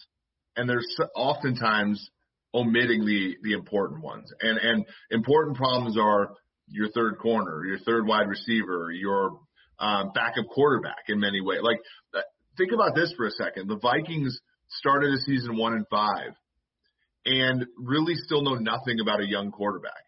and 0.55 0.67
they're 0.67 0.81
oftentimes 1.15 2.09
omitting 2.53 3.05
the 3.05 3.35
the 3.43 3.53
important 3.53 4.01
ones. 4.01 4.31
And 4.41 4.57
and 4.57 4.85
important 5.11 5.57
problems 5.57 5.97
are 5.97 6.31
your 6.67 6.89
third 6.89 7.19
corner, 7.19 7.65
your 7.65 7.79
third 7.79 8.07
wide 8.07 8.27
receiver, 8.27 8.91
your 8.91 9.39
um, 9.79 10.11
backup 10.15 10.47
quarterback 10.47 11.05
in 11.07 11.19
many 11.19 11.41
ways. 11.41 11.59
Like 11.61 11.79
uh, 12.15 12.21
think 12.57 12.71
about 12.73 12.95
this 12.95 13.13
for 13.15 13.27
a 13.27 13.31
second. 13.31 13.67
The 13.67 13.77
Vikings 13.77 14.39
started 14.69 15.13
the 15.13 15.21
season 15.21 15.57
one 15.57 15.73
and 15.73 15.85
five 15.91 16.33
and 17.25 17.65
really 17.77 18.15
still 18.15 18.41
know 18.41 18.55
nothing 18.55 18.99
about 19.01 19.21
a 19.21 19.27
young 19.27 19.51
quarterback. 19.51 20.03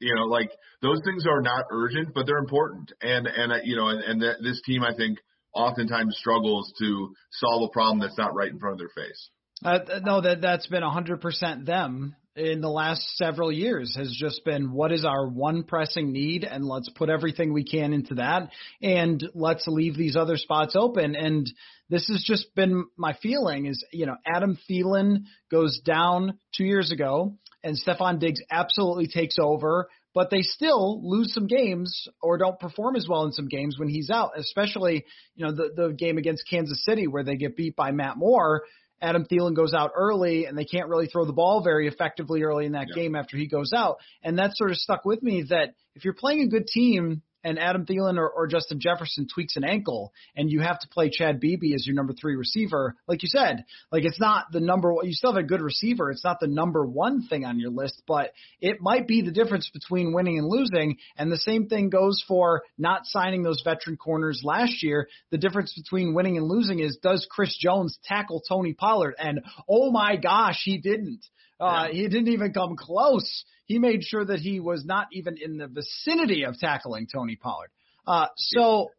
You 0.00 0.14
know, 0.14 0.24
like 0.24 0.50
those 0.82 1.00
things 1.04 1.26
are 1.26 1.40
not 1.40 1.64
urgent, 1.70 2.12
but 2.14 2.26
they're 2.26 2.38
important. 2.38 2.92
And 3.00 3.26
and 3.26 3.52
you 3.64 3.76
know, 3.76 3.88
and, 3.88 4.02
and 4.02 4.20
th- 4.20 4.36
this 4.42 4.60
team, 4.66 4.82
I 4.82 4.94
think, 4.94 5.18
oftentimes 5.54 6.16
struggles 6.18 6.72
to 6.80 7.14
solve 7.32 7.68
a 7.70 7.72
problem 7.72 8.00
that's 8.00 8.18
not 8.18 8.34
right 8.34 8.50
in 8.50 8.58
front 8.58 8.74
of 8.74 8.78
their 8.78 9.04
face. 9.04 9.30
Uh, 9.64 9.78
no, 10.04 10.20
that 10.20 10.42
that's 10.42 10.66
been 10.66 10.82
100% 10.82 11.64
them 11.64 12.14
in 12.36 12.60
the 12.60 12.68
last 12.68 13.00
several 13.16 13.50
years 13.50 13.96
has 13.96 14.14
just 14.14 14.44
been 14.44 14.70
what 14.72 14.92
is 14.92 15.04
our 15.06 15.26
one 15.26 15.62
pressing 15.62 16.12
need 16.12 16.44
and 16.44 16.66
let's 16.66 16.90
put 16.90 17.08
everything 17.08 17.52
we 17.52 17.64
can 17.64 17.94
into 17.94 18.16
that 18.16 18.50
and 18.82 19.26
let's 19.34 19.66
leave 19.66 19.96
these 19.96 20.16
other 20.16 20.36
spots 20.36 20.76
open. 20.76 21.16
And 21.16 21.50
this 21.88 22.08
has 22.08 22.22
just 22.26 22.54
been 22.54 22.84
my 22.96 23.16
feeling 23.22 23.66
is 23.66 23.82
you 23.92 24.04
know 24.04 24.16
Adam 24.26 24.58
Thielen 24.68 25.24
goes 25.50 25.80
down 25.80 26.38
2 26.58 26.64
years 26.64 26.92
ago 26.92 27.36
and 27.64 27.78
Stefon 27.80 28.18
Diggs 28.18 28.40
absolutely 28.50 29.06
takes 29.06 29.36
over 29.40 29.88
but 30.14 30.30
they 30.30 30.42
still 30.42 31.00
lose 31.08 31.32
some 31.32 31.46
games 31.46 32.08
or 32.22 32.38
don't 32.38 32.58
perform 32.58 32.96
as 32.96 33.06
well 33.08 33.24
in 33.24 33.32
some 33.32 33.48
games 33.48 33.78
when 33.78 33.88
he's 33.88 34.10
out 34.10 34.32
especially 34.36 35.04
you 35.36 35.46
know 35.46 35.52
the 35.52 35.70
the 35.74 35.92
game 35.92 36.18
against 36.18 36.48
Kansas 36.50 36.84
City 36.84 37.06
where 37.06 37.24
they 37.24 37.36
get 37.36 37.56
beat 37.56 37.76
by 37.76 37.92
Matt 37.92 38.18
Moore 38.18 38.64
Adam 39.00 39.26
Thielen 39.26 39.54
goes 39.54 39.74
out 39.74 39.92
early 39.94 40.46
and 40.46 40.56
they 40.56 40.64
can't 40.64 40.88
really 40.88 41.06
throw 41.06 41.24
the 41.24 41.32
ball 41.32 41.62
very 41.62 41.86
effectively 41.86 42.42
early 42.42 42.66
in 42.66 42.72
that 42.72 42.88
yeah. 42.90 43.02
game 43.02 43.14
after 43.14 43.36
he 43.36 43.46
goes 43.46 43.72
out. 43.74 43.98
And 44.22 44.38
that 44.38 44.56
sort 44.56 44.70
of 44.70 44.76
stuck 44.76 45.04
with 45.04 45.22
me 45.22 45.44
that 45.50 45.74
if 45.94 46.04
you're 46.04 46.14
playing 46.14 46.42
a 46.42 46.48
good 46.48 46.66
team 46.66 47.22
and 47.46 47.60
Adam 47.60 47.86
Thielen 47.86 48.18
or, 48.18 48.28
or 48.28 48.48
Justin 48.48 48.80
Jefferson 48.80 49.28
tweaks 49.32 49.54
an 49.56 49.62
ankle 49.62 50.12
and 50.34 50.50
you 50.50 50.60
have 50.60 50.80
to 50.80 50.88
play 50.88 51.10
Chad 51.10 51.38
Beebe 51.38 51.74
as 51.74 51.86
your 51.86 51.94
number 51.94 52.12
three 52.12 52.34
receiver, 52.34 52.96
like 53.06 53.22
you 53.22 53.28
said, 53.28 53.64
like 53.92 54.04
it's 54.04 54.18
not 54.18 54.50
the 54.50 54.58
number 54.58 54.92
one, 54.92 55.06
you 55.06 55.12
still 55.12 55.32
have 55.32 55.42
a 55.42 55.46
good 55.46 55.60
receiver. 55.60 56.10
It's 56.10 56.24
not 56.24 56.40
the 56.40 56.48
number 56.48 56.84
one 56.84 57.22
thing 57.28 57.44
on 57.44 57.60
your 57.60 57.70
list, 57.70 58.02
but 58.08 58.32
it 58.60 58.78
might 58.80 59.06
be 59.06 59.22
the 59.22 59.30
difference 59.30 59.70
between 59.72 60.12
winning 60.12 60.38
and 60.38 60.48
losing. 60.48 60.96
And 61.16 61.30
the 61.30 61.36
same 61.36 61.68
thing 61.68 61.88
goes 61.88 62.22
for 62.26 62.62
not 62.76 63.02
signing 63.04 63.44
those 63.44 63.62
veteran 63.64 63.96
corners 63.96 64.42
last 64.42 64.82
year. 64.82 65.06
The 65.30 65.38
difference 65.38 65.72
between 65.72 66.14
winning 66.14 66.36
and 66.36 66.48
losing 66.48 66.80
is 66.80 66.98
does 67.00 67.28
Chris 67.30 67.56
Jones 67.56 67.96
tackle 68.04 68.42
Tony 68.48 68.74
Pollard? 68.74 69.14
And 69.20 69.42
oh 69.68 69.92
my 69.92 70.16
gosh, 70.16 70.62
he 70.64 70.78
didn't. 70.78 71.24
Uh, 71.58 71.88
he 71.88 72.08
didn't 72.08 72.28
even 72.28 72.52
come 72.52 72.76
close. 72.76 73.44
He 73.64 73.78
made 73.78 74.02
sure 74.02 74.24
that 74.24 74.40
he 74.40 74.60
was 74.60 74.84
not 74.84 75.08
even 75.12 75.36
in 75.42 75.56
the 75.56 75.68
vicinity 75.68 76.44
of 76.44 76.58
tackling 76.58 77.06
Tony 77.12 77.36
Pollard. 77.36 77.70
Uh, 78.06 78.26
so, 78.36 78.90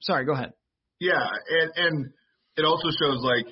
sorry, 0.00 0.24
go 0.24 0.32
ahead. 0.32 0.52
Yeah, 0.98 1.28
and 1.50 1.72
and 1.76 2.06
it 2.56 2.64
also 2.64 2.88
shows 2.98 3.22
like, 3.22 3.46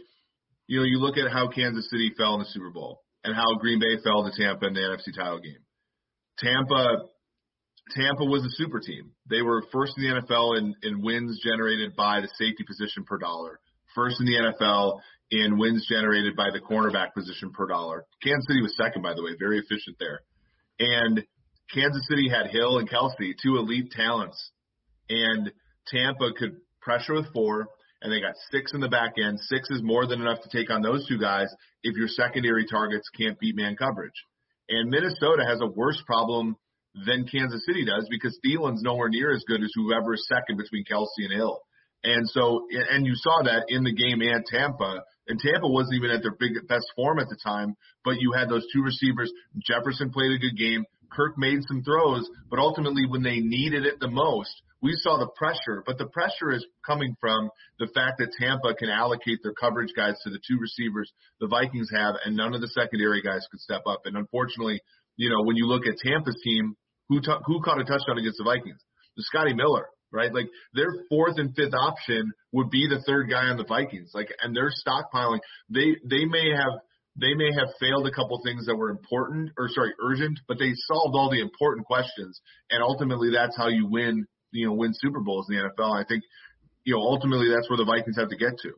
you 0.67 0.81
know, 0.81 0.85
you 0.85 0.99
look 0.99 1.19
at 1.19 1.31
how 1.31 1.49
Kansas 1.49 1.89
City 1.91 2.13
fell 2.17 2.35
in 2.35 2.41
the 2.41 2.47
Super 2.47 2.71
Bowl 2.71 3.03
and 3.23 3.35
how 3.35 3.55
Green 3.61 3.79
Bay 3.79 4.03
fell 4.03 4.25
to 4.25 4.31
Tampa 4.37 4.67
in 4.67 4.75
the 4.75 4.81
NFC 4.81 5.15
title 5.15 5.41
game. 5.41 5.61
Tampa, 6.39 7.05
Tampa 7.95 8.25
was 8.25 8.45
a 8.45 8.51
super 8.51 8.81
team. 8.81 9.13
They 9.29 9.43
were 9.43 9.63
first 9.73 9.93
in 9.97 10.05
the 10.05 10.21
NFL 10.21 10.59
in, 10.59 10.75
in 10.83 11.03
wins 11.03 11.41
generated 11.45 11.95
by 11.97 12.21
the 12.21 12.29
safety 12.39 12.65
position 12.67 13.05
per 13.05 13.19
dollar. 13.19 13.61
First 13.95 14.17
in 14.21 14.27
the 14.27 14.33
NFL 14.33 15.01
in 15.35 15.59
wins 15.59 15.87
generated 15.89 16.37
by 16.37 16.51
the 16.53 16.61
cornerback 16.61 17.13
position 17.13 17.51
per 17.51 17.67
dollar. 17.67 18.05
Kansas 18.23 18.47
City 18.47 18.63
was 18.63 18.77
second, 18.77 19.03
by 19.03 19.15
the 19.15 19.23
way, 19.23 19.31
very 19.39 19.59
efficient 19.59 19.97
there. 19.99 20.21
And 20.79 21.25
Kansas 21.73 22.07
City 22.09 22.29
had 22.29 22.51
Hill 22.51 22.79
and 22.79 22.89
Kelsey, 22.89 23.35
two 23.43 23.57
elite 23.57 23.91
talents, 23.91 24.53
and 25.09 25.53
Tampa 25.89 26.33
could 26.39 26.57
pressure 26.81 27.15
with 27.15 27.33
four, 27.33 27.67
and 28.01 28.13
they 28.13 28.21
got 28.21 28.35
six 28.53 28.73
in 28.75 28.81
the 28.81 28.89
back 28.89 29.15
end. 29.19 29.41
Six 29.41 29.71
is 29.71 29.83
more 29.83 30.07
than 30.07 30.21
enough 30.21 30.43
to 30.43 30.57
take 30.57 30.71
on 30.71 30.83
those 30.83 31.07
two 31.09 31.19
guys 31.19 31.49
if 31.83 31.97
your 31.97 32.09
secondary 32.09 32.67
targets 32.67 33.09
can't 33.19 33.39
beat 33.41 33.57
man 33.57 33.75
coverage. 33.77 34.15
And 34.69 34.89
Minnesota 34.89 35.45
has 35.47 35.61
a 35.61 35.67
worse 35.67 36.01
problem 36.07 36.57
than 37.07 37.27
Kansas 37.27 37.67
City 37.67 37.85
does 37.85 38.07
because 38.09 38.39
Thielen's 38.45 38.83
nowhere 38.83 39.09
near 39.09 39.35
as 39.35 39.45
good 39.49 39.63
as 39.63 39.73
whoever 39.75 40.15
is 40.15 40.29
second 40.29 40.59
between 40.59 40.85
Kelsey 40.85 41.25
and 41.25 41.33
Hill. 41.33 41.61
And 42.05 42.29
so, 42.29 42.67
and 42.91 43.07
you 43.07 43.15
saw 43.17 43.43
that 43.45 43.65
in 43.69 43.83
the 43.83 43.95
game 43.95 44.21
and 44.21 44.45
Tampa. 44.45 45.03
And 45.27 45.41
Tampa 45.41 45.67
wasn't 45.67 45.97
even 45.97 46.11
at 46.11 46.21
their 46.21 46.37
big 46.39 46.69
best 46.69 46.87
form 46.95 47.19
at 47.19 47.29
the 47.29 47.39
time, 47.43 47.75
but 48.05 48.21
you 48.21 48.33
had 48.33 48.51
those 48.51 48.67
two 48.73 48.83
receivers. 48.83 49.33
Jefferson 49.59 50.11
played 50.11 50.33
a 50.33 50.39
good 50.39 50.57
game. 50.57 50.85
Kirk 51.11 51.39
made 51.39 51.61
some 51.67 51.83
throws, 51.83 52.29
but 52.51 52.59
ultimately 52.59 53.07
when 53.07 53.23
they 53.23 53.39
needed 53.41 53.87
it 53.87 54.01
the 54.01 54.11
most, 54.11 54.53
we 54.83 54.93
saw 54.97 55.17
the 55.17 55.31
pressure. 55.37 55.83
But 55.87 55.97
the 55.97 56.07
pressure 56.07 56.53
is 56.53 56.67
coming 56.85 57.17
from 57.21 57.49
the 57.79 57.89
fact 57.95 58.19
that 58.19 58.33
Tampa 58.39 58.75
can 58.75 58.91
allocate 58.91 59.39
their 59.43 59.55
coverage 59.55 59.95
guys 59.97 60.17
to 60.25 60.31
the 60.31 60.41
two 60.47 60.59
receivers 60.61 61.11
the 61.41 61.47
Vikings 61.47 61.89
have, 61.95 62.17
and 62.25 62.37
none 62.37 62.53
of 62.53 62.61
the 62.61 62.69
secondary 62.69 63.23
guys 63.23 63.47
could 63.51 63.61
step 63.61 63.83
up. 63.87 64.03
And 64.05 64.17
unfortunately, 64.17 64.81
you 65.17 65.31
know, 65.31 65.43
when 65.43 65.57
you 65.57 65.67
look 65.67 65.87
at 65.87 65.97
Tampa's 66.05 66.39
team, 66.45 66.77
who 67.09 67.21
t- 67.21 67.45
who 67.47 67.63
caught 67.63 67.81
a 67.81 67.85
touchdown 67.85 68.19
against 68.19 68.39
the 68.39 68.45
Vikings? 68.45 68.81
The 69.17 69.23
Scotty 69.23 69.55
Miller 69.55 69.87
right? 70.15 70.33
Like 70.33 70.49
their 70.73 70.95
fourth 71.09 71.35
and 71.37 71.55
fifth 71.55 71.75
option 71.75 72.33
would 72.53 72.71
be 72.71 72.87
the 72.89 73.03
third 73.07 73.29
guy 73.29 73.47
on 73.47 73.57
the 73.57 73.65
Vikings. 73.65 74.13
Like, 74.15 74.29
and 74.43 74.55
they're 74.55 74.71
stockpiling. 74.71 75.41
They 75.69 75.97
they 76.09 76.25
may 76.25 76.51
have 76.57 76.81
they 77.21 77.35
may 77.35 77.53
have 77.53 77.69
failed 77.79 78.07
a 78.07 78.11
couple 78.11 78.41
things 78.45 78.67
that 78.67 78.77
were 78.77 78.91
important 78.91 79.51
or 79.59 79.69
sorry 79.69 79.93
urgent, 80.03 80.41
but 80.49 80.59
they 80.59 80.73
solved 80.75 81.15
all 81.15 81.31
the 81.31 81.41
important 81.41 81.87
questions, 81.87 82.41
and 82.71 82.83
ultimately 82.83 83.31
that's 83.33 83.57
how 83.57 83.69
you 83.69 83.87
win. 83.87 84.27
You 84.53 84.69
know, 84.69 84.75
win 84.75 84.93
Super 84.95 85.21
Bowls 85.21 85.49
in 85.51 85.57
the 85.57 85.63
NFL. 85.63 86.01
I 86.01 86.05
think, 86.07 86.23
you 86.85 86.95
know, 86.95 87.01
ultimately 87.01 87.49
that's 87.53 87.69
where 87.69 87.77
the 87.77 87.85
Vikings 87.85 88.17
have 88.17 88.29
to 88.29 88.37
get 88.37 88.57
to. 88.63 88.71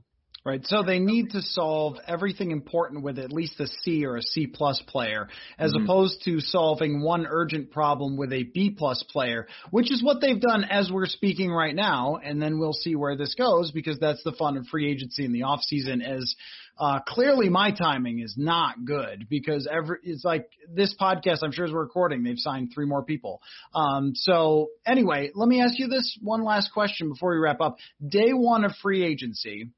Right. 0.46 0.64
So 0.64 0.84
they 0.84 1.00
need 1.00 1.30
to 1.30 1.42
solve 1.42 1.96
everything 2.06 2.52
important 2.52 3.02
with 3.02 3.18
at 3.18 3.32
least 3.32 3.58
a 3.58 3.66
C 3.66 4.06
or 4.06 4.14
a 4.14 4.22
C 4.22 4.46
plus 4.46 4.80
player, 4.86 5.26
as 5.58 5.72
mm-hmm. 5.72 5.82
opposed 5.82 6.22
to 6.26 6.38
solving 6.38 7.02
one 7.02 7.26
urgent 7.28 7.72
problem 7.72 8.16
with 8.16 8.32
a 8.32 8.44
B 8.44 8.70
plus 8.70 9.02
player, 9.10 9.48
which 9.72 9.90
is 9.90 10.04
what 10.04 10.20
they've 10.20 10.40
done 10.40 10.62
as 10.62 10.88
we're 10.88 11.06
speaking 11.06 11.50
right 11.50 11.74
now. 11.74 12.20
And 12.22 12.40
then 12.40 12.60
we'll 12.60 12.74
see 12.74 12.94
where 12.94 13.16
this 13.16 13.34
goes 13.34 13.72
because 13.72 13.98
that's 13.98 14.22
the 14.22 14.30
fun 14.38 14.56
of 14.56 14.68
free 14.68 14.88
agency 14.88 15.24
in 15.24 15.32
the 15.32 15.42
off 15.42 15.62
season. 15.62 16.00
As 16.00 16.36
uh, 16.78 17.00
clearly 17.00 17.48
my 17.48 17.72
timing 17.72 18.20
is 18.20 18.34
not 18.36 18.84
good 18.84 19.26
because 19.28 19.66
every 19.68 19.98
it's 20.04 20.24
like 20.24 20.48
this 20.72 20.94
podcast. 20.94 21.38
I'm 21.42 21.50
sure 21.50 21.64
as 21.64 21.72
we're 21.72 21.82
recording, 21.82 22.22
they've 22.22 22.38
signed 22.38 22.70
three 22.72 22.86
more 22.86 23.02
people. 23.02 23.40
Um, 23.74 24.12
so 24.14 24.68
anyway, 24.86 25.32
let 25.34 25.48
me 25.48 25.60
ask 25.60 25.76
you 25.76 25.88
this 25.88 26.16
one 26.22 26.44
last 26.44 26.70
question 26.72 27.08
before 27.08 27.32
we 27.32 27.38
wrap 27.38 27.60
up. 27.60 27.78
Day 28.06 28.30
one 28.30 28.64
of 28.64 28.70
free 28.80 29.02
agency 29.02 29.70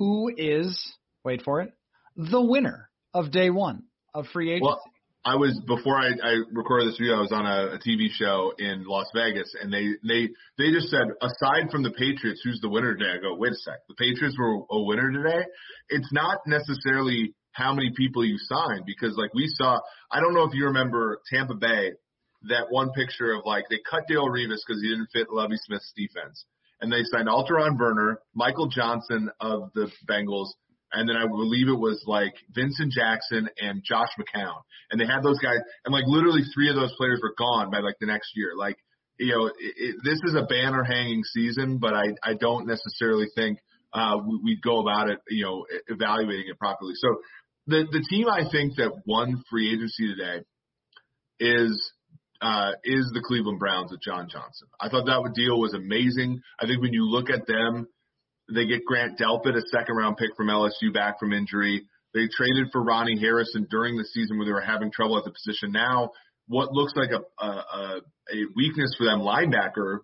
who 0.00 0.32
is, 0.34 0.96
wait 1.24 1.42
for 1.42 1.60
it, 1.60 1.72
the 2.16 2.40
winner 2.40 2.88
of 3.12 3.30
day 3.30 3.50
one 3.50 3.82
of 4.14 4.26
free 4.32 4.50
agency. 4.50 4.64
Well, 4.64 4.80
I 5.26 5.36
was 5.36 5.60
before 5.66 5.98
I, 5.98 6.08
I 6.24 6.36
recorded 6.50 6.88
this 6.88 6.96
video. 6.96 7.16
I 7.16 7.20
was 7.20 7.32
on 7.32 7.44
a, 7.44 7.74
a 7.74 7.78
TV 7.78 8.08
show 8.08 8.54
in 8.58 8.84
Las 8.86 9.08
Vegas, 9.14 9.54
and 9.60 9.70
they 9.70 9.88
they 10.02 10.30
they 10.56 10.72
just 10.72 10.88
said 10.88 11.04
aside 11.20 11.70
from 11.70 11.82
the 11.82 11.90
Patriots, 11.90 12.40
who's 12.42 12.60
the 12.62 12.70
winner 12.70 12.96
today? 12.96 13.10
I 13.10 13.20
go, 13.20 13.36
wait 13.36 13.52
a 13.52 13.56
sec, 13.56 13.74
the 13.88 13.94
Patriots 13.94 14.38
were 14.38 14.64
a 14.70 14.82
winner 14.82 15.12
today. 15.12 15.44
It's 15.90 16.10
not 16.12 16.38
necessarily 16.46 17.34
how 17.52 17.74
many 17.74 17.92
people 17.94 18.24
you 18.24 18.38
signed 18.38 18.84
because 18.86 19.18
like 19.18 19.34
we 19.34 19.48
saw, 19.48 19.80
I 20.10 20.20
don't 20.20 20.32
know 20.32 20.44
if 20.44 20.54
you 20.54 20.64
remember 20.64 21.20
Tampa 21.30 21.56
Bay, 21.56 21.90
that 22.48 22.68
one 22.70 22.92
picture 22.92 23.34
of 23.34 23.42
like 23.44 23.64
they 23.68 23.80
cut 23.88 24.04
Darrelle 24.10 24.32
Revis 24.32 24.64
because 24.66 24.80
he 24.80 24.88
didn't 24.88 25.10
fit 25.12 25.26
Lovie 25.30 25.60
Smith's 25.66 25.92
defense, 25.94 26.46
and 26.80 26.92
they 26.92 27.02
signed 27.04 27.28
Alterraun 27.28 27.78
Verner, 27.78 28.20
Michael 28.34 28.68
Johnson 28.68 29.30
of 29.40 29.70
the 29.74 29.90
Bengals, 30.08 30.48
and 30.92 31.08
then 31.08 31.16
I 31.16 31.26
believe 31.26 31.68
it 31.68 31.78
was 31.78 32.02
like 32.06 32.34
Vincent 32.54 32.92
Jackson 32.92 33.48
and 33.60 33.82
Josh 33.84 34.10
McCown, 34.18 34.56
and 34.90 35.00
they 35.00 35.06
had 35.06 35.22
those 35.22 35.38
guys, 35.38 35.58
and 35.84 35.92
like 35.92 36.04
literally 36.06 36.42
three 36.54 36.68
of 36.68 36.76
those 36.76 36.94
players 36.96 37.20
were 37.22 37.34
gone 37.38 37.70
by 37.70 37.80
like 37.80 37.96
the 38.00 38.06
next 38.06 38.30
year, 38.34 38.52
like. 38.56 38.76
You 39.22 39.34
know, 39.36 39.46
it, 39.48 39.54
it, 39.58 39.96
this 40.02 40.18
is 40.24 40.34
a 40.34 40.46
banner 40.46 40.82
hanging 40.82 41.24
season, 41.24 41.76
but 41.76 41.92
I, 41.92 42.14
I 42.24 42.32
don't 42.40 42.66
necessarily 42.66 43.26
think 43.34 43.58
uh, 43.92 44.16
we, 44.26 44.40
we'd 44.42 44.62
go 44.62 44.80
about 44.80 45.10
it, 45.10 45.18
you 45.28 45.44
know, 45.44 45.66
evaluating 45.88 46.46
it 46.48 46.58
properly. 46.58 46.94
So 46.94 47.16
the 47.66 47.84
the 47.90 48.04
team 48.08 48.28
I 48.28 48.48
think 48.50 48.76
that 48.76 48.92
won 49.06 49.42
free 49.50 49.72
agency 49.74 50.14
today 50.14 50.44
is 51.38 51.92
uh, 52.40 52.72
is 52.84 53.10
the 53.12 53.22
Cleveland 53.24 53.58
Browns 53.58 53.90
with 53.90 54.00
John 54.00 54.28
Johnson. 54.30 54.68
I 54.80 54.88
thought 54.88 55.06
that 55.06 55.32
deal 55.34 55.60
was 55.60 55.74
amazing. 55.74 56.40
I 56.58 56.66
think 56.66 56.80
when 56.80 56.92
you 56.92 57.04
look 57.04 57.30
at 57.30 57.46
them, 57.46 57.86
they 58.52 58.66
get 58.66 58.84
Grant 58.84 59.18
Delpit, 59.18 59.56
a 59.56 59.62
second 59.70 59.96
round 59.96 60.16
pick 60.16 60.36
from 60.36 60.48
LSU 60.48 60.92
back 60.92 61.18
from 61.20 61.32
injury. 61.32 61.86
They 62.14 62.26
traded 62.26 62.68
for 62.72 62.82
Ronnie 62.82 63.18
Harrison 63.20 63.66
during 63.70 63.96
the 63.96 64.04
season 64.04 64.38
when 64.38 64.46
they 64.46 64.52
were 64.52 64.60
having 64.60 64.90
trouble 64.90 65.18
at 65.18 65.24
the 65.24 65.30
position. 65.30 65.70
Now, 65.70 66.10
what 66.48 66.72
looks 66.72 66.94
like 66.96 67.10
a, 67.10 67.44
a, 67.44 68.00
a 68.32 68.46
weakness 68.56 68.94
for 68.98 69.04
them 69.04 69.20
linebacker 69.20 69.98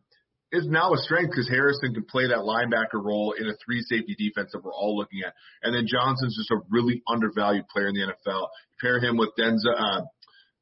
is 0.53 0.67
now 0.69 0.93
a 0.95 0.99
strength 0.99 1.31
because 1.31 1.49
Harrison 1.49 1.93
can 1.93 2.05
play 2.05 2.29
that 2.29 2.47
linebacker 2.47 3.03
role 3.03 3.35
in 3.37 3.47
a 3.49 3.55
three 3.65 3.83
safety 3.83 4.15
defense 4.17 4.51
that 4.53 4.63
we're 4.63 4.73
all 4.73 4.97
looking 4.97 5.23
at. 5.27 5.35
And 5.63 5.75
then 5.75 5.87
Johnson's 5.89 6.37
just 6.37 6.51
a 6.53 6.63
really 6.71 7.03
undervalued 7.09 7.67
player 7.69 7.89
in 7.89 7.95
the 7.95 8.07
NFL. 8.07 8.47
Pair 8.81 9.01
him 9.01 9.17
with 9.17 9.31
Denzel, 9.39 9.75
uh, 9.77 10.03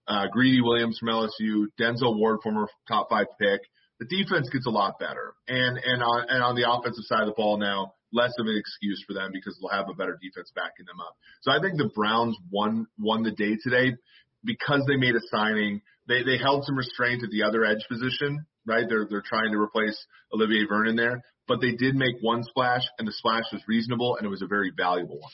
uh, 0.09 0.27
Greedy 0.31 0.61
Williams 0.61 0.99
from 0.99 1.09
LSU, 1.09 1.67
Denzel 1.81 2.17
Ward, 2.19 2.41
former 2.43 2.69
top 2.89 3.09
five 3.11 3.27
pick. 3.41 3.61
The 4.01 4.07
defense 4.07 4.49
gets 4.51 4.67
a 4.67 4.71
lot 4.71 4.99
better. 4.99 5.35
And, 5.49 5.79
and 5.79 6.03
on, 6.03 6.27
and 6.29 6.43
on 6.43 6.57
the 6.57 6.71
offensive 6.71 7.05
side 7.05 7.23
of 7.23 7.29
the 7.29 7.35
ball 7.35 7.59
now, 7.59 7.95
less 8.13 8.33
of 8.39 8.47
an 8.47 8.57
excuse 8.57 9.03
for 9.07 9.15
them 9.15 9.31
because 9.33 9.59
they'll 9.61 9.77
have 9.77 9.89
a 9.89 9.95
better 9.95 10.19
defense 10.21 10.51
backing 10.55 10.87
them 10.87 11.01
up. 11.01 11.17
So 11.43 11.51
I 11.51 11.61
think 11.61 11.79
the 11.79 11.91
Browns 11.95 12.37
won, 12.51 12.87
won 12.99 13.23
the 13.23 13.33
day 13.33 13.57
today 13.63 13.97
because 14.45 14.85
they 14.87 14.97
made 14.97 15.15
a 15.15 15.21
signing. 15.31 15.81
They, 16.07 16.23
they 16.23 16.39
held 16.39 16.65
some 16.65 16.77
restraint 16.77 17.25
at 17.25 17.31
the 17.31 17.45
other 17.45 17.65
edge 17.65 17.85
position 17.89 18.47
right? 18.67 18.87
They're 18.89 19.07
they're 19.09 19.23
trying 19.25 19.53
to 19.53 19.59
replace 19.59 19.97
Olivier 20.33 20.67
Vernon 20.69 20.97
there, 20.97 21.23
but 21.47 21.61
they 21.61 21.73
did 21.73 21.95
make 21.95 22.17
one 22.21 22.43
splash, 22.43 22.83
and 22.99 23.07
the 23.07 23.13
splash 23.13 23.45
was 23.53 23.63
reasonable, 23.69 24.17
and 24.17 24.27
it 24.27 24.31
was 24.31 24.43
a 24.43 24.47
very 24.47 24.73
valuable 24.77 25.19
one. 25.19 25.33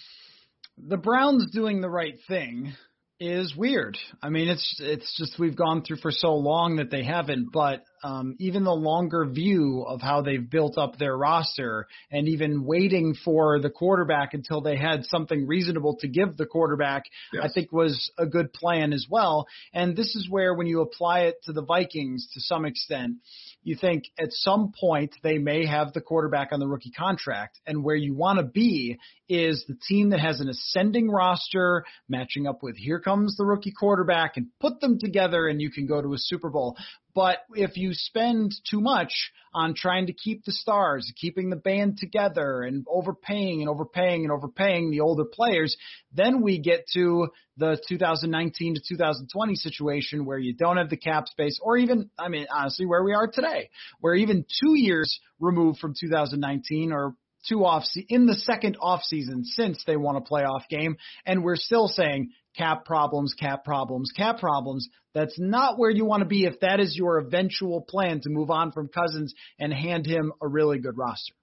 The 0.88 0.96
Browns 0.96 1.50
doing 1.52 1.80
the 1.80 1.90
right 1.90 2.18
thing 2.26 2.72
is 3.20 3.54
weird. 3.54 3.98
I 4.22 4.30
mean, 4.30 4.48
it's 4.48 4.76
it's 4.80 5.14
just 5.16 5.38
we've 5.38 5.56
gone 5.56 5.82
through 5.82 5.98
for 5.98 6.10
so 6.10 6.34
long 6.34 6.76
that 6.76 6.90
they 6.90 7.04
haven't. 7.04 7.50
But 7.52 7.84
um, 8.02 8.36
even 8.38 8.64
the 8.64 8.74
longer 8.74 9.24
view 9.26 9.84
of 9.86 10.00
how 10.00 10.22
they've 10.22 10.48
built 10.48 10.78
up 10.78 10.98
their 10.98 11.16
roster, 11.16 11.86
and 12.10 12.28
even 12.28 12.64
waiting 12.64 13.14
for 13.24 13.60
the 13.60 13.70
quarterback 13.70 14.34
until 14.34 14.60
they 14.60 14.76
had 14.76 15.04
something 15.04 15.46
reasonable 15.46 15.96
to 16.00 16.08
give 16.08 16.36
the 16.36 16.46
quarterback, 16.46 17.04
yes. 17.32 17.44
I 17.44 17.52
think 17.52 17.72
was 17.72 18.10
a 18.18 18.26
good 18.26 18.52
plan 18.52 18.92
as 18.92 19.06
well. 19.08 19.46
And 19.72 19.96
this 19.96 20.14
is 20.16 20.28
where, 20.28 20.54
when 20.54 20.66
you 20.66 20.80
apply 20.80 21.20
it 21.20 21.36
to 21.44 21.52
the 21.52 21.64
Vikings 21.64 22.28
to 22.34 22.40
some 22.40 22.64
extent, 22.64 23.16
you 23.62 23.76
think 23.76 24.04
at 24.18 24.32
some 24.32 24.72
point 24.78 25.14
they 25.22 25.38
may 25.38 25.66
have 25.66 25.92
the 25.92 26.00
quarterback 26.00 26.52
on 26.52 26.60
the 26.60 26.66
rookie 26.66 26.90
contract. 26.90 27.60
And 27.66 27.84
where 27.84 27.96
you 27.96 28.14
want 28.14 28.38
to 28.38 28.44
be 28.44 28.98
is 29.28 29.64
the 29.68 29.76
team 29.88 30.10
that 30.10 30.20
has 30.20 30.40
an 30.40 30.48
ascending 30.48 31.10
roster 31.10 31.84
matching 32.08 32.46
up 32.46 32.62
with 32.62 32.76
here 32.76 32.98
comes 32.98 33.36
the 33.36 33.44
rookie 33.44 33.72
quarterback 33.72 34.36
and 34.36 34.46
put 34.60 34.80
them 34.80 34.98
together 34.98 35.46
and 35.46 35.60
you 35.60 35.70
can 35.70 35.86
go 35.86 36.00
to 36.02 36.14
a 36.14 36.18
Super 36.18 36.50
Bowl. 36.50 36.76
But 37.14 37.38
if 37.54 37.76
you 37.76 37.90
spend 37.92 38.52
too 38.70 38.80
much 38.80 39.12
on 39.52 39.74
trying 39.74 40.06
to 40.06 40.12
keep 40.12 40.44
the 40.44 40.52
stars, 40.52 41.12
keeping 41.20 41.50
the 41.50 41.56
band 41.56 41.98
together 41.98 42.62
and 42.62 42.86
overpaying 42.88 43.60
and 43.60 43.68
overpaying 43.68 44.22
and 44.22 44.32
overpaying 44.32 44.90
the 44.90 45.00
older 45.00 45.24
players, 45.24 45.76
then 46.12 46.40
we 46.42 46.60
get 46.60 46.86
to 46.94 47.28
the 47.56 47.80
2019 47.88 48.74
to 48.74 48.80
2020 48.88 49.54
situation 49.56 50.24
where 50.24 50.38
you 50.38 50.54
don't 50.54 50.76
have 50.76 50.90
the 50.90 50.96
cap 50.96 51.26
space 51.28 51.58
or 51.62 51.76
even, 51.76 52.10
I 52.18 52.28
mean, 52.28 52.46
honestly, 52.52 52.86
where 52.86 53.02
we 53.02 53.12
are 53.12 53.26
today, 53.26 53.70
where 54.00 54.14
even 54.14 54.44
two 54.62 54.74
years 54.76 55.20
removed 55.40 55.80
from 55.80 55.94
2019 55.98 56.92
or 56.92 57.14
two 57.48 57.64
off 57.64 57.84
se- 57.84 58.06
in 58.08 58.26
the 58.26 58.34
second 58.34 58.76
off 58.80 59.02
season 59.02 59.44
since 59.44 59.82
they 59.86 59.96
won 59.96 60.16
a 60.16 60.20
playoff 60.20 60.68
game, 60.68 60.96
and 61.24 61.42
we're 61.42 61.56
still 61.56 61.88
saying 61.88 62.30
cap 62.56 62.84
problems, 62.84 63.34
cap 63.38 63.64
problems, 63.64 64.12
cap 64.16 64.38
problems. 64.38 64.88
That's 65.14 65.38
not 65.38 65.78
where 65.78 65.90
you 65.90 66.04
want 66.04 66.22
to 66.22 66.28
be 66.28 66.44
if 66.44 66.60
that 66.60 66.80
is 66.80 66.96
your 66.96 67.18
eventual 67.18 67.82
plan 67.82 68.20
to 68.22 68.30
move 68.30 68.50
on 68.50 68.72
from 68.72 68.88
Cousins 68.88 69.34
and 69.58 69.72
hand 69.72 70.06
him 70.06 70.32
a 70.42 70.48
really 70.48 70.78
good 70.78 70.96
roster. 70.96 71.34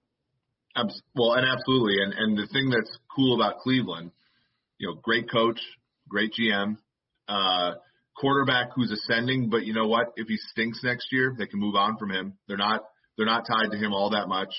Well, 1.14 1.32
and 1.32 1.46
absolutely, 1.46 1.96
and 2.02 2.14
and 2.14 2.38
the 2.38 2.46
thing 2.52 2.70
that's 2.70 2.98
cool 3.14 3.34
about 3.34 3.58
Cleveland, 3.58 4.12
you 4.78 4.88
know, 4.88 5.00
great 5.02 5.30
coach, 5.30 5.60
great 6.08 6.32
GM, 6.38 6.76
uh, 7.28 7.72
quarterback 8.16 8.70
who's 8.74 8.90
ascending, 8.90 9.50
but 9.50 9.64
you 9.64 9.74
know 9.74 9.86
what? 9.86 10.12
If 10.16 10.28
he 10.28 10.36
stinks 10.36 10.80
next 10.84 11.08
year, 11.12 11.34
they 11.36 11.46
can 11.46 11.58
move 11.58 11.74
on 11.74 11.96
from 11.98 12.10
him. 12.10 12.34
They're 12.46 12.56
not 12.56 12.82
they're 13.16 13.26
not 13.26 13.46
tied 13.46 13.72
to 13.72 13.76
him 13.76 13.92
all 13.92 14.10
that 14.10 14.28
much. 14.28 14.54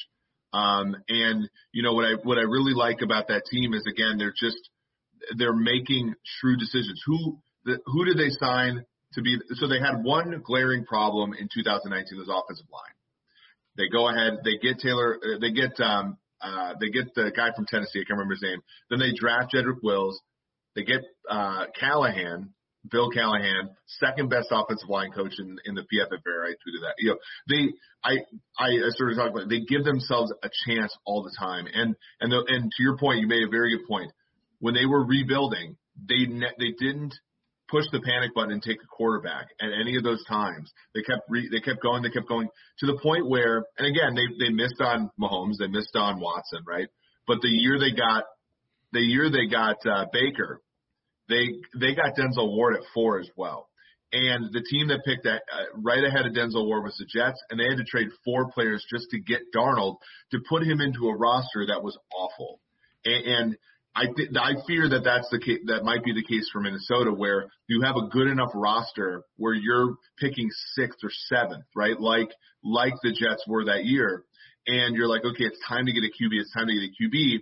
Um, 0.51 0.95
and 1.07 1.49
you 1.71 1.83
know 1.83 1.93
what 1.93 2.05
I 2.05 2.13
what 2.23 2.37
I 2.37 2.41
really 2.41 2.73
like 2.73 3.01
about 3.01 3.27
that 3.27 3.45
team 3.49 3.73
is 3.73 3.85
again 3.87 4.17
they're 4.17 4.33
just 4.37 4.69
they're 5.37 5.53
making 5.53 6.13
shrewd 6.23 6.59
decisions. 6.59 7.01
Who 7.05 7.39
the, 7.65 7.79
who 7.85 8.05
did 8.05 8.17
they 8.17 8.29
sign 8.29 8.85
to 9.13 9.21
be? 9.21 9.37
So 9.55 9.67
they 9.67 9.79
had 9.79 10.03
one 10.03 10.41
glaring 10.43 10.85
problem 10.85 11.33
in 11.33 11.49
2019 11.53 12.17
was 12.17 12.29
offensive 12.29 12.67
line. 12.71 12.95
They 13.77 13.87
go 13.87 14.09
ahead, 14.09 14.39
they 14.43 14.57
get 14.57 14.79
Taylor, 14.79 15.15
uh, 15.15 15.39
they 15.39 15.51
get 15.51 15.79
um, 15.79 16.17
uh, 16.41 16.73
they 16.79 16.89
get 16.89 17.13
the 17.15 17.31
guy 17.35 17.49
from 17.55 17.65
Tennessee. 17.65 17.99
I 17.99 18.03
can't 18.07 18.17
remember 18.17 18.35
his 18.35 18.43
name. 18.43 18.61
Then 18.89 18.99
they 18.99 19.13
draft 19.13 19.53
Jedrick 19.53 19.83
Wills. 19.83 20.19
They 20.75 20.83
get 20.83 21.01
uh, 21.29 21.65
Callahan, 21.77 22.53
Bill 22.89 23.09
Callahan, 23.09 23.71
second 23.87 24.29
best 24.29 24.47
offensive 24.51 24.89
line 24.89 25.11
coach 25.11 25.33
in, 25.37 25.57
in 25.65 25.75
the 25.75 25.81
PFF 25.81 26.21
era. 26.25 26.47
I 26.47 26.51
tweeted 26.51 26.81
that. 26.81 26.95
You 26.97 27.09
know, 27.09 27.17
they, 27.49 27.73
I, 28.03 28.17
I 28.57 28.89
sort 28.91 29.11
of 29.11 29.17
talked 29.17 29.35
about. 29.35 29.49
They 29.49 29.61
give 29.61 29.83
themselves 29.83 30.31
a 30.43 30.49
chance 30.65 30.95
all 31.05 31.23
the 31.23 31.35
time, 31.37 31.67
and 31.73 31.95
and 32.21 32.31
the, 32.31 32.43
and 32.47 32.71
to 32.71 32.83
your 32.83 32.97
point, 32.97 33.19
you 33.19 33.27
made 33.27 33.43
a 33.43 33.49
very 33.49 33.77
good 33.77 33.87
point. 33.87 34.11
When 34.59 34.73
they 34.73 34.85
were 34.85 35.05
rebuilding, 35.05 35.77
they 36.07 36.25
ne- 36.27 36.55
they 36.57 36.73
didn't 36.79 37.13
push 37.69 37.85
the 37.91 38.01
panic 38.01 38.33
button 38.33 38.51
and 38.51 38.63
take 38.63 38.81
a 38.81 38.87
quarterback 38.87 39.47
at 39.61 39.69
any 39.79 39.95
of 39.95 40.03
those 40.03 40.23
times. 40.27 40.71
They 40.95 41.01
kept 41.01 41.29
re- 41.29 41.49
they 41.51 41.59
kept 41.59 41.81
going, 41.81 42.03
they 42.03 42.09
kept 42.09 42.27
going 42.27 42.49
to 42.79 42.85
the 42.85 42.99
point 43.01 43.29
where, 43.29 43.63
and 43.77 43.87
again, 43.87 44.15
they 44.15 44.45
they 44.45 44.51
missed 44.51 44.81
on 44.81 45.09
Mahomes, 45.19 45.57
they 45.59 45.67
missed 45.67 45.95
on 45.95 46.19
Watson, 46.19 46.61
right? 46.67 46.87
But 47.27 47.41
the 47.41 47.49
year 47.49 47.79
they 47.79 47.95
got, 47.95 48.23
the 48.91 49.01
year 49.01 49.29
they 49.29 49.47
got 49.47 49.77
uh, 49.85 50.05
Baker, 50.11 50.61
they 51.29 51.45
they 51.79 51.93
got 51.95 52.15
Denzel 52.17 52.55
Ward 52.55 52.75
at 52.75 52.81
four 52.93 53.19
as 53.19 53.29
well. 53.35 53.69
And 54.11 54.51
the 54.51 54.65
team 54.67 54.87
that 54.87 55.05
picked 55.05 55.25
that 55.25 55.43
uh, 55.53 55.65
right 55.75 56.03
ahead 56.03 56.25
of 56.25 56.33
Denzel 56.33 56.65
Ward 56.65 56.83
was 56.83 56.97
the 56.97 57.05
Jets, 57.05 57.39
and 57.51 57.59
they 57.59 57.65
had 57.65 57.77
to 57.77 57.83
trade 57.83 58.07
four 58.25 58.49
players 58.51 58.83
just 58.89 59.05
to 59.11 59.19
get 59.19 59.53
Darnold 59.55 59.97
to 60.31 60.39
put 60.49 60.63
him 60.63 60.81
into 60.81 61.09
a 61.09 61.15
roster 61.15 61.67
that 61.67 61.83
was 61.83 61.95
awful. 62.11 62.59
And, 63.05 63.25
and 63.25 63.57
I 63.99 64.05
th- 64.15 64.29
I 64.35 64.53
fear 64.65 64.87
that 64.89 65.03
that's 65.03 65.29
the 65.29 65.39
case. 65.39 65.59
That 65.65 65.83
might 65.83 66.03
be 66.03 66.13
the 66.13 66.23
case 66.23 66.49
for 66.51 66.61
Minnesota, 66.61 67.11
where 67.11 67.47
you 67.67 67.81
have 67.81 67.95
a 67.95 68.07
good 68.07 68.27
enough 68.27 68.51
roster 68.53 69.23
where 69.37 69.53
you're 69.53 69.95
picking 70.17 70.49
sixth 70.75 70.99
or 71.03 71.11
seventh, 71.11 71.65
right? 71.75 71.99
Like 71.99 72.29
like 72.63 72.93
the 73.03 73.11
Jets 73.11 73.45
were 73.47 73.65
that 73.65 73.85
year, 73.85 74.23
and 74.67 74.95
you're 74.95 75.09
like, 75.09 75.25
okay, 75.25 75.45
it's 75.45 75.59
time 75.67 75.85
to 75.85 75.91
get 75.91 76.03
a 76.03 76.11
QB. 76.11 76.39
It's 76.39 76.53
time 76.53 76.67
to 76.67 76.73
get 76.73 76.83
a 76.83 77.03
QB 77.03 77.39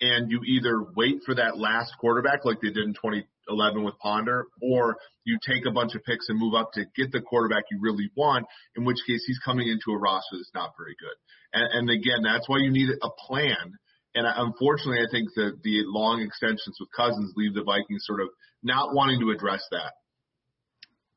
and 0.00 0.30
you 0.30 0.40
either 0.46 0.82
wait 0.96 1.20
for 1.24 1.34
that 1.34 1.58
last 1.58 1.92
quarterback 2.00 2.44
like 2.44 2.58
they 2.60 2.68
did 2.68 2.84
in 2.84 2.94
2011 2.94 3.84
with 3.84 3.98
Ponder, 3.98 4.46
or 4.62 4.96
you 5.24 5.38
take 5.46 5.66
a 5.66 5.70
bunch 5.70 5.94
of 5.94 6.02
picks 6.04 6.28
and 6.28 6.38
move 6.38 6.54
up 6.54 6.72
to 6.72 6.84
get 6.96 7.12
the 7.12 7.20
quarterback 7.20 7.64
you 7.70 7.78
really 7.80 8.10
want, 8.16 8.46
in 8.76 8.84
which 8.84 8.98
case 9.06 9.22
he's 9.26 9.38
coming 9.44 9.68
into 9.68 9.96
a 9.96 9.98
roster 9.98 10.36
that's 10.36 10.50
not 10.54 10.72
very 10.78 10.96
good. 10.98 11.16
And, 11.52 11.88
and 11.88 11.90
again, 11.90 12.22
that's 12.22 12.48
why 12.48 12.58
you 12.58 12.70
need 12.70 12.88
a 12.90 13.10
plan. 13.26 13.76
And 14.14 14.26
unfortunately, 14.26 14.98
I 14.98 15.10
think 15.10 15.28
that 15.36 15.60
the 15.62 15.82
long 15.86 16.20
extensions 16.20 16.76
with 16.80 16.88
Cousins 16.96 17.32
leave 17.36 17.54
the 17.54 17.62
Vikings 17.62 18.04
sort 18.04 18.20
of 18.20 18.28
not 18.62 18.94
wanting 18.94 19.20
to 19.20 19.30
address 19.30 19.62
that. 19.70 19.92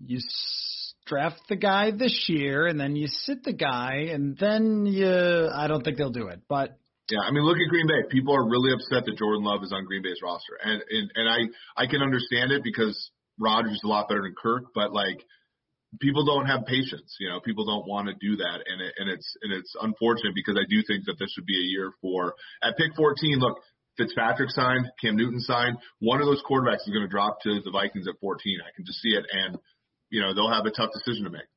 You 0.05 0.19
draft 1.05 1.41
the 1.49 1.55
guy 1.55 1.91
this 1.91 2.25
year, 2.27 2.67
and 2.67 2.79
then 2.79 2.95
you 2.95 3.07
sit 3.07 3.43
the 3.43 3.53
guy, 3.53 4.09
and 4.11 4.37
then 4.37 4.85
you. 4.85 5.49
I 5.53 5.67
don't 5.67 5.83
think 5.83 5.97
they'll 5.97 6.11
do 6.11 6.27
it, 6.27 6.41
but 6.47 6.77
yeah, 7.09 7.19
I 7.19 7.31
mean, 7.31 7.43
look 7.43 7.57
at 7.57 7.69
Green 7.69 7.87
Bay. 7.87 8.07
People 8.09 8.35
are 8.35 8.47
really 8.47 8.71
upset 8.73 9.05
that 9.05 9.17
Jordan 9.17 9.43
Love 9.43 9.63
is 9.63 9.73
on 9.73 9.85
Green 9.85 10.01
Bay's 10.03 10.21
roster, 10.23 10.57
and 10.63 10.81
and, 10.89 11.11
and 11.15 11.29
I 11.29 11.83
I 11.83 11.87
can 11.87 12.01
understand 12.01 12.51
it 12.51 12.63
because 12.63 13.11
Rodgers 13.39 13.73
is 13.73 13.81
a 13.83 13.87
lot 13.87 14.07
better 14.07 14.21
than 14.21 14.35
Kirk, 14.41 14.65
but 14.73 14.93
like 14.93 15.25
people 15.99 16.25
don't 16.25 16.45
have 16.45 16.65
patience. 16.65 17.15
You 17.19 17.29
know, 17.29 17.39
people 17.39 17.65
don't 17.65 17.87
want 17.87 18.07
to 18.07 18.13
do 18.19 18.37
that, 18.37 18.63
and 18.65 18.81
it, 18.81 18.93
and 18.97 19.09
it's 19.09 19.35
and 19.41 19.53
it's 19.53 19.75
unfortunate 19.81 20.33
because 20.35 20.57
I 20.57 20.65
do 20.69 20.81
think 20.87 21.05
that 21.05 21.15
this 21.19 21.31
should 21.31 21.45
be 21.45 21.57
a 21.57 21.67
year 21.69 21.91
for 22.01 22.35
at 22.63 22.77
pick 22.77 22.95
14. 22.95 23.39
Look, 23.39 23.57
Fitzpatrick 23.97 24.49
signed, 24.49 24.91
Cam 25.01 25.15
Newton 25.15 25.39
signed. 25.39 25.77
One 25.99 26.19
of 26.19 26.25
those 26.27 26.41
quarterbacks 26.49 26.87
is 26.87 26.93
going 26.93 27.05
to 27.05 27.11
drop 27.11 27.41
to 27.41 27.61
the 27.63 27.71
Vikings 27.71 28.07
at 28.07 28.19
14. 28.19 28.59
I 28.61 28.75
can 28.75 28.85
just 28.85 28.99
see 29.01 29.09
it, 29.09 29.25
and 29.31 29.57
you 30.09 30.21
know 30.21 30.33
they'll 30.33 30.51
have 30.51 30.65
a 30.65 30.71
tough 30.71 30.91
decision 30.93 31.25
to 31.25 31.29
make. 31.29 31.47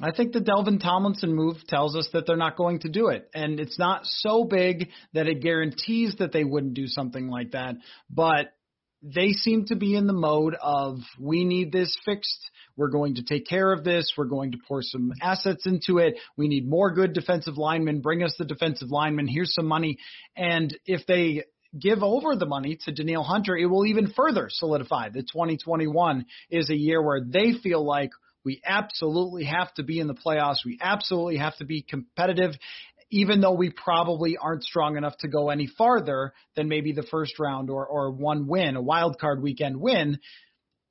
I 0.00 0.12
think 0.12 0.32
the 0.32 0.40
Dalvin 0.40 0.78
Tomlinson 0.78 1.34
move 1.34 1.56
tells 1.68 1.96
us 1.96 2.08
that 2.12 2.26
they're 2.26 2.36
not 2.36 2.56
going 2.56 2.80
to 2.80 2.90
do 2.90 3.08
it. 3.08 3.30
And 3.34 3.58
it's 3.58 3.78
not 3.78 4.02
so 4.04 4.44
big 4.44 4.90
that 5.14 5.26
it 5.26 5.40
guarantees 5.40 6.16
that 6.18 6.32
they 6.32 6.44
wouldn't 6.44 6.74
do 6.74 6.86
something 6.86 7.28
like 7.28 7.52
that. 7.52 7.76
But 8.10 8.52
they 9.14 9.32
seem 9.32 9.66
to 9.66 9.76
be 9.76 9.94
in 9.94 10.06
the 10.06 10.12
mode 10.12 10.56
of 10.60 10.98
we 11.20 11.44
need 11.44 11.70
this 11.70 11.96
fixed. 12.04 12.50
We're 12.76 12.90
going 12.90 13.14
to 13.14 13.22
take 13.22 13.46
care 13.46 13.72
of 13.72 13.84
this. 13.84 14.12
We're 14.16 14.24
going 14.24 14.52
to 14.52 14.58
pour 14.66 14.82
some 14.82 15.12
assets 15.22 15.66
into 15.66 15.98
it. 15.98 16.16
We 16.36 16.48
need 16.48 16.68
more 16.68 16.92
good 16.92 17.12
defensive 17.12 17.56
linemen. 17.56 18.00
Bring 18.00 18.22
us 18.22 18.34
the 18.38 18.44
defensive 18.44 18.90
linemen. 18.90 19.28
Here's 19.28 19.54
some 19.54 19.66
money. 19.66 19.98
And 20.36 20.76
if 20.84 21.06
they 21.06 21.44
give 21.78 22.02
over 22.02 22.36
the 22.36 22.46
money 22.46 22.78
to 22.84 22.92
Danielle 22.92 23.22
Hunter, 23.22 23.56
it 23.56 23.66
will 23.66 23.86
even 23.86 24.12
further 24.14 24.48
solidify 24.50 25.10
that 25.10 25.28
2021 25.32 26.26
is 26.50 26.68
a 26.70 26.76
year 26.76 27.00
where 27.00 27.20
they 27.24 27.52
feel 27.62 27.84
like 27.84 28.10
we 28.44 28.60
absolutely 28.64 29.44
have 29.44 29.72
to 29.74 29.82
be 29.82 29.98
in 29.98 30.06
the 30.06 30.14
playoffs. 30.14 30.64
We 30.64 30.78
absolutely 30.80 31.38
have 31.38 31.56
to 31.56 31.64
be 31.64 31.82
competitive, 31.82 32.52
even 33.10 33.40
though 33.40 33.52
we 33.54 33.70
probably 33.70 34.36
aren't 34.36 34.64
strong 34.64 34.96
enough 34.96 35.16
to 35.18 35.28
go 35.28 35.50
any 35.50 35.66
farther 35.66 36.32
than 36.56 36.68
maybe 36.68 36.92
the 36.92 37.04
first 37.04 37.38
round 37.38 37.70
or, 37.70 37.86
or 37.86 38.10
one 38.10 38.46
win, 38.46 38.76
a 38.76 38.82
wild 38.82 39.18
card 39.18 39.42
weekend 39.42 39.76
win. 39.76 40.18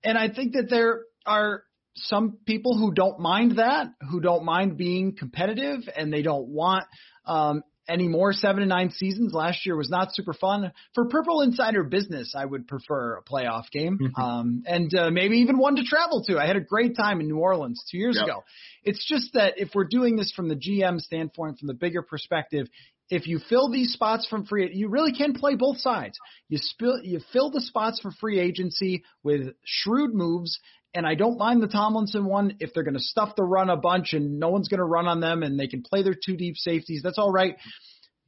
And 0.04 0.18
I 0.18 0.30
think 0.30 0.54
that 0.54 0.70
there 0.70 1.02
are 1.26 1.64
some 1.96 2.38
people 2.46 2.78
who 2.78 2.94
don't 2.94 3.20
mind 3.20 3.58
that, 3.58 3.88
who 4.10 4.20
don't 4.20 4.46
mind 4.46 4.78
being 4.78 5.16
competitive, 5.16 5.82
and 5.96 6.12
they 6.12 6.22
don't 6.22 6.48
want 6.48 6.86
um, 7.26 7.64
any 7.88 8.08
more 8.08 8.34
seven 8.34 8.62
and 8.62 8.70
nine 8.70 8.92
seasons. 8.92 9.34
Last 9.34 9.66
year 9.66 9.76
was 9.76 9.90
not 9.90 10.14
super 10.14 10.34
fun. 10.34 10.72
For 10.94 11.06
Purple 11.06 11.42
Insider 11.42 11.84
business, 11.84 12.34
I 12.38 12.46
would 12.46 12.68
prefer 12.68 13.18
a 13.18 13.24
playoff 13.24 13.70
game, 13.72 13.98
mm-hmm. 14.02 14.22
um, 14.22 14.64
and 14.66 14.94
uh, 14.94 15.12
maybe 15.12 15.38
even 15.38 15.58
one 15.58 15.76
to 15.76 15.84
travel 15.84 16.24
to. 16.28 16.38
I 16.38 16.48
had 16.48 16.56
a 16.56 16.62
great 16.62 16.96
time 16.96 17.20
in 17.20 17.28
New 17.28 17.38
Orleans 17.38 17.84
two 17.90 17.98
years 17.98 18.16
yep. 18.18 18.26
ago. 18.26 18.44
It's 18.84 19.06
just 19.08 19.34
that 19.34 19.54
if 19.58 19.70
we're 19.74 19.88
doing 19.88 20.16
this 20.16 20.32
from 20.36 20.48
the 20.48 20.56
GM 20.56 21.00
standpoint, 21.00 21.60
from 21.60 21.68
the 21.68 21.74
bigger 21.74 22.02
perspective, 22.02 22.68
if 23.10 23.28
you 23.28 23.40
fill 23.50 23.70
these 23.70 23.94
spots 23.94 24.28
from 24.28 24.46
free, 24.46 24.74
you 24.74 24.90
really 24.90 25.14
can 25.14 25.34
play 25.34 25.56
both 25.56 25.78
sides. 25.78 26.18
You 26.50 26.58
spill, 26.60 27.04
you 27.04 27.20
fill 27.32 27.52
the 27.52 27.62
spots 27.62 28.00
for 28.00 28.12
free 28.12 28.40
agency 28.40 29.04
with 29.24 29.54
shrewd 29.64 30.14
moves, 30.14 30.60
and 30.96 31.06
I 31.06 31.14
don't 31.16 31.38
mind 31.38 31.62
the 31.62 31.68
Tomlinson 31.68 32.26
one 32.26 32.56
if 32.62 32.74
they're 32.74 32.84
going 32.84 32.96
to 32.96 33.00
stuff 33.02 33.36
the 33.36 33.44
run 33.44 33.70
a 33.70 33.76
bunch 33.76 34.14
and 34.14 34.40
no 34.40 34.50
one's 34.50 34.70
going 34.70 34.80
to 34.80 34.86
run 34.86 35.08
on 35.08 35.20
them 35.20 35.44
and 35.44 35.60
they 35.60 35.68
can 35.68 35.84
play 35.84 36.04
their 36.04 36.16
two 36.16 36.38
deep 36.38 36.56
safeties. 36.56 37.02
That's 37.04 37.20
all 37.20 37.32
right. 37.32 37.58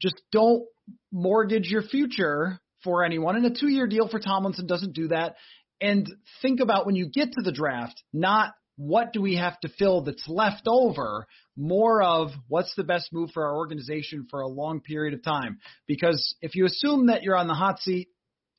Just 0.02 0.22
don't 0.34 0.64
mortgage 1.12 1.70
your 1.70 1.82
future 1.82 2.60
for 2.84 3.06
anyone. 3.06 3.38
And 3.38 3.46
a 3.46 3.58
two 3.58 3.70
year 3.70 3.88
deal 3.88 4.10
for 4.10 4.20
Tomlinson 4.20 4.68
doesn't 4.68 4.94
do 4.94 5.08
that. 5.08 5.36
And 5.80 6.08
think 6.42 6.60
about 6.60 6.86
when 6.86 6.96
you 6.96 7.10
get 7.10 7.32
to 7.34 7.42
the 7.42 7.54
draft, 7.54 8.04
not 8.12 8.52
what 8.76 9.14
do 9.14 9.22
we 9.22 9.38
have 9.38 9.60
to 9.62 9.70
fill 9.70 10.02
that's 10.02 10.28
left 10.28 10.68
over, 10.68 11.26
more 11.56 12.04
of 12.04 12.32
what's 12.48 12.76
the 12.76 12.84
best 12.84 13.12
move 13.14 13.32
for 13.34 13.46
our 13.46 13.56
organization 13.56 14.28
for 14.30 14.42
a 14.42 14.48
long 14.48 14.82
period 14.82 15.14
of 15.14 15.24
time. 15.24 15.60
Because 15.88 16.36
if 16.42 16.54
you 16.56 16.66
assume 16.66 17.08
that 17.08 17.24
you're 17.24 17.38
on 17.38 17.48
the 17.48 17.54
hot 17.54 17.80
seat 17.80 18.10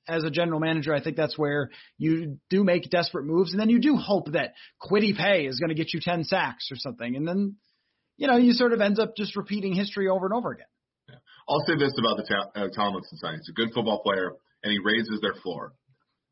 as 0.08 0.24
a 0.24 0.30
general 0.30 0.58
manager, 0.58 0.94
I 0.94 1.02
think 1.02 1.16
that's 1.16 1.38
where 1.38 1.70
you 1.98 2.38
do 2.48 2.64
make 2.64 2.90
desperate 2.90 3.26
moves, 3.26 3.52
and 3.52 3.60
then 3.60 3.68
you 3.68 3.80
do 3.80 3.96
hope 3.96 4.32
that 4.32 4.54
Kwity 4.82 5.16
Paye 5.16 5.46
is 5.46 5.60
going 5.60 5.68
to 5.68 5.74
get 5.74 5.92
you 5.92 6.00
10 6.02 6.24
sacks 6.24 6.70
or 6.72 6.76
something, 6.76 7.14
and 7.14 7.28
then 7.28 7.56
you 8.16 8.26
know 8.26 8.36
you 8.36 8.52
sort 8.52 8.72
of 8.72 8.80
ends 8.80 8.98
up 8.98 9.14
just 9.16 9.36
repeating 9.36 9.74
history 9.74 10.08
over 10.08 10.26
and 10.26 10.34
over 10.34 10.52
again. 10.52 10.66
Yeah. 11.08 11.16
I'll 11.48 11.64
say 11.66 11.76
this 11.76 11.94
about 11.98 12.16
the 12.16 12.24
ta- 12.24 12.60
uh, 12.60 12.68
Tomlinson 12.74 13.18
signing: 13.18 13.40
he's 13.40 13.50
a 13.50 13.52
good 13.52 13.72
football 13.74 14.02
player, 14.02 14.32
and 14.64 14.72
he 14.72 14.78
raises 14.78 15.20
their 15.20 15.34
floor. 15.42 15.72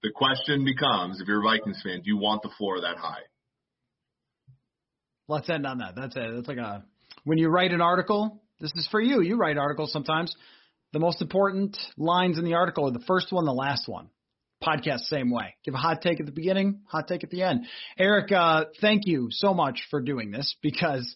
The 0.03 0.11
question 0.15 0.65
becomes, 0.65 1.21
if 1.21 1.29
you're 1.29 1.41
a 1.41 1.43
Vikings 1.43 1.81
fan, 1.83 1.97
do 1.97 2.05
you 2.07 2.17
want 2.17 2.43
the 2.43 2.51
floor 2.57 2.81
that 2.81 2.97
high? 2.97 3.23
Let's 5.29 5.51
end 5.51 5.67
on 5.67 5.79
that. 5.79 5.95
That's 5.97 6.15
it. 6.17 6.31
That's 6.35 6.49
like 6.49 6.59
a 6.59 6.85
when 7.25 7.39
you 7.39 7.49
write 7.49 7.73
an 7.73 7.81
article. 7.81 8.43
This 8.59 8.73
is 8.75 8.89
for 8.91 9.03
you. 9.03 9.21
You 9.21 9.37
write 9.37 9.59
articles 9.59 9.93
sometimes 9.93 10.35
the 10.97 11.01
most 11.01 11.21
important 11.21 11.77
lines 11.99 12.39
in 12.39 12.45
the 12.47 12.55
article 12.55 12.87
are 12.87 12.91
the 12.91 13.05
first 13.07 13.31
one, 13.31 13.45
the 13.45 13.53
last 13.53 13.87
one. 13.87 14.09
Podcast, 14.65 15.01
same 15.01 15.31
way. 15.31 15.55
Give 15.63 15.75
a 15.75 15.77
hot 15.77 16.01
take 16.01 16.21
at 16.21 16.25
the 16.25 16.33
beginning, 16.33 16.81
hot 16.87 17.07
take 17.07 17.23
at 17.23 17.29
the 17.29 17.43
end. 17.43 17.67
Eric, 17.99 18.33
uh, 18.33 18.65
thank 18.81 19.03
you 19.05 19.29
so 19.31 19.53
much 19.53 19.87
for 19.91 20.01
doing 20.01 20.31
this 20.31 20.57
because 20.63 21.15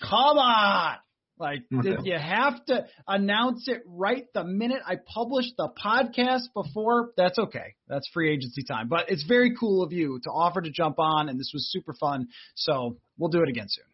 come 0.00 0.38
on. 0.38 0.96
Like, 1.38 1.60
did 1.82 1.98
you 2.04 2.16
have 2.16 2.64
to 2.64 2.86
announce 3.06 3.68
it 3.68 3.82
right 3.84 4.24
the 4.32 4.44
minute 4.44 4.80
I 4.84 4.96
published 4.96 5.58
the 5.58 5.68
podcast 5.68 6.44
before? 6.54 7.10
That's 7.18 7.38
okay. 7.38 7.74
That's 7.86 8.08
free 8.14 8.32
agency 8.32 8.62
time. 8.62 8.88
But 8.88 9.10
it's 9.10 9.24
very 9.24 9.54
cool 9.60 9.82
of 9.82 9.92
you 9.92 10.20
to 10.24 10.30
offer 10.30 10.62
to 10.62 10.70
jump 10.70 10.98
on, 10.98 11.28
and 11.28 11.38
this 11.38 11.50
was 11.52 11.70
super 11.70 11.92
fun. 11.92 12.28
So 12.54 12.96
we'll 13.18 13.28
do 13.28 13.42
it 13.42 13.50
again 13.50 13.66
soon. 13.68 13.84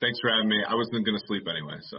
Thanks 0.00 0.20
for 0.20 0.30
having 0.30 0.48
me. 0.48 0.62
I 0.66 0.76
wasn't 0.76 1.04
going 1.04 1.18
to 1.18 1.26
sleep 1.26 1.48
anyway, 1.50 1.78
so. 1.82 1.98